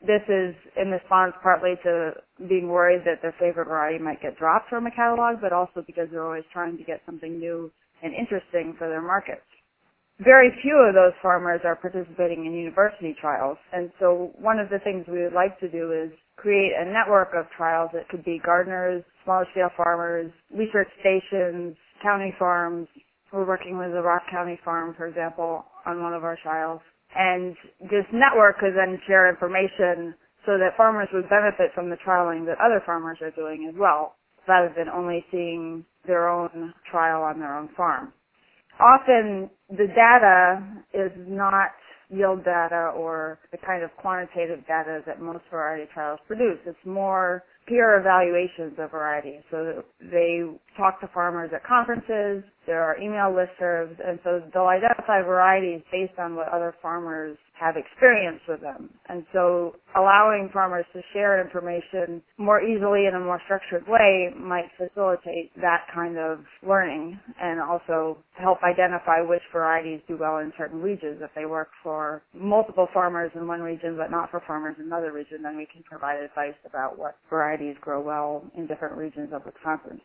This 0.00 0.22
is 0.28 0.54
in 0.76 0.90
response 0.90 1.34
partly 1.42 1.74
to 1.82 2.12
being 2.48 2.68
worried 2.68 3.02
that 3.04 3.22
their 3.22 3.34
favorite 3.40 3.66
variety 3.66 4.02
might 4.02 4.22
get 4.22 4.38
dropped 4.38 4.70
from 4.70 4.86
a 4.86 4.90
catalog, 4.92 5.40
but 5.40 5.52
also 5.52 5.82
because 5.86 6.08
they're 6.10 6.24
always 6.26 6.44
trying 6.52 6.78
to 6.78 6.84
get 6.84 7.02
something 7.04 7.38
new 7.38 7.70
and 8.02 8.14
interesting 8.14 8.74
for 8.78 8.88
their 8.88 9.02
markets 9.02 9.42
very 10.20 10.50
few 10.62 10.76
of 10.76 10.94
those 10.94 11.12
farmers 11.22 11.60
are 11.64 11.76
participating 11.76 12.46
in 12.46 12.52
university 12.52 13.14
trials. 13.20 13.58
And 13.72 13.90
so 14.00 14.32
one 14.38 14.58
of 14.58 14.68
the 14.68 14.78
things 14.80 15.06
we 15.06 15.22
would 15.22 15.32
like 15.32 15.58
to 15.60 15.68
do 15.68 15.92
is 15.92 16.10
create 16.36 16.72
a 16.78 16.84
network 16.84 17.30
of 17.36 17.46
trials 17.56 17.90
that 17.94 18.08
could 18.08 18.24
be 18.24 18.40
gardeners, 18.44 19.04
smaller 19.24 19.46
scale 19.52 19.70
farmers, 19.76 20.32
research 20.54 20.88
stations, 21.00 21.76
county 22.02 22.34
farms. 22.38 22.88
We're 23.32 23.46
working 23.46 23.78
with 23.78 23.92
the 23.92 24.02
Rock 24.02 24.22
County 24.30 24.58
Farm, 24.64 24.94
for 24.96 25.06
example, 25.06 25.64
on 25.86 26.02
one 26.02 26.14
of 26.14 26.24
our 26.24 26.38
trials. 26.42 26.80
And 27.14 27.54
this 27.80 28.06
network 28.12 28.58
could 28.58 28.74
then 28.74 29.00
share 29.06 29.28
information 29.28 30.14
so 30.46 30.56
that 30.58 30.76
farmers 30.76 31.08
would 31.12 31.28
benefit 31.28 31.72
from 31.74 31.90
the 31.90 31.96
trialing 32.06 32.46
that 32.46 32.56
other 32.64 32.82
farmers 32.86 33.18
are 33.20 33.30
doing 33.32 33.68
as 33.68 33.78
well. 33.78 34.14
rather 34.48 34.72
than 34.76 34.88
only 34.88 35.24
seeing 35.30 35.84
their 36.06 36.28
own 36.28 36.72
trial 36.90 37.22
on 37.22 37.38
their 37.38 37.54
own 37.54 37.68
farm. 37.76 38.12
Often 38.80 39.50
the 39.70 39.86
data 39.88 40.62
is 40.94 41.12
not 41.28 41.70
yield 42.10 42.44
data 42.44 42.92
or 42.96 43.38
the 43.52 43.58
kind 43.58 43.82
of 43.82 43.90
quantitative 43.96 44.66
data 44.66 45.00
that 45.06 45.20
most 45.20 45.44
variety 45.50 45.90
trials 45.92 46.18
produce. 46.26 46.58
It's 46.66 46.78
more 46.86 47.44
peer 47.66 48.00
evaluations 48.00 48.78
of 48.78 48.90
varieties. 48.90 49.42
So 49.50 49.84
they 50.00 50.42
talk 50.76 51.00
to 51.02 51.08
farmers 51.12 51.50
at 51.54 51.64
conferences, 51.64 52.44
there 52.68 52.84
are 52.84 53.00
email 53.00 53.32
listservs, 53.32 53.96
and 54.06 54.20
so 54.22 54.42
they'll 54.52 54.68
identify 54.68 55.22
varieties 55.22 55.80
based 55.90 56.18
on 56.18 56.36
what 56.36 56.48
other 56.48 56.74
farmers 56.82 57.38
have 57.58 57.76
experience 57.76 58.40
with 58.46 58.60
them. 58.60 58.90
And 59.08 59.24
so 59.32 59.74
allowing 59.96 60.50
farmers 60.52 60.84
to 60.92 61.00
share 61.14 61.42
information 61.42 62.22
more 62.36 62.62
easily 62.62 63.06
in 63.06 63.14
a 63.16 63.20
more 63.20 63.40
structured 63.46 63.88
way 63.88 64.28
might 64.36 64.68
facilitate 64.76 65.50
that 65.56 65.86
kind 65.94 66.18
of 66.18 66.40
learning 66.62 67.18
and 67.40 67.58
also 67.60 68.18
help 68.38 68.58
identify 68.62 69.22
which 69.22 69.42
varieties 69.50 70.00
do 70.06 70.18
well 70.20 70.38
in 70.38 70.52
certain 70.58 70.82
regions. 70.82 71.20
If 71.22 71.30
they 71.34 71.46
work 71.46 71.70
for 71.82 72.22
multiple 72.34 72.86
farmers 72.92 73.32
in 73.34 73.48
one 73.48 73.62
region 73.62 73.96
but 73.96 74.10
not 74.10 74.30
for 74.30 74.42
farmers 74.46 74.76
in 74.78 74.84
another 74.86 75.12
region, 75.12 75.42
then 75.42 75.56
we 75.56 75.66
can 75.72 75.82
provide 75.82 76.22
advice 76.22 76.54
about 76.66 76.98
what 76.98 77.16
varieties 77.30 77.76
grow 77.80 78.00
well 78.00 78.44
in 78.56 78.66
different 78.66 78.96
regions 78.96 79.30
of 79.32 79.42
Wisconsin. 79.46 80.00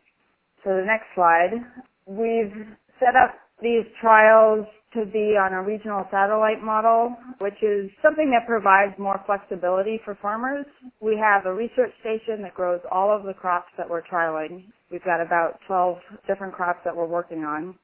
So 0.63 0.69
the 0.71 0.85
next 0.85 1.07
slide, 1.13 1.51
we've 2.07 2.53
set 2.99 3.15
up 3.15 3.35
these 3.61 3.85
trials 4.01 4.65
to 4.93 5.05
be 5.05 5.37
on 5.37 5.53
a 5.53 5.63
regional 5.63 6.05
satellite 6.11 6.61
model, 6.63 7.15
which 7.39 7.57
is 7.63 7.89
something 8.03 8.31
that 8.31 8.47
provides 8.47 8.93
more 8.99 9.21
flexibility 9.25 9.99
for 10.05 10.17
farmers. 10.21 10.65
We 11.01 11.17
have 11.17 11.45
a 11.45 11.53
research 11.53 11.91
station 12.01 12.41
that 12.43 12.53
grows 12.53 12.81
all 12.91 13.15
of 13.15 13.23
the 13.25 13.33
crops 13.33 13.71
that 13.77 13.89
we're 13.89 14.03
trialing. 14.03 14.65
We've 14.91 15.03
got 15.03 15.21
about 15.21 15.59
12 15.67 15.97
different 16.27 16.53
crops 16.53 16.79
that 16.85 16.95
we're 16.95 17.07
working 17.07 17.43
on 17.43 17.75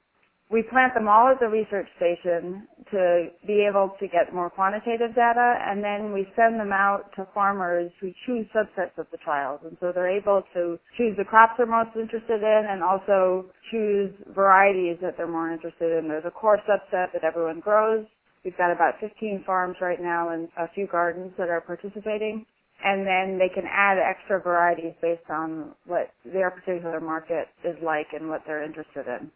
we 0.52 0.64
plant 0.64 0.94
them 0.96 1.08
all 1.08 1.30
at 1.30 1.40
the 1.40 1.48
research 1.48 1.88
station 1.98 2.68
to 2.92 3.30
be 3.46 3.66
able 3.70 3.94
to 4.00 4.08
get 4.08 4.34
more 4.34 4.50
quantitative 4.50 5.14
data 5.14 5.56
and 5.62 5.84
then 5.84 6.12
we 6.12 6.26
send 6.36 6.60
them 6.60 6.74
out 6.74 7.06
to 7.16 7.28
farmers 7.34 7.92
who 8.02 8.12
choose 8.26 8.48
subsets 8.56 8.98
of 8.98 9.06
the 9.12 9.18
trials 9.24 9.60
and 9.64 9.78
so 9.80 9.92
they're 9.94 10.10
able 10.10 10.42
to 10.54 10.80
choose 10.98 11.16
the 11.18 11.24
crops 11.24 11.54
they're 11.58 11.68
most 11.68 11.96
interested 11.96 12.42
in 12.42 12.66
and 12.70 12.84
also 12.84 13.46
choose 13.72 14.12
varieties 14.34 14.98
that 15.02 15.16
they're 15.18 15.28
more 15.28 15.52
interested 15.52 15.98
in. 15.98 16.08
There's 16.08 16.26
a 16.26 16.32
core 16.32 16.60
subset 16.68 17.14
that 17.14 17.24
everyone 17.24 17.60
grows. 17.60 18.06
We've 18.44 18.58
got 18.58 18.72
about 18.72 18.96
15 19.00 19.44
farms 19.46 19.78
right 19.82 20.02
now 20.02 20.30
and 20.30 20.50
a 20.58 20.68
few 20.74 20.88
gardens 20.88 21.32
that 21.38 21.50
are 21.50 21.62
participating 21.62 22.46
and 22.84 23.06
then 23.06 23.38
they 23.38 23.54
can 23.54 23.66
add 23.70 23.98
extra 24.00 24.42
varieties 24.42 24.94
based 25.02 25.30
on 25.30 25.76
what 25.86 26.10
their 26.26 26.50
particular 26.50 27.00
market 27.00 27.48
is 27.64 27.76
like 27.84 28.08
and 28.14 28.30
what 28.30 28.42
they're 28.48 28.64
interested 28.64 29.06
in. 29.06 29.30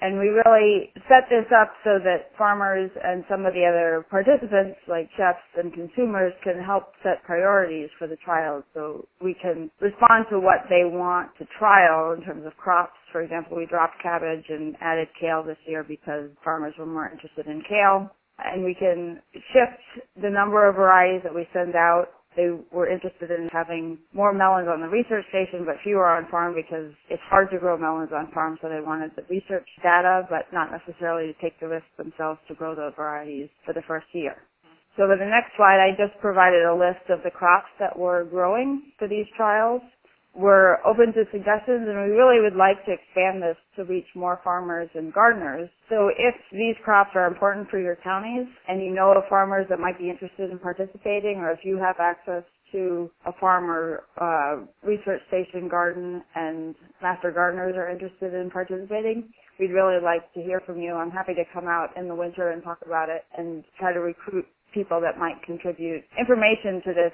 And 0.00 0.18
we 0.18 0.28
really 0.28 0.92
set 1.08 1.28
this 1.30 1.46
up 1.56 1.72
so 1.82 1.98
that 2.04 2.36
farmers 2.36 2.90
and 3.02 3.24
some 3.30 3.46
of 3.46 3.54
the 3.54 3.64
other 3.64 4.04
participants, 4.10 4.78
like 4.88 5.08
chefs 5.16 5.40
and 5.56 5.72
consumers, 5.72 6.32
can 6.44 6.62
help 6.62 6.92
set 7.02 7.22
priorities 7.24 7.88
for 7.98 8.06
the 8.06 8.16
trials. 8.16 8.64
So 8.74 9.06
we 9.22 9.34
can 9.34 9.70
respond 9.80 10.26
to 10.30 10.38
what 10.38 10.68
they 10.68 10.84
want 10.84 11.30
to 11.38 11.46
trial 11.58 12.12
in 12.12 12.22
terms 12.24 12.44
of 12.46 12.56
crops. 12.56 12.98
For 13.10 13.22
example, 13.22 13.56
we 13.56 13.64
dropped 13.66 14.02
cabbage 14.02 14.44
and 14.50 14.76
added 14.80 15.08
kale 15.18 15.42
this 15.42 15.58
year 15.66 15.82
because 15.82 16.28
farmers 16.44 16.74
were 16.78 16.86
more 16.86 17.10
interested 17.10 17.46
in 17.46 17.62
kale. 17.68 18.10
And 18.38 18.64
we 18.64 18.74
can 18.74 19.22
shift 19.32 19.80
the 20.20 20.28
number 20.28 20.68
of 20.68 20.76
varieties 20.76 21.22
that 21.24 21.34
we 21.34 21.48
send 21.54 21.74
out 21.74 22.08
they 22.36 22.52
were 22.70 22.88
interested 22.88 23.30
in 23.30 23.48
having 23.50 23.98
more 24.12 24.32
melons 24.32 24.68
on 24.68 24.80
the 24.80 24.88
research 24.88 25.24
station, 25.30 25.64
but 25.64 25.76
fewer 25.82 26.06
on 26.06 26.28
farm 26.30 26.54
because 26.54 26.92
it's 27.08 27.22
hard 27.28 27.50
to 27.50 27.58
grow 27.58 27.76
melons 27.76 28.10
on 28.14 28.30
farm. 28.32 28.58
So 28.62 28.68
they 28.68 28.80
wanted 28.80 29.12
the 29.16 29.24
research 29.30 29.66
data, 29.82 30.28
but 30.28 30.52
not 30.52 30.70
necessarily 30.70 31.32
to 31.32 31.40
take 31.40 31.58
the 31.60 31.68
risk 31.68 31.86
themselves 31.96 32.38
to 32.48 32.54
grow 32.54 32.74
those 32.74 32.92
varieties 32.96 33.48
for 33.64 33.72
the 33.72 33.82
first 33.88 34.06
year. 34.12 34.36
So 34.96 35.08
with 35.08 35.18
the 35.18 35.28
next 35.28 35.52
slide, 35.56 35.76
I 35.76 35.92
just 35.92 36.18
provided 36.20 36.64
a 36.64 36.72
list 36.72 37.10
of 37.10 37.20
the 37.22 37.30
crops 37.30 37.68
that 37.78 37.98
we're 37.98 38.24
growing 38.24 38.92
for 38.98 39.06
these 39.06 39.26
trials 39.36 39.82
we're 40.36 40.84
open 40.84 41.12
to 41.14 41.24
suggestions 41.32 41.88
and 41.88 41.96
we 41.96 42.12
really 42.12 42.40
would 42.40 42.56
like 42.56 42.84
to 42.84 42.92
expand 42.92 43.42
this 43.42 43.56
to 43.76 43.84
reach 43.84 44.06
more 44.14 44.40
farmers 44.44 44.88
and 44.94 45.12
gardeners. 45.12 45.70
So 45.88 46.10
if 46.12 46.34
these 46.52 46.76
crops 46.84 47.10
are 47.14 47.26
important 47.26 47.70
for 47.70 47.80
your 47.80 47.96
counties 48.04 48.46
and 48.68 48.82
you 48.82 48.92
know 48.94 49.12
of 49.16 49.24
farmers 49.30 49.66
that 49.70 49.80
might 49.80 49.98
be 49.98 50.10
interested 50.10 50.50
in 50.50 50.58
participating 50.58 51.38
or 51.38 51.50
if 51.50 51.60
you 51.64 51.78
have 51.78 51.96
access 51.98 52.44
to 52.72 53.10
a 53.24 53.32
farmer 53.40 54.04
uh, 54.20 54.66
research 54.86 55.22
station 55.28 55.68
garden 55.68 56.22
and 56.34 56.74
master 57.00 57.30
gardeners 57.30 57.74
are 57.76 57.88
interested 57.88 58.34
in 58.34 58.50
participating, 58.50 59.30
we'd 59.58 59.70
really 59.70 60.02
like 60.02 60.30
to 60.34 60.42
hear 60.42 60.60
from 60.66 60.78
you. 60.80 60.92
I'm 60.92 61.10
happy 61.10 61.32
to 61.34 61.44
come 61.54 61.66
out 61.66 61.96
in 61.96 62.08
the 62.08 62.14
winter 62.14 62.50
and 62.50 62.62
talk 62.62 62.78
about 62.84 63.08
it 63.08 63.24
and 63.38 63.64
try 63.78 63.94
to 63.94 64.00
recruit 64.00 64.44
people 64.74 65.00
that 65.00 65.18
might 65.18 65.42
contribute 65.46 66.04
information 66.18 66.82
to 66.84 66.92
this 66.92 67.12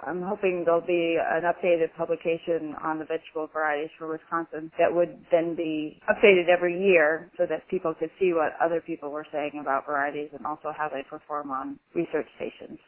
I'm 0.00 0.22
hoping 0.22 0.64
there'll 0.64 0.80
be 0.80 1.18
an 1.20 1.42
updated 1.42 1.94
publication 1.96 2.74
on 2.82 2.98
the 2.98 3.04
vegetable 3.04 3.48
varieties 3.52 3.90
for 3.98 4.08
Wisconsin 4.08 4.72
that 4.78 4.92
would 4.92 5.18
then 5.30 5.54
be 5.54 6.00
updated 6.10 6.48
every 6.48 6.82
year 6.82 7.30
so 7.36 7.44
that 7.48 7.68
people 7.68 7.94
could 7.94 8.10
see 8.18 8.32
what 8.32 8.52
other 8.60 8.80
people 8.80 9.10
were 9.10 9.26
saying 9.30 9.58
about 9.60 9.86
varieties 9.86 10.30
and 10.36 10.46
also 10.46 10.72
how 10.76 10.88
they 10.88 11.02
perform 11.08 11.50
on 11.50 11.78
research 11.94 12.26
stations. 12.36 12.78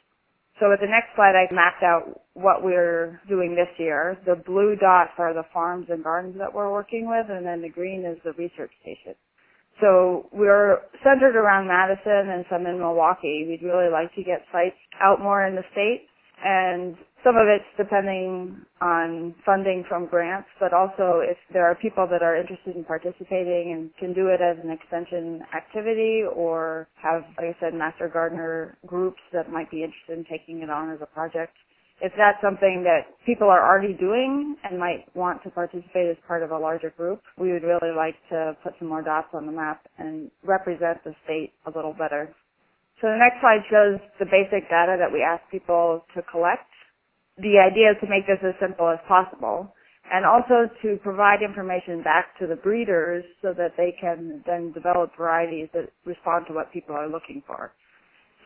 So 0.61 0.71
with 0.71 0.81
the 0.81 0.87
next 0.87 1.15
slide, 1.15 1.35
I 1.35 1.53
mapped 1.53 1.83
out 1.83 2.23
what 2.35 2.63
we're 2.63 3.21
doing 3.29 3.55
this 3.55 3.71
year. 3.79 4.17
The 4.25 4.37
blue 4.37 4.77
dots 4.77 5.13
are 5.19 5.35
the 5.35 5.47
farms 5.53 5.87
and 5.91 6.03
gardens 6.03 6.37
that 6.39 6.55
we're 6.55 6.71
working 6.71 7.09
with, 7.09 7.27
and 7.29 7.45
then 7.45 7.61
the 7.61 7.69
green 7.69 8.05
is 8.05 8.19
the 8.25 8.33
research 8.33 8.71
station. 8.81 9.15
So 9.81 10.29
we're 10.33 10.79
centered 11.03 11.35
around 11.35 11.67
Madison 11.67 12.31
and 12.31 12.45
some 12.49 12.67
in 12.67 12.79
Milwaukee. 12.79 13.47
We'd 13.49 13.67
really 13.67 13.91
like 13.91 14.15
to 14.15 14.23
get 14.23 14.47
sites 14.53 14.79
out 15.03 15.21
more 15.21 15.45
in 15.45 15.57
the 15.57 15.65
state 15.73 16.07
and 16.45 16.97
some 17.25 17.37
of 17.37 17.49
it's 17.49 17.65
depending 17.79 18.61
on 18.83 19.35
funding 19.47 19.85
from 19.89 20.07
grants, 20.07 20.49
but 20.61 20.75
also 20.75 21.21
if 21.25 21.39
there 21.53 21.65
are 21.67 21.75
people 21.75 22.07
that 22.11 22.23
are 22.23 22.37
interested 22.37 22.77
in 22.77 22.85
participating 22.85 23.73
and 23.73 23.91
can 23.99 24.13
do 24.13 24.29
it 24.29 24.41
as 24.43 24.63
an 24.63 24.71
extension 24.71 25.41
activity 25.57 26.23
or 26.37 26.87
have, 27.03 27.23
like 27.39 27.57
I 27.57 27.61
said, 27.61 27.75
master 27.75 28.11
gardener 28.13 28.77
groups 28.87 29.21
that 29.33 29.51
might 29.51 29.71
be 29.71 29.83
interested 29.83 30.19
in 30.19 30.25
taking 30.31 30.63
it 30.63 30.69
on 30.71 30.91
as 30.91 30.99
a 31.01 31.07
project. 31.07 31.55
If 32.03 32.13
that's 32.19 32.43
something 32.43 32.85
that 32.85 33.17
people 33.25 33.49
are 33.49 33.65
already 33.67 33.95
doing 33.95 34.57
and 34.65 34.79
might 34.79 35.07
want 35.17 35.43
to 35.45 35.51
participate 35.51 36.11
as 36.11 36.17
part 36.29 36.43
of 36.43 36.51
a 36.51 36.59
larger 36.59 36.91
group, 36.91 37.23
we 37.39 37.53
would 37.53 37.63
really 37.63 37.95
like 37.97 38.17
to 38.31 38.55
put 38.63 38.75
some 38.79 38.89
more 38.89 39.01
dots 39.03 39.29
on 39.33 39.47
the 39.47 39.53
map 39.53 39.81
and 39.99 40.31
represent 40.45 41.03
the 41.05 41.15
state 41.25 41.53
a 41.67 41.71
little 41.71 41.95
better 41.95 42.35
so 43.05 43.13
the 43.13 43.21
next 43.21 43.45
slide 43.45 43.61
shows 43.69 44.01
the 44.19 44.25
basic 44.25 44.65
data 44.73 44.97
that 44.97 45.13
we 45.13 45.21
ask 45.21 45.45
people 45.53 46.07
to 46.17 46.23
collect. 46.25 46.65
The 47.37 47.61
idea 47.61 47.93
is 47.93 48.01
to 48.01 48.09
make 48.09 48.25
this 48.25 48.41
as 48.41 48.57
simple 48.57 48.89
as 48.89 48.97
possible 49.07 49.69
and 50.09 50.25
also 50.25 50.73
to 50.81 50.97
provide 51.05 51.45
information 51.45 52.03
back 52.03 52.33
to 52.41 52.47
the 52.47 52.57
breeders 52.57 53.23
so 53.43 53.53
that 53.53 53.77
they 53.77 53.93
can 54.01 54.43
then 54.47 54.73
develop 54.73 55.13
varieties 55.19 55.69
that 55.75 55.93
respond 56.07 56.47
to 56.49 56.55
what 56.55 56.73
people 56.73 56.97
are 56.97 57.07
looking 57.07 57.43
for. 57.47 57.73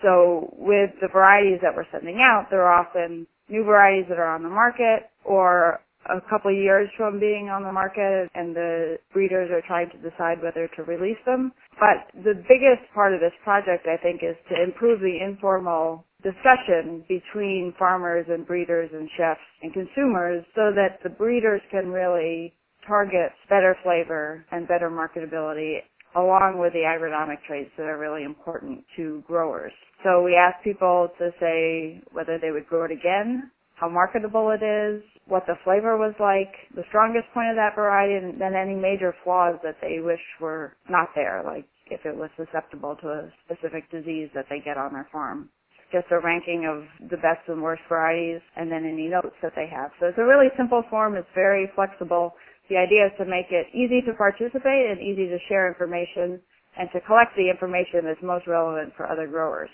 So 0.02 0.52
with 0.58 0.90
the 1.00 1.06
varieties 1.06 1.60
that 1.62 1.70
we're 1.76 1.86
sending 1.92 2.18
out, 2.18 2.50
there 2.50 2.62
are 2.66 2.82
often 2.82 3.28
new 3.48 3.62
varieties 3.62 4.06
that 4.08 4.18
are 4.18 4.34
on 4.34 4.42
the 4.42 4.50
market 4.50 5.06
or 5.24 5.78
a 6.10 6.20
couple 6.28 6.52
years 6.52 6.88
from 6.96 7.20
being 7.20 7.48
on 7.48 7.62
the 7.62 7.72
market 7.72 8.30
and 8.34 8.54
the 8.54 8.98
breeders 9.12 9.50
are 9.50 9.62
trying 9.66 9.90
to 9.90 9.98
decide 9.98 10.42
whether 10.42 10.68
to 10.76 10.82
release 10.84 11.18
them. 11.26 11.52
But 11.78 12.10
the 12.24 12.34
biggest 12.34 12.88
part 12.94 13.14
of 13.14 13.20
this 13.20 13.32
project, 13.44 13.86
I 13.86 13.96
think, 14.02 14.22
is 14.22 14.36
to 14.50 14.62
improve 14.62 15.00
the 15.00 15.18
informal 15.22 16.04
discussion 16.22 17.04
between 17.08 17.74
farmers 17.78 18.26
and 18.28 18.46
breeders 18.46 18.90
and 18.92 19.08
chefs 19.16 19.40
and 19.62 19.72
consumers 19.72 20.44
so 20.54 20.72
that 20.74 20.98
the 21.02 21.10
breeders 21.10 21.60
can 21.70 21.88
really 21.90 22.52
target 22.86 23.30
better 23.48 23.76
flavor 23.82 24.44
and 24.50 24.66
better 24.66 24.90
marketability 24.90 25.78
along 26.16 26.58
with 26.58 26.72
the 26.72 26.80
agronomic 26.80 27.36
traits 27.46 27.70
that 27.76 27.84
are 27.84 27.98
really 27.98 28.24
important 28.24 28.82
to 28.96 29.22
growers. 29.26 29.72
So 30.02 30.22
we 30.22 30.34
ask 30.34 30.62
people 30.64 31.10
to 31.18 31.30
say 31.38 32.02
whether 32.12 32.38
they 32.38 32.50
would 32.50 32.66
grow 32.66 32.84
it 32.84 32.92
again, 32.92 33.50
how 33.74 33.88
marketable 33.88 34.50
it 34.50 34.64
is, 34.64 35.02
what 35.28 35.46
the 35.46 35.56
flavor 35.64 35.96
was 35.96 36.14
like, 36.18 36.52
the 36.74 36.84
strongest 36.88 37.26
point 37.34 37.50
of 37.50 37.56
that 37.56 37.76
variety, 37.76 38.16
and 38.16 38.40
then 38.40 38.54
any 38.56 38.74
major 38.74 39.14
flaws 39.22 39.56
that 39.62 39.76
they 39.80 40.00
wish 40.00 40.20
were 40.40 40.72
not 40.88 41.08
there, 41.14 41.42
like 41.44 41.66
if 41.90 42.04
it 42.04 42.16
was 42.16 42.30
susceptible 42.36 42.96
to 42.96 43.08
a 43.08 43.32
specific 43.44 43.90
disease 43.90 44.28
that 44.34 44.46
they 44.50 44.60
get 44.60 44.76
on 44.76 44.92
their 44.92 45.08
farm. 45.12 45.48
Just 45.92 46.06
a 46.12 46.20
ranking 46.20 46.66
of 46.68 46.84
the 47.10 47.16
best 47.16 47.48
and 47.48 47.62
worst 47.62 47.82
varieties 47.88 48.42
and 48.56 48.70
then 48.70 48.84
any 48.84 49.08
notes 49.08 49.36
that 49.42 49.52
they 49.56 49.68
have. 49.68 49.90
So 50.00 50.06
it's 50.06 50.18
a 50.18 50.24
really 50.24 50.48
simple 50.56 50.82
form. 50.90 51.16
It's 51.16 51.28
very 51.34 51.70
flexible. 51.74 52.34
The 52.68 52.76
idea 52.76 53.06
is 53.06 53.12
to 53.18 53.24
make 53.24 53.48
it 53.50 53.68
easy 53.72 54.02
to 54.04 54.12
participate 54.12 54.90
and 54.90 55.00
easy 55.00 55.28
to 55.28 55.38
share 55.48 55.68
information 55.68 56.40
and 56.78 56.88
to 56.92 57.00
collect 57.00 57.36
the 57.36 57.48
information 57.48 58.04
that's 58.04 58.22
most 58.22 58.46
relevant 58.46 58.92
for 58.96 59.10
other 59.10 59.26
growers. 59.26 59.70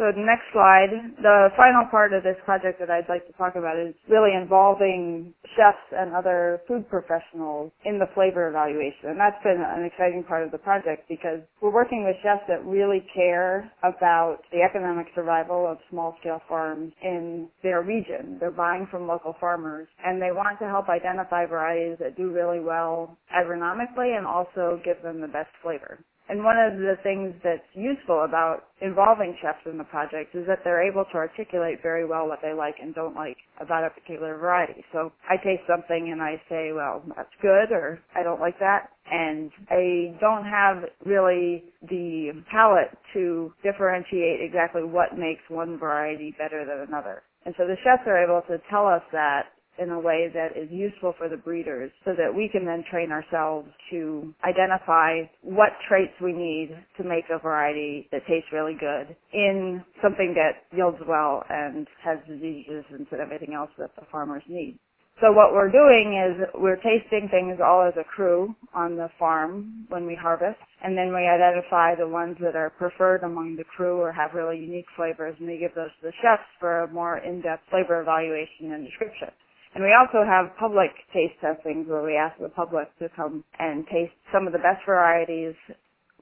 So 0.00 0.08
the 0.16 0.24
next 0.24 0.48
slide, 0.56 0.88
the 1.20 1.52
final 1.60 1.84
part 1.92 2.14
of 2.14 2.22
this 2.22 2.40
project 2.46 2.80
that 2.80 2.88
I'd 2.88 3.04
like 3.10 3.26
to 3.26 3.34
talk 3.34 3.52
about 3.54 3.76
is 3.76 3.92
really 4.08 4.32
involving 4.32 5.34
chefs 5.54 5.92
and 5.92 6.14
other 6.16 6.62
food 6.66 6.88
professionals 6.88 7.70
in 7.84 7.98
the 7.98 8.08
flavor 8.14 8.48
evaluation. 8.48 9.12
And 9.12 9.20
that's 9.20 9.36
been 9.44 9.60
an 9.60 9.84
exciting 9.84 10.24
part 10.24 10.42
of 10.42 10.52
the 10.52 10.58
project 10.58 11.04
because 11.06 11.40
we're 11.60 11.74
working 11.74 12.02
with 12.08 12.16
chefs 12.22 12.48
that 12.48 12.64
really 12.64 13.04
care 13.14 13.70
about 13.84 14.38
the 14.52 14.62
economic 14.64 15.08
survival 15.14 15.70
of 15.70 15.76
small 15.90 16.16
scale 16.20 16.40
farms 16.48 16.94
in 17.04 17.50
their 17.62 17.82
region. 17.82 18.38
They're 18.40 18.50
buying 18.50 18.88
from 18.90 19.06
local 19.06 19.36
farmers 19.38 19.86
and 20.02 20.16
they 20.16 20.32
want 20.32 20.58
to 20.60 20.64
help 20.64 20.88
identify 20.88 21.44
varieties 21.44 21.98
that 22.00 22.16
do 22.16 22.32
really 22.32 22.60
well 22.60 23.18
agronomically 23.36 24.16
and 24.16 24.26
also 24.26 24.80
give 24.82 25.02
them 25.02 25.20
the 25.20 25.28
best 25.28 25.50
flavor. 25.62 26.00
And 26.30 26.44
one 26.44 26.56
of 26.56 26.78
the 26.78 26.94
things 27.02 27.34
that's 27.42 27.66
useful 27.74 28.22
about 28.22 28.70
involving 28.80 29.36
chefs 29.42 29.66
in 29.66 29.76
the 29.76 29.84
project 29.90 30.32
is 30.36 30.46
that 30.46 30.60
they're 30.62 30.80
able 30.80 31.04
to 31.06 31.16
articulate 31.16 31.82
very 31.82 32.06
well 32.06 32.28
what 32.28 32.38
they 32.40 32.52
like 32.52 32.76
and 32.80 32.94
don't 32.94 33.16
like 33.16 33.36
about 33.60 33.82
a 33.82 33.90
particular 33.90 34.38
variety. 34.38 34.84
So 34.92 35.10
I 35.28 35.36
taste 35.42 35.66
something 35.68 36.10
and 36.12 36.22
I 36.22 36.40
say, 36.48 36.70
well, 36.72 37.02
that's 37.16 37.34
good 37.42 37.72
or 37.72 37.98
I 38.14 38.22
don't 38.22 38.38
like 38.38 38.60
that. 38.60 38.90
And 39.10 39.50
I 39.70 40.14
don't 40.20 40.44
have 40.44 40.84
really 41.04 41.64
the 41.82 42.30
palate 42.48 42.96
to 43.14 43.52
differentiate 43.64 44.38
exactly 44.40 44.84
what 44.84 45.18
makes 45.18 45.42
one 45.48 45.80
variety 45.80 46.32
better 46.38 46.64
than 46.64 46.86
another. 46.86 47.22
And 47.44 47.56
so 47.58 47.66
the 47.66 47.76
chefs 47.82 48.06
are 48.06 48.22
able 48.22 48.42
to 48.46 48.62
tell 48.70 48.86
us 48.86 49.02
that 49.10 49.46
in 49.80 49.90
a 49.90 49.98
way 49.98 50.30
that 50.32 50.56
is 50.56 50.68
useful 50.70 51.14
for 51.16 51.28
the 51.28 51.36
breeders 51.36 51.90
so 52.04 52.12
that 52.16 52.34
we 52.34 52.48
can 52.48 52.64
then 52.64 52.84
train 52.90 53.10
ourselves 53.10 53.68
to 53.90 54.32
identify 54.44 55.22
what 55.42 55.70
traits 55.88 56.12
we 56.22 56.32
need 56.32 56.76
to 56.96 57.04
make 57.04 57.24
a 57.30 57.38
variety 57.38 58.06
that 58.12 58.20
tastes 58.26 58.48
really 58.52 58.76
good 58.78 59.16
in 59.32 59.82
something 60.02 60.34
that 60.34 60.76
yields 60.76 60.98
well 61.08 61.42
and 61.48 61.86
has 62.04 62.18
disease 62.28 62.66
resistance 62.68 63.08
and 63.10 63.20
everything 63.20 63.54
else 63.54 63.70
that 63.78 63.90
the 63.96 64.06
farmers 64.12 64.42
need. 64.48 64.78
So 65.20 65.32
what 65.32 65.52
we're 65.52 65.70
doing 65.70 66.16
is 66.16 66.48
we're 66.54 66.80
tasting 66.80 67.28
things 67.30 67.60
all 67.62 67.86
as 67.86 67.92
a 68.00 68.04
crew 68.04 68.54
on 68.74 68.96
the 68.96 69.10
farm 69.18 69.84
when 69.88 70.06
we 70.06 70.14
harvest, 70.14 70.58
and 70.82 70.96
then 70.96 71.08
we 71.12 71.28
identify 71.28 71.94
the 71.94 72.08
ones 72.08 72.38
that 72.40 72.56
are 72.56 72.70
preferred 72.70 73.22
among 73.22 73.56
the 73.56 73.64
crew 73.64 74.00
or 74.00 74.12
have 74.12 74.32
really 74.32 74.56
unique 74.58 74.86
flavors, 74.96 75.36
and 75.38 75.46
we 75.46 75.58
give 75.58 75.74
those 75.74 75.90
to 76.00 76.06
the 76.06 76.12
chefs 76.22 76.48
for 76.58 76.84
a 76.84 76.88
more 76.88 77.18
in-depth 77.18 77.64
flavor 77.68 78.00
evaluation 78.00 78.72
and 78.72 78.86
description. 78.86 79.28
And 79.74 79.84
we 79.84 79.94
also 79.94 80.26
have 80.26 80.56
public 80.58 80.90
taste 81.12 81.38
testings 81.40 81.86
where 81.88 82.02
we 82.02 82.16
ask 82.16 82.38
the 82.40 82.48
public 82.48 82.88
to 82.98 83.08
come 83.14 83.44
and 83.58 83.86
taste 83.86 84.14
some 84.32 84.46
of 84.46 84.52
the 84.52 84.58
best 84.58 84.82
varieties. 84.84 85.54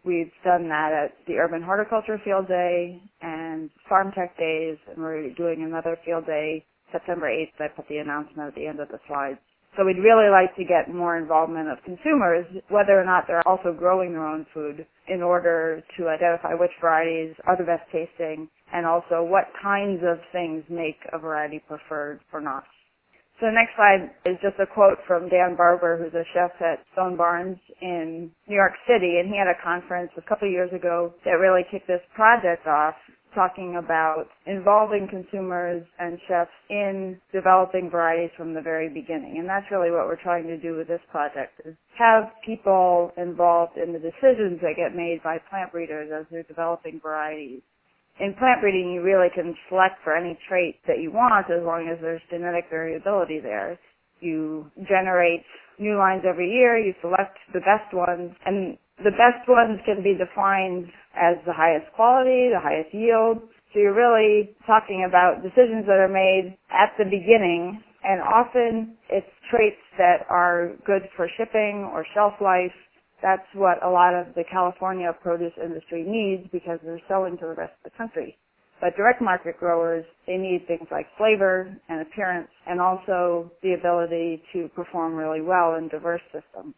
We've 0.04 0.32
done 0.44 0.68
that 0.68 0.92
at 0.92 1.12
the 1.26 1.38
Urban 1.38 1.62
Horticulture 1.62 2.20
Field 2.24 2.46
Day 2.46 3.00
and 3.22 3.70
Farm 3.88 4.12
Tech 4.12 4.36
Days, 4.38 4.76
and 4.88 4.98
we're 4.98 5.30
doing 5.34 5.62
another 5.62 5.98
field 6.04 6.26
day 6.26 6.64
September 6.92 7.26
8th. 7.26 7.60
I 7.60 7.68
put 7.68 7.88
the 7.88 7.98
announcement 7.98 8.48
at 8.48 8.54
the 8.54 8.66
end 8.66 8.80
of 8.80 8.88
the 8.88 9.00
slides. 9.08 9.38
So 9.76 9.84
we'd 9.84 9.98
really 9.98 10.30
like 10.30 10.56
to 10.56 10.64
get 10.64 10.92
more 10.92 11.16
involvement 11.16 11.68
of 11.68 11.78
consumers, 11.84 12.46
whether 12.68 13.00
or 13.00 13.04
not 13.04 13.24
they're 13.26 13.46
also 13.46 13.72
growing 13.72 14.12
their 14.12 14.26
own 14.26 14.46
food, 14.52 14.86
in 15.08 15.22
order 15.22 15.82
to 15.96 16.08
identify 16.08 16.54
which 16.54 16.72
varieties 16.80 17.34
are 17.46 17.56
the 17.56 17.64
best 17.64 17.84
tasting 17.92 18.48
and 18.72 18.86
also 18.86 19.22
what 19.22 19.44
kinds 19.62 20.02
of 20.04 20.18
things 20.32 20.64
make 20.68 20.98
a 21.12 21.18
variety 21.18 21.60
preferred 21.68 22.20
or 22.32 22.40
not. 22.40 22.64
So 23.40 23.46
the 23.46 23.52
next 23.54 23.76
slide 23.76 24.10
is 24.26 24.36
just 24.42 24.58
a 24.58 24.66
quote 24.66 24.98
from 25.06 25.28
Dan 25.28 25.54
Barber, 25.56 25.96
who's 25.96 26.14
a 26.14 26.26
chef 26.34 26.50
at 26.60 26.82
Stone 26.92 27.16
Barns 27.16 27.58
in 27.80 28.32
New 28.48 28.56
York 28.56 28.74
City, 28.86 29.18
and 29.18 29.30
he 29.30 29.38
had 29.38 29.46
a 29.46 29.54
conference 29.62 30.10
a 30.18 30.22
couple 30.22 30.48
of 30.48 30.52
years 30.52 30.72
ago 30.72 31.14
that 31.24 31.38
really 31.38 31.62
kicked 31.70 31.86
this 31.86 32.02
project 32.16 32.66
off 32.66 32.94
talking 33.34 33.76
about 33.76 34.26
involving 34.46 35.06
consumers 35.08 35.86
and 36.00 36.18
chefs 36.26 36.50
in 36.70 37.20
developing 37.32 37.88
varieties 37.90 38.30
from 38.36 38.54
the 38.54 38.60
very 38.60 38.88
beginning. 38.88 39.36
And 39.38 39.48
that's 39.48 39.70
really 39.70 39.92
what 39.92 40.06
we're 40.06 40.20
trying 40.20 40.48
to 40.48 40.56
do 40.58 40.76
with 40.76 40.88
this 40.88 41.02
project 41.10 41.60
is 41.64 41.76
have 41.96 42.24
people 42.44 43.12
involved 43.16 43.76
in 43.78 43.92
the 43.92 44.00
decisions 44.00 44.58
that 44.62 44.74
get 44.76 44.96
made 44.96 45.20
by 45.22 45.38
plant 45.50 45.70
breeders 45.70 46.10
as 46.10 46.26
they're 46.30 46.42
developing 46.42 46.98
varieties 47.00 47.62
in 48.20 48.34
plant 48.34 48.60
breeding, 48.60 48.92
you 48.92 49.02
really 49.02 49.28
can 49.34 49.54
select 49.68 50.02
for 50.02 50.16
any 50.16 50.38
trait 50.48 50.76
that 50.86 51.00
you 51.00 51.10
want 51.10 51.50
as 51.50 51.62
long 51.62 51.88
as 51.88 51.98
there's 52.00 52.22
genetic 52.30 52.66
variability 52.70 53.40
there. 53.40 53.78
You 54.20 54.70
generate 54.88 55.44
new 55.78 55.96
lines 55.96 56.22
every 56.28 56.50
year, 56.50 56.78
you 56.78 56.94
select 57.00 57.38
the 57.52 57.60
best 57.60 57.94
ones, 57.94 58.34
and 58.44 58.76
the 58.98 59.14
best 59.14 59.46
ones 59.46 59.78
can 59.86 60.02
be 60.02 60.14
defined 60.18 60.86
as 61.14 61.36
the 61.46 61.52
highest 61.52 61.86
quality, 61.94 62.50
the 62.50 62.60
highest 62.60 62.92
yield. 62.92 63.38
So 63.72 63.78
you're 63.78 63.94
really 63.94 64.56
talking 64.66 65.06
about 65.08 65.42
decisions 65.42 65.86
that 65.86 66.02
are 66.02 66.10
made 66.10 66.56
at 66.70 66.90
the 66.98 67.04
beginning, 67.04 67.82
and 68.02 68.20
often 68.22 68.96
it's 69.08 69.26
traits 69.50 69.80
that 69.98 70.26
are 70.28 70.72
good 70.84 71.02
for 71.16 71.28
shipping 71.36 71.88
or 71.92 72.04
shelf 72.14 72.34
life 72.40 72.74
that's 73.22 73.46
what 73.54 73.82
a 73.84 73.90
lot 73.90 74.14
of 74.14 74.34
the 74.34 74.44
California 74.50 75.10
produce 75.22 75.52
industry 75.62 76.04
needs 76.06 76.48
because 76.52 76.78
they're 76.84 77.00
selling 77.08 77.36
to 77.38 77.46
the 77.46 77.54
rest 77.54 77.72
of 77.84 77.90
the 77.90 77.96
country. 77.96 78.36
But 78.80 78.96
direct 78.96 79.20
market 79.20 79.58
growers, 79.58 80.04
they 80.26 80.36
need 80.36 80.66
things 80.68 80.86
like 80.90 81.06
flavor 81.16 81.74
and 81.88 82.00
appearance 82.00 82.48
and 82.66 82.80
also 82.80 83.50
the 83.62 83.74
ability 83.74 84.42
to 84.52 84.68
perform 84.68 85.14
really 85.14 85.40
well 85.40 85.74
in 85.74 85.88
diverse 85.88 86.22
systems. 86.32 86.74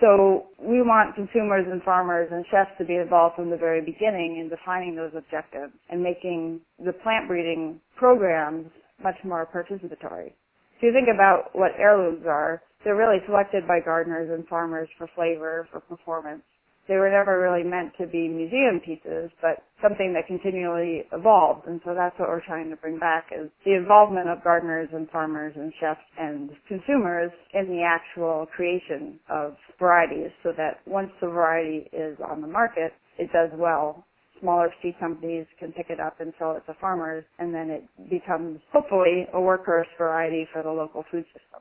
So 0.00 0.46
we 0.58 0.80
want 0.80 1.14
consumers 1.14 1.66
and 1.70 1.82
farmers 1.82 2.28
and 2.32 2.44
chefs 2.50 2.70
to 2.78 2.84
be 2.84 2.94
involved 2.94 3.36
from 3.36 3.50
the 3.50 3.56
very 3.56 3.80
beginning 3.82 4.38
in 4.40 4.48
defining 4.48 4.94
those 4.94 5.12
objectives 5.14 5.72
and 5.90 6.02
making 6.02 6.60
the 6.78 6.92
plant 6.92 7.28
breeding 7.28 7.80
programs 7.96 8.66
much 9.02 9.16
more 9.24 9.46
participatory. 9.52 10.32
If 10.80 10.84
you 10.84 10.92
think 10.94 11.08
about 11.12 11.50
what 11.52 11.72
heirlooms 11.78 12.24
are, 12.26 12.62
they're 12.82 12.96
really 12.96 13.20
selected 13.26 13.68
by 13.68 13.80
gardeners 13.80 14.30
and 14.32 14.48
farmers 14.48 14.88
for 14.96 15.10
flavor, 15.14 15.68
for 15.70 15.80
performance. 15.80 16.40
They 16.88 16.96
were 16.96 17.10
never 17.10 17.38
really 17.38 17.62
meant 17.68 17.92
to 18.00 18.06
be 18.06 18.28
museum 18.28 18.80
pieces, 18.80 19.30
but 19.42 19.62
something 19.82 20.14
that 20.14 20.26
continually 20.26 21.04
evolved. 21.12 21.66
And 21.66 21.82
so 21.84 21.92
that's 21.94 22.18
what 22.18 22.30
we're 22.30 22.44
trying 22.46 22.70
to 22.70 22.76
bring 22.76 22.98
back 22.98 23.26
is 23.30 23.50
the 23.66 23.74
involvement 23.74 24.30
of 24.30 24.42
gardeners 24.42 24.88
and 24.94 25.06
farmers 25.10 25.52
and 25.54 25.70
chefs 25.78 26.00
and 26.18 26.48
consumers 26.66 27.30
in 27.52 27.66
the 27.68 27.82
actual 27.82 28.46
creation 28.56 29.20
of 29.28 29.56
varieties 29.78 30.30
so 30.42 30.52
that 30.56 30.80
once 30.86 31.10
the 31.20 31.28
variety 31.28 31.90
is 31.92 32.16
on 32.26 32.40
the 32.40 32.48
market, 32.48 32.94
it 33.18 33.30
does 33.34 33.50
well 33.52 34.06
smaller 34.40 34.72
seed 34.82 34.94
companies 34.98 35.46
can 35.58 35.72
pick 35.72 35.90
it 35.90 36.00
up 36.00 36.20
and 36.20 36.32
sell 36.38 36.56
it 36.56 36.62
to 36.66 36.74
farmers, 36.80 37.24
and 37.38 37.54
then 37.54 37.70
it 37.70 37.84
becomes 38.10 38.60
hopefully 38.72 39.26
a 39.32 39.36
workhorse 39.36 39.90
variety 39.98 40.46
for 40.52 40.62
the 40.62 40.70
local 40.70 41.04
food 41.10 41.24
system. 41.26 41.60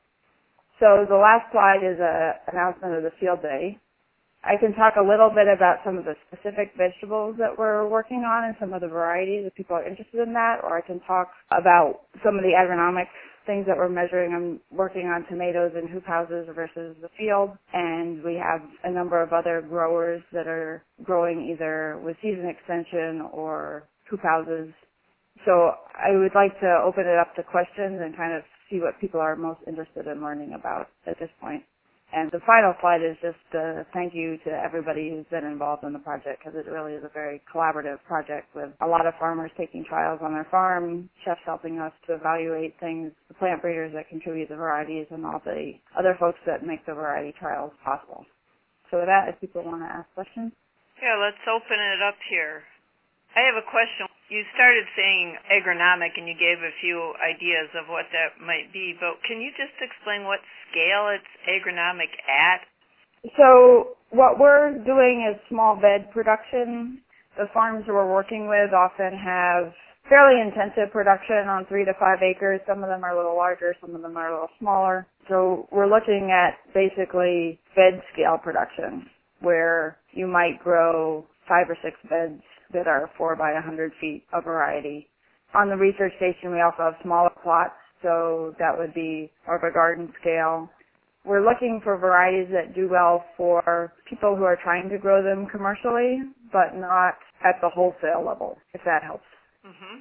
So 0.80 1.06
the 1.08 1.16
last 1.16 1.52
slide 1.52 1.84
is 1.84 2.00
an 2.00 2.34
announcement 2.52 2.96
of 2.96 3.04
the 3.04 3.12
field 3.20 3.42
day. 3.42 3.78
I 4.44 4.56
can 4.56 4.74
talk 4.74 4.96
a 4.96 5.04
little 5.04 5.30
bit 5.30 5.52
about 5.52 5.84
some 5.84 5.98
of 5.98 6.06
the 6.06 6.16
specific 6.32 6.72
vegetables 6.78 7.36
that 7.40 7.52
we're 7.60 7.86
working 7.86 8.24
on 8.24 8.46
and 8.46 8.56
some 8.60 8.72
of 8.72 8.80
the 8.80 8.88
varieties 8.88 9.44
if 9.46 9.54
people 9.56 9.76
are 9.76 9.86
interested 9.86 10.24
in 10.24 10.32
that, 10.34 10.64
or 10.64 10.78
I 10.78 10.82
can 10.82 11.02
talk 11.02 11.28
about 11.52 12.08
some 12.24 12.40
of 12.40 12.44
the 12.44 12.56
agronomic 12.56 13.12
things 13.50 13.66
that 13.66 13.78
we're 13.78 13.90
measuring. 13.90 14.32
I'm 14.32 14.60
working 14.70 15.08
on 15.08 15.26
tomatoes 15.26 15.72
in 15.74 15.88
hoop 15.88 16.06
houses 16.06 16.48
versus 16.54 16.96
the 17.02 17.10
field, 17.18 17.58
and 17.74 18.24
we 18.24 18.36
have 18.36 18.62
a 18.84 18.92
number 18.92 19.20
of 19.24 19.34
other 19.34 19.66
growers 19.68 20.22
that 20.32 20.46
are 20.46 20.84
growing 21.04 21.50
either 21.52 22.00
with 22.06 22.16
season 22.22 22.46
extension 22.46 23.28
or 23.34 23.90
hoop 24.08 24.22
houses. 24.22 24.70
So 25.46 25.72
I 25.98 26.16
would 26.16 26.36
like 26.36 26.60
to 26.60 26.82
open 26.86 27.08
it 27.08 27.18
up 27.18 27.36
to 27.38 27.44
questions 27.44 27.98
and 28.00 28.16
kind 28.16 28.38
of 28.38 28.44
see 28.70 28.78
what 28.82 29.02
people 29.02 29.20
are 29.20 29.36
most 29.36 29.62
interested 29.68 30.06
in 30.06 30.22
learning 30.22 30.54
about 30.54 30.90
at 31.08 31.18
this 31.20 31.30
point. 31.42 31.64
And 32.12 32.32
the 32.32 32.42
final 32.42 32.74
slide 32.82 33.06
is 33.06 33.18
just 33.22 33.38
a 33.54 33.86
thank 33.94 34.16
you 34.16 34.38
to 34.46 34.50
everybody 34.50 35.10
who's 35.10 35.30
been 35.30 35.46
involved 35.46 35.84
in 35.84 35.94
the 35.94 36.02
project 36.02 36.42
because 36.42 36.58
it 36.58 36.70
really 36.70 36.94
is 36.94 37.04
a 37.04 37.14
very 37.14 37.42
collaborative 37.46 38.02
project 38.08 38.50
with 38.56 38.70
a 38.82 38.88
lot 38.88 39.06
of 39.06 39.14
farmers 39.20 39.52
taking 39.58 39.86
trials 39.86 40.20
on 40.24 40.34
their 40.34 40.48
farm, 40.50 41.10
chefs 41.24 41.42
helping 41.46 41.78
us 41.78 41.94
to 42.08 42.16
evaluate 42.16 42.74
things, 42.80 43.12
the 43.28 43.36
plant 43.36 43.62
breeders 43.62 43.94
that 43.94 44.10
contribute 44.10 44.50
the 44.50 44.56
varieties, 44.56 45.06
and 45.12 45.24
all 45.24 45.42
the 45.46 45.74
other 45.98 46.18
folks 46.20 46.40
that 46.48 46.66
make 46.66 46.84
the 46.88 46.94
variety 46.94 47.34
trials 47.38 47.72
possible. 47.86 48.26
So 48.90 48.98
with 48.98 49.08
that, 49.08 49.30
if 49.30 49.40
people 49.40 49.64
want 49.64 49.82
to 49.84 49.90
ask 49.90 50.10
questions. 50.16 50.52
Yeah, 50.98 51.14
let's 51.22 51.46
open 51.46 51.78
it 51.78 52.02
up 52.02 52.18
here. 52.30 52.64
I 53.38 53.46
have 53.46 53.56
a 53.56 53.66
question. 53.70 54.10
You 54.30 54.46
started 54.54 54.86
saying 54.94 55.38
agronomic 55.50 56.14
and 56.14 56.30
you 56.30 56.38
gave 56.38 56.62
a 56.62 56.70
few 56.82 57.18
ideas 57.18 57.74
of 57.74 57.90
what 57.90 58.06
that 58.14 58.38
might 58.38 58.70
be, 58.72 58.94
but 58.94 59.18
can 59.26 59.42
you 59.42 59.50
just 59.58 59.74
explain 59.82 60.24
what 60.24 60.38
scale 60.70 61.10
it's 61.10 61.34
agronomic 61.50 62.14
at? 62.30 62.62
So 63.36 63.98
what 64.12 64.38
we're 64.38 64.78
doing 64.86 65.26
is 65.26 65.42
small 65.50 65.76
bed 65.76 66.14
production. 66.14 67.02
The 67.42 67.50
farms 67.54 67.86
we're 67.88 68.06
working 68.06 68.48
with 68.48 68.70
often 68.72 69.18
have 69.18 69.74
fairly 70.08 70.40
intensive 70.42 70.94
production 70.94 71.50
on 71.50 71.66
three 71.66 71.86
to 71.86 71.94
five 72.00 72.22
acres. 72.22 72.62
Some 72.68 72.84
of 72.84 72.90
them 72.90 73.04
are 73.04 73.14
a 73.14 73.18
little 73.18 73.36
larger, 73.36 73.74
some 73.82 73.96
of 73.96 74.02
them 74.04 74.16
are 74.16 74.30
a 74.30 74.34
little 74.34 74.54
smaller. 74.60 75.08
So 75.28 75.68
we're 75.72 75.90
looking 75.90 76.30
at 76.30 76.58
basically 76.74 77.60
bed 77.76 78.02
scale 78.14 78.38
production 78.38 79.10
where 79.42 79.98
you 80.12 80.28
might 80.28 80.62
grow 80.64 81.26
five 81.48 81.70
or 81.70 81.78
six 81.82 81.98
beds 82.10 82.42
that 82.74 82.88
are 82.88 83.10
4 83.18 83.36
by 83.36 83.52
a 83.52 83.62
100 83.62 83.92
feet 84.00 84.24
of 84.34 84.44
variety. 84.44 85.08
On 85.56 85.70
the 85.70 85.76
research 85.76 86.14
station, 86.18 86.52
we 86.52 86.62
also 86.62 86.94
have 86.94 86.96
smaller 87.02 87.32
plots, 87.42 87.74
so 88.02 88.54
that 88.60 88.78
would 88.78 88.94
be 88.94 89.32
more 89.48 89.58
of 89.58 89.64
a 89.64 89.74
garden 89.74 90.14
scale. 90.22 90.70
We're 91.26 91.44
looking 91.44 91.82
for 91.84 91.98
varieties 91.98 92.48
that 92.54 92.76
do 92.76 92.88
well 92.88 93.26
for 93.36 93.94
people 94.10 94.36
who 94.36 94.44
are 94.44 94.58
trying 94.62 94.90
to 94.90 94.98
grow 94.98 95.22
them 95.22 95.48
commercially, 95.52 96.22
but 96.52 96.78
not 96.78 97.18
at 97.44 97.60
the 97.62 97.70
wholesale 97.70 98.24
level, 98.24 98.58
if 98.74 98.82
that 98.86 99.04
helps. 99.04 99.28
Mm-hmm. 99.66 100.00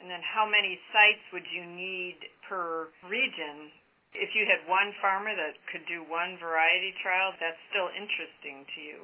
And 0.00 0.06
then 0.12 0.20
how 0.20 0.44
many 0.44 0.78
sites 0.92 1.24
would 1.32 1.48
you 1.48 1.64
need 1.64 2.20
per 2.48 2.92
region? 3.08 3.72
If 4.12 4.36
you 4.36 4.46
had 4.46 4.62
one 4.68 4.92
farmer 5.00 5.34
that 5.34 5.56
could 5.72 5.82
do 5.88 6.04
one 6.06 6.36
variety 6.38 6.94
trial, 7.02 7.32
that's 7.40 7.58
still 7.72 7.88
interesting 7.90 8.68
to 8.68 8.78
you. 8.84 8.98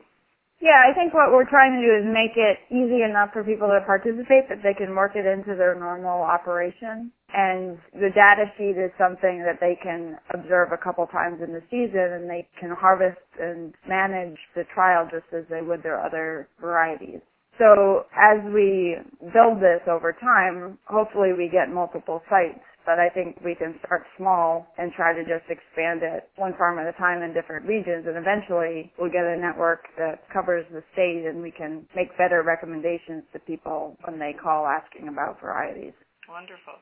Yeah, 0.61 0.81
I 0.89 0.95
think 0.95 1.15
what 1.15 1.33
we're 1.33 1.49
trying 1.49 1.73
to 1.75 1.83
do 1.83 1.93
is 2.01 2.05
make 2.07 2.37
it 2.37 2.61
easy 2.71 3.03
enough 3.03 3.33
for 3.33 3.43
people 3.43 3.69
to 3.69 3.81
participate 3.87 4.49
that 4.49 4.63
they 4.63 4.75
can 4.75 4.95
work 4.95 5.17
it 5.17 5.27
into 5.27 5.57
their 5.57 5.75
normal 5.75 6.23
operation. 6.23 7.11
And 7.35 7.79
the 7.95 8.11
data 8.15 8.47
sheet 8.57 8.77
is 8.79 8.93
something 8.99 9.43
that 9.45 9.59
they 9.61 9.79
can 9.83 10.17
observe 10.33 10.73
a 10.73 10.79
couple 10.79 11.07
times 11.09 11.41
in 11.43 11.53
the 11.53 11.63
season 11.71 12.23
and 12.23 12.31
they 12.31 12.47
can 12.61 12.71
harvest 12.71 13.21
and 13.41 13.75
manage 13.89 14.39
the 14.55 14.65
trial 14.75 15.09
just 15.11 15.27
as 15.35 15.45
they 15.51 15.63
would 15.63 15.83
their 15.83 16.01
other 16.05 16.49
varieties. 16.61 17.21
So 17.59 18.07
as 18.17 18.39
we 18.55 18.97
build 19.33 19.59
this 19.61 19.83
over 19.89 20.13
time, 20.13 20.79
hopefully 20.87 21.33
we 21.37 21.49
get 21.51 21.73
multiple 21.73 22.23
sites. 22.31 22.65
But 22.87 22.99
I 22.99 23.09
think 23.09 23.37
we 23.45 23.55
can 23.55 23.79
start 23.85 24.05
small 24.17 24.67
and 24.79 24.93
try 24.93 25.13
to 25.13 25.23
just 25.23 25.47
expand 25.51 26.03
it 26.03 26.29
one 26.37 26.55
farm 26.57 26.79
at 26.79 26.87
a 26.87 26.97
time 26.99 27.23
in 27.23 27.35
different 27.35 27.67
regions. 27.67 28.07
And 28.07 28.17
eventually 28.17 28.93
we'll 28.99 29.13
get 29.13 29.25
a 29.25 29.37
network 29.37 29.87
that 29.99 30.25
covers 30.33 30.65
the 30.73 30.83
state 30.93 31.27
and 31.29 31.43
we 31.43 31.51
can 31.51 31.87
make 31.95 32.17
better 32.17 32.43
recommendations 32.43 33.25
to 33.33 33.39
people 33.39 33.97
when 34.05 34.19
they 34.19 34.33
call 34.33 34.67
asking 34.67 35.09
about 35.09 35.41
varieties. 35.41 35.95
Wonderful. 36.29 36.81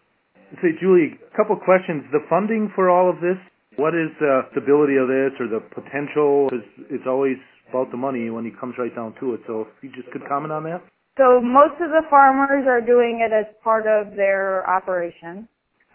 Say, 0.62 0.72
Julie, 0.80 1.18
a 1.20 1.36
couple 1.36 1.56
questions. 1.56 2.04
The 2.12 2.24
funding 2.30 2.72
for 2.74 2.88
all 2.88 3.10
of 3.10 3.16
this, 3.20 3.36
what 3.76 3.94
is 3.94 4.08
the 4.18 4.48
stability 4.52 4.96
of 4.96 5.08
this 5.08 5.36
or 5.40 5.46
the 5.48 5.60
potential? 5.74 6.48
It's, 6.52 7.00
it's 7.00 7.06
always 7.06 7.36
about 7.68 7.90
the 7.90 7.96
money 7.96 8.30
when 8.30 8.46
it 8.46 8.58
comes 8.58 8.74
right 8.78 8.94
down 8.94 9.14
to 9.20 9.34
it. 9.34 9.40
So 9.46 9.62
if 9.62 9.68
you 9.82 9.90
just 9.92 10.10
could 10.10 10.26
comment 10.26 10.52
on 10.52 10.64
that. 10.64 10.80
So 11.18 11.40
most 11.42 11.74
of 11.82 11.90
the 11.90 12.02
farmers 12.08 12.64
are 12.66 12.80
doing 12.80 13.26
it 13.26 13.34
as 13.34 13.46
part 13.62 13.86
of 13.86 14.14
their 14.14 14.68
operation. 14.70 15.48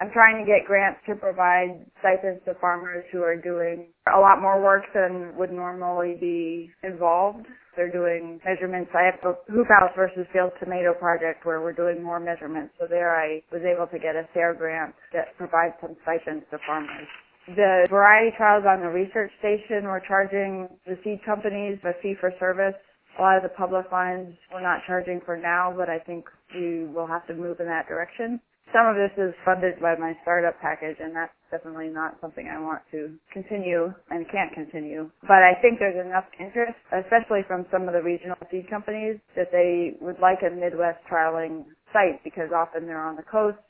I'm 0.03 0.11
trying 0.11 0.43
to 0.43 0.43
get 0.43 0.67
grants 0.67 0.99
to 1.07 1.15
provide 1.15 1.79
stipends 2.03 2.43
to 2.43 2.59
farmers 2.59 3.05
who 3.13 3.23
are 3.23 3.39
doing 3.39 3.87
a 4.13 4.19
lot 4.19 4.41
more 4.41 4.61
work 4.61 4.83
than 4.93 5.31
would 5.37 5.49
normally 5.49 6.17
be 6.19 6.69
involved. 6.83 7.47
They're 7.77 7.89
doing 7.89 8.41
measurements. 8.43 8.91
I 8.91 9.07
have 9.07 9.23
the 9.23 9.39
Hoop 9.47 9.67
House 9.71 9.95
versus 9.95 10.27
Field 10.33 10.51
Tomato 10.59 10.91
project 10.93 11.45
where 11.45 11.61
we're 11.61 11.71
doing 11.71 12.03
more 12.03 12.19
measurements. 12.19 12.73
So 12.81 12.85
there 12.85 13.15
I 13.15 13.39
was 13.49 13.61
able 13.63 13.87
to 13.87 13.97
get 13.97 14.19
a 14.19 14.27
SARE 14.33 14.55
grant 14.55 14.93
that 15.13 15.37
provides 15.37 15.75
some 15.79 15.95
stipends 16.03 16.43
to 16.51 16.59
farmers. 16.67 17.07
The 17.55 17.87
variety 17.89 18.35
trials 18.35 18.65
on 18.67 18.81
the 18.81 18.91
research 18.91 19.31
station, 19.39 19.87
we're 19.87 20.03
charging 20.05 20.67
the 20.85 20.99
seed 21.05 21.23
companies 21.25 21.79
a 21.87 21.95
fee 22.03 22.15
for 22.19 22.33
service. 22.41 22.75
A 23.17 23.21
lot 23.21 23.37
of 23.37 23.43
the 23.43 23.55
public 23.55 23.89
lines 23.89 24.35
we're 24.51 24.61
not 24.61 24.81
charging 24.85 25.21
for 25.23 25.37
now, 25.37 25.71
but 25.71 25.87
I 25.87 25.99
think 25.99 26.25
we 26.53 26.91
will 26.91 27.07
have 27.07 27.25
to 27.27 27.33
move 27.33 27.61
in 27.61 27.67
that 27.67 27.87
direction. 27.87 28.41
Some 28.73 28.89
of 28.89 28.97
this 28.97 29.13
is 29.21 29.33
funded 29.45 29.79
by 29.79 29.95
my 29.95 30.17
startup 30.23 30.59
package, 30.59 30.97
and 30.99 31.15
that's 31.15 31.33
definitely 31.51 31.89
not 31.93 32.17
something 32.19 32.49
I 32.49 32.59
want 32.59 32.81
to 32.91 33.13
continue 33.31 33.93
and 34.09 34.25
can't 34.33 34.51
continue. 34.51 35.11
But 35.21 35.45
I 35.45 35.53
think 35.61 35.77
there's 35.77 36.03
enough 36.03 36.25
interest, 36.39 36.73
especially 36.89 37.45
from 37.47 37.67
some 37.71 37.87
of 37.87 37.93
the 37.93 38.01
regional 38.01 38.35
seed 38.49 38.67
companies, 38.69 39.21
that 39.37 39.53
they 39.53 39.93
would 40.01 40.17
like 40.19 40.41
a 40.41 40.49
Midwest 40.49 41.05
trialing 41.05 41.69
site 41.93 42.23
because 42.25 42.49
often 42.49 42.87
they're 42.87 43.05
on 43.05 43.15
the 43.15 43.23
coast 43.29 43.61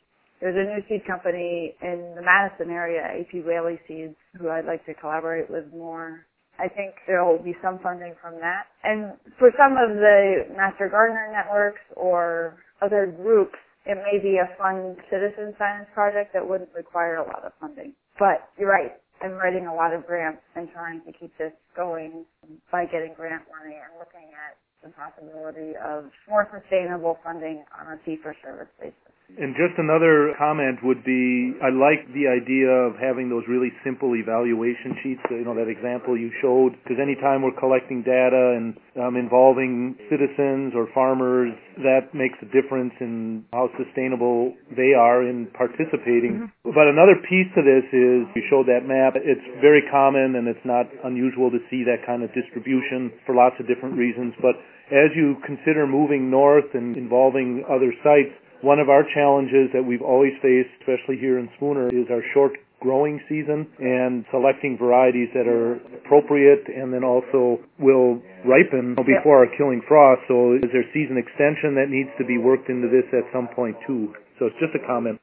there's 0.43 0.59
a 0.59 0.75
new 0.75 0.83
seed 0.89 1.07
company 1.07 1.73
in 1.81 2.15
the 2.15 2.21
Madison 2.21 2.69
area, 2.69 2.99
AP 2.99 3.45
Whaley 3.45 3.79
Seeds, 3.87 4.15
who 4.37 4.49
I'd 4.49 4.65
like 4.65 4.85
to 4.87 4.93
collaborate 4.93 5.49
with 5.49 5.71
more. 5.71 6.25
I 6.59 6.67
think 6.67 6.95
there 7.07 7.23
will 7.23 7.41
be 7.41 7.55
some 7.63 7.79
funding 7.81 8.13
from 8.21 8.35
that. 8.41 8.67
And 8.83 9.13
for 9.39 9.51
some 9.57 9.73
of 9.79 9.95
the 9.95 10.43
Master 10.53 10.89
Gardener 10.89 11.31
networks 11.31 11.79
or 11.95 12.57
other 12.81 13.07
groups, 13.07 13.55
it 13.85 13.97
may 13.99 14.19
be 14.21 14.37
a 14.39 14.49
fun 14.57 14.97
citizen 15.11 15.55
science 15.57 15.87
project 15.93 16.33
that 16.33 16.47
wouldn't 16.47 16.69
require 16.75 17.17
a 17.17 17.27
lot 17.27 17.45
of 17.45 17.53
funding. 17.61 17.93
But 18.19 18.49
you're 18.57 18.71
right. 18.71 18.93
I'm 19.21 19.33
writing 19.33 19.67
a 19.67 19.73
lot 19.75 19.93
of 19.93 20.05
grants 20.07 20.41
and 20.55 20.69
trying 20.73 21.01
to 21.05 21.13
keep 21.13 21.31
this 21.37 21.53
going 21.75 22.25
by 22.71 22.85
getting 22.85 23.13
grant 23.15 23.43
money 23.51 23.75
and 23.77 23.99
looking 23.99 24.29
at 24.35 24.57
the 24.83 24.91
possibility 24.91 25.73
of 25.79 26.11
more 26.29 26.47
sustainable 26.51 27.17
funding 27.23 27.63
on 27.79 27.93
a 27.93 27.97
fee-for-service 28.05 28.69
basis. 28.81 29.22
And 29.37 29.57
just 29.57 29.73
another 29.81 30.33
comment 30.37 30.79
would 30.83 31.03
be, 31.03 31.57
I 31.57 31.73
like 31.73 32.05
the 32.13 32.29
idea 32.29 32.69
of 32.69 33.01
having 33.01 33.29
those 33.29 33.43
really 33.49 33.73
simple 33.83 34.13
evaluation 34.13 34.93
sheets. 35.01 35.21
You 35.29 35.45
know, 35.45 35.55
that 35.57 35.69
example 35.69 36.17
you 36.17 36.29
showed. 36.41 36.77
Because 36.83 37.01
anytime 37.01 37.41
we're 37.41 37.57
collecting 37.57 38.05
data 38.05 38.53
and 38.53 38.77
um, 38.93 39.17
involving 39.17 39.97
citizens 40.09 40.73
or 40.77 40.85
farmers, 40.93 41.53
that 41.81 42.13
makes 42.13 42.37
a 42.45 42.49
difference 42.53 42.93
in 43.01 43.45
how 43.51 43.69
sustainable 43.73 44.53
they 44.69 44.93
are 44.93 45.25
in 45.25 45.49
participating. 45.57 46.53
Mm-hmm. 46.53 46.69
But 46.69 46.85
another 46.85 47.17
piece 47.17 47.49
to 47.57 47.65
this 47.65 47.85
is, 47.89 48.29
you 48.37 48.43
showed 48.49 48.69
that 48.69 48.85
map. 48.85 49.17
It's 49.17 49.45
very 49.61 49.81
common 49.89 50.37
and 50.37 50.47
it's 50.47 50.65
not 50.65 50.85
unusual 51.03 51.49
to 51.49 51.57
see 51.73 51.81
that 51.89 52.05
kind 52.05 52.21
of 52.21 52.29
distribution 52.37 53.09
for 53.25 53.33
lots 53.33 53.57
of 53.57 53.65
different 53.65 53.97
reasons. 53.97 54.33
But 54.37 54.61
as 54.93 55.09
you 55.15 55.41
consider 55.45 55.87
moving 55.87 56.29
north 56.29 56.69
and 56.73 56.97
involving 56.97 57.65
other 57.65 57.93
sites, 58.03 58.35
one 58.63 58.79
of 58.79 58.87
our 58.87 59.03
challenges 59.13 59.67
that 59.75 59.83
we've 59.83 60.01
always 60.01 60.31
faced, 60.41 60.71
especially 60.79 61.19
here 61.19 61.37
in 61.37 61.51
Spooner, 61.59 61.91
is 61.91 62.07
our 62.09 62.23
short 62.33 62.53
growing 62.79 63.19
season 63.27 63.67
and 63.79 64.25
selecting 64.31 64.77
varieties 64.77 65.29
that 65.33 65.47
are 65.47 65.79
appropriate 65.99 66.63
and 66.67 66.91
then 66.91 67.03
also 67.03 67.59
will 67.79 68.19
ripen 68.43 68.95
before 69.07 69.39
our 69.43 69.51
killing 69.57 69.81
frost. 69.87 70.21
So 70.27 70.55
is 70.55 70.67
there 70.71 70.83
season 70.93 71.15
extension 71.19 71.75
that 71.75 71.87
needs 71.87 72.09
to 72.17 72.25
be 72.25 72.37
worked 72.37 72.69
into 72.69 72.87
this 72.87 73.07
at 73.11 73.23
some 73.31 73.47
point 73.55 73.75
too? 73.87 74.11
So 74.39 74.47
it's 74.47 74.59
just 74.59 74.75
a 74.75 74.85
comment. 74.87 75.19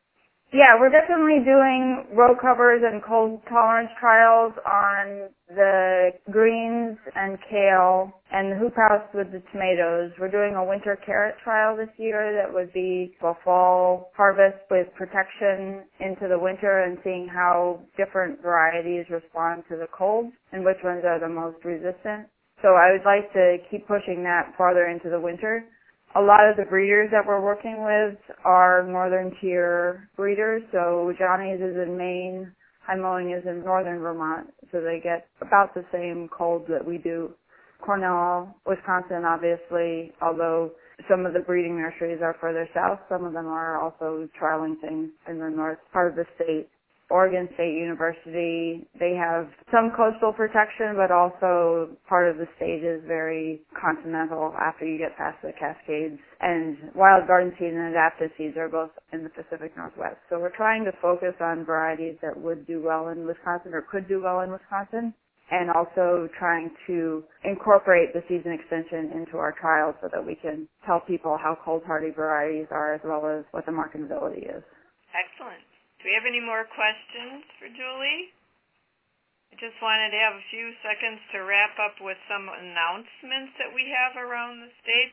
Yeah, 0.52 0.78
we're 0.78 0.90
definitely 0.90 1.42
doing 1.44 2.06
row 2.14 2.34
covers 2.34 2.82
and 2.84 3.02
cold 3.02 3.40
tolerance 3.48 3.90
trials 4.00 4.52
on 4.66 5.30
the 5.48 6.10
greens 6.30 6.98
and 7.14 7.38
kale 7.50 8.12
and 8.32 8.52
the 8.52 8.56
hoop 8.56 8.74
house 8.74 9.06
with 9.14 9.30
the 9.32 9.42
tomatoes. 9.52 10.12
We're 10.18 10.30
doing 10.30 10.54
a 10.54 10.64
winter 10.64 10.98
carrot 11.06 11.36
trial 11.42 11.76
this 11.76 11.90
year 11.98 12.34
that 12.34 12.52
would 12.52 12.72
be 12.72 13.14
a 13.22 13.32
fall 13.44 14.10
harvest 14.16 14.58
with 14.70 14.88
protection 14.96 15.82
into 16.00 16.26
the 16.28 16.38
winter 16.38 16.82
and 16.82 16.98
seeing 17.04 17.28
how 17.32 17.80
different 17.96 18.42
varieties 18.42 19.06
respond 19.10 19.64
to 19.68 19.76
the 19.76 19.86
cold 19.96 20.32
and 20.52 20.64
which 20.64 20.78
ones 20.82 21.02
are 21.04 21.20
the 21.20 21.28
most 21.28 21.64
resistant. 21.64 22.26
So 22.62 22.74
I 22.74 22.92
would 22.92 23.06
like 23.06 23.32
to 23.34 23.58
keep 23.70 23.86
pushing 23.88 24.22
that 24.24 24.52
farther 24.58 24.86
into 24.88 25.10
the 25.10 25.20
winter 25.20 25.64
a 26.16 26.20
lot 26.20 26.48
of 26.48 26.56
the 26.56 26.64
breeders 26.64 27.10
that 27.12 27.26
we're 27.26 27.44
working 27.44 27.84
with 27.84 28.18
are 28.44 28.86
northern 28.86 29.32
tier 29.40 30.08
breeders. 30.16 30.62
So 30.72 31.12
Johnny's 31.18 31.60
is 31.60 31.76
in 31.76 31.96
Maine, 31.96 32.52
High 32.86 32.96
Mowing 32.96 33.30
is 33.30 33.44
in 33.46 33.64
northern 33.64 34.00
Vermont, 34.00 34.48
so 34.72 34.80
they 34.80 35.00
get 35.02 35.28
about 35.40 35.74
the 35.74 35.84
same 35.92 36.28
cold 36.36 36.64
that 36.68 36.84
we 36.84 36.98
do. 36.98 37.32
Cornell, 37.80 38.54
Wisconsin, 38.66 39.24
obviously, 39.24 40.12
although 40.20 40.72
some 41.08 41.24
of 41.24 41.32
the 41.32 41.40
breeding 41.40 41.76
nurseries 41.76 42.20
are 42.22 42.36
further 42.40 42.68
south, 42.74 42.98
some 43.08 43.24
of 43.24 43.32
them 43.32 43.46
are 43.46 43.80
also 43.80 44.28
trialing 44.40 44.78
things 44.80 45.10
in 45.28 45.38
the 45.38 45.48
north 45.48 45.78
part 45.92 46.10
of 46.10 46.16
the 46.16 46.26
state. 46.34 46.68
Oregon 47.10 47.48
State 47.54 47.74
University. 47.74 48.86
They 48.98 49.14
have 49.14 49.48
some 49.70 49.92
coastal 49.96 50.32
protection, 50.32 50.94
but 50.96 51.10
also 51.10 51.90
part 52.08 52.30
of 52.30 52.38
the 52.38 52.46
state 52.56 52.84
is 52.84 53.02
very 53.06 53.60
continental 53.74 54.54
after 54.60 54.86
you 54.86 54.98
get 54.98 55.16
past 55.16 55.38
the 55.42 55.52
Cascades. 55.58 56.18
And 56.40 56.76
wild 56.94 57.26
garden 57.26 57.52
seeds 57.58 57.74
and 57.74 57.90
adaptive 57.90 58.30
seeds 58.38 58.56
are 58.56 58.68
both 58.68 58.90
in 59.12 59.22
the 59.22 59.30
Pacific 59.30 59.76
Northwest. 59.76 60.16
So 60.30 60.38
we're 60.38 60.56
trying 60.56 60.84
to 60.84 60.92
focus 61.02 61.34
on 61.40 61.64
varieties 61.64 62.16
that 62.22 62.36
would 62.36 62.66
do 62.66 62.82
well 62.82 63.08
in 63.08 63.26
Wisconsin 63.26 63.74
or 63.74 63.82
could 63.82 64.08
do 64.08 64.22
well 64.22 64.40
in 64.40 64.50
Wisconsin 64.50 65.12
and 65.50 65.70
also 65.70 66.28
trying 66.38 66.70
to 66.86 67.24
incorporate 67.44 68.12
the 68.14 68.22
season 68.28 68.52
extension 68.52 69.10
into 69.12 69.36
our 69.36 69.54
trials 69.60 69.94
so 70.00 70.08
that 70.12 70.24
we 70.24 70.36
can 70.36 70.68
tell 70.86 71.00
people 71.00 71.36
how 71.36 71.58
cold 71.64 71.82
hardy 71.84 72.10
varieties 72.10 72.68
are 72.70 72.94
as 72.94 73.00
well 73.04 73.26
as 73.26 73.44
what 73.50 73.66
the 73.66 73.72
marketability 73.72 74.44
is. 74.46 74.62
Excellent. 75.10 75.69
Do 76.00 76.08
we 76.08 76.16
have 76.16 76.24
any 76.24 76.40
more 76.40 76.64
questions 76.64 77.44
for 77.60 77.68
Julie? 77.68 78.32
I 79.52 79.60
just 79.60 79.76
wanted 79.84 80.16
to 80.16 80.20
have 80.24 80.32
a 80.32 80.46
few 80.48 80.72
seconds 80.80 81.20
to 81.36 81.44
wrap 81.44 81.76
up 81.76 82.00
with 82.00 82.16
some 82.24 82.48
announcements 82.48 83.52
that 83.60 83.68
we 83.68 83.84
have 83.84 84.16
around 84.16 84.64
the 84.64 84.72
state. 84.80 85.12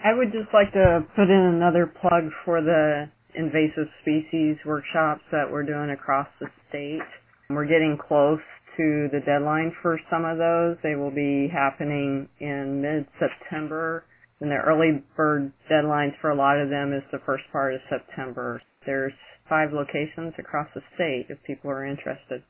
I 0.00 0.16
would 0.16 0.32
just 0.32 0.48
like 0.56 0.72
to 0.72 1.04
put 1.12 1.28
in 1.28 1.60
another 1.60 1.84
plug 1.84 2.32
for 2.48 2.64
the 2.64 3.12
invasive 3.36 3.92
species 4.00 4.56
workshops 4.64 5.20
that 5.28 5.44
we're 5.44 5.68
doing 5.68 5.90
across 5.92 6.28
the 6.40 6.48
state. 6.72 7.04
We're 7.50 7.68
getting 7.68 7.98
close 8.00 8.40
to 8.80 9.12
the 9.12 9.20
deadline 9.20 9.76
for 9.82 10.00
some 10.08 10.24
of 10.24 10.38
those. 10.38 10.80
They 10.82 10.96
will 10.96 11.12
be 11.12 11.52
happening 11.52 12.32
in 12.40 12.80
mid-September 12.80 14.08
And 14.40 14.50
the 14.50 14.56
early 14.56 15.02
bird 15.16 15.52
deadlines 15.68 16.16
for 16.20 16.30
a 16.30 16.34
lot 16.34 16.56
of 16.56 16.70
them 16.70 16.94
is 16.94 17.02
the 17.12 17.18
first 17.26 17.44
part 17.52 17.74
of 17.74 17.80
September. 17.90 18.62
There's 18.86 19.12
five 19.48 19.72
locations 19.72 20.34
across 20.38 20.68
the 20.74 20.82
state 20.94 21.26
if 21.28 21.42
people 21.44 21.70
are 21.70 21.84
interested. 21.84 22.44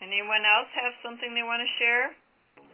Anyone 0.00 0.42
else 0.48 0.72
have 0.80 0.96
something 1.04 1.36
they 1.36 1.44
want 1.44 1.60
to 1.60 1.70
share? 1.78 2.16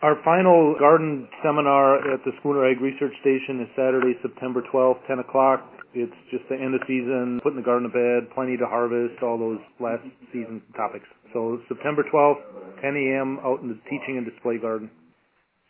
Our 0.03 0.21
final 0.23 0.77
garden 0.79 1.27
seminar 1.43 1.99
at 2.12 2.23
the 2.25 2.33
Spooner 2.39 2.69
Ag 2.71 2.81
Research 2.81 3.17
Station 3.21 3.64
is 3.64 3.69
Saturday, 3.75 4.14
September 4.23 4.62
12th, 4.73 5.03
10 5.09 5.19
o'clock. 5.21 5.64
It's 5.97 6.12
just 6.31 6.45
the 6.53 6.55
end 6.55 6.77
of 6.77 6.85
season, 6.87 7.41
putting 7.43 7.57
the 7.57 7.64
garden 7.64 7.89
to 7.89 7.95
bed, 7.95 8.29
plenty 8.37 8.57
to 8.61 8.67
harvest, 8.69 9.23
all 9.23 9.39
those 9.41 9.59
last 9.81 10.05
season 10.33 10.61
topics. 10.77 11.09
So 11.33 11.59
September 11.69 12.05
12th, 12.05 12.85
10 12.85 12.93
a.m. 12.93 13.41
out 13.41 13.64
in 13.64 13.69
the 13.73 13.81
teaching 13.89 14.21
and 14.21 14.29
display 14.29 14.59
garden. 14.61 14.91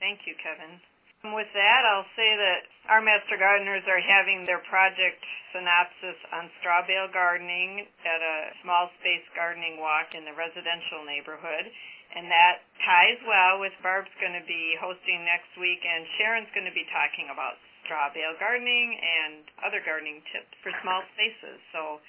Thank 0.02 0.26
you, 0.26 0.34
Kevin. 0.42 0.82
With 1.24 1.48
that, 1.56 1.82
I'll 1.88 2.08
say 2.14 2.30
that 2.36 2.60
our 2.88 3.02
master 3.02 3.36
gardeners 3.36 3.82
are 3.88 4.00
having 4.00 4.46
their 4.46 4.62
project 4.68 5.18
synopsis 5.50 6.18
on 6.30 6.52
straw 6.60 6.86
bale 6.86 7.08
gardening 7.10 7.88
at 8.04 8.20
a 8.22 8.36
small 8.62 8.92
space 9.00 9.24
gardening 9.34 9.80
walk 9.80 10.14
in 10.14 10.22
the 10.28 10.36
residential 10.36 11.02
neighborhood. 11.02 11.66
And 12.14 12.30
that 12.30 12.62
ties 12.86 13.20
well 13.26 13.58
with 13.58 13.74
Barb's 13.82 14.12
going 14.22 14.38
to 14.38 14.46
be 14.46 14.78
hosting 14.78 15.26
next 15.26 15.50
week, 15.58 15.82
and 15.82 16.06
Sharon's 16.16 16.52
going 16.54 16.68
to 16.68 16.76
be 16.76 16.86
talking 16.94 17.28
about 17.28 17.58
straw 17.84 18.08
bale 18.14 18.36
gardening 18.38 18.96
and 18.96 19.44
other 19.66 19.82
gardening 19.82 20.22
tips 20.30 20.54
for 20.62 20.70
small 20.80 21.02
spaces. 21.18 21.58
So 21.74 22.00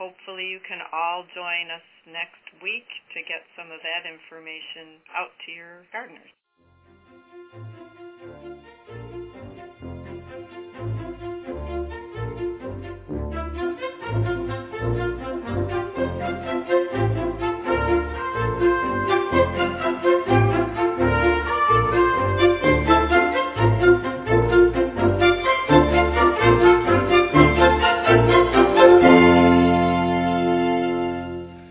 hopefully 0.00 0.48
you 0.48 0.60
can 0.64 0.80
all 0.90 1.28
join 1.36 1.70
us 1.70 1.84
next 2.08 2.42
week 2.64 2.88
to 3.14 3.20
get 3.22 3.44
some 3.54 3.70
of 3.70 3.84
that 3.84 4.08
information 4.08 4.98
out 5.12 5.30
to 5.44 5.48
your 5.52 5.84
gardeners. 5.92 6.32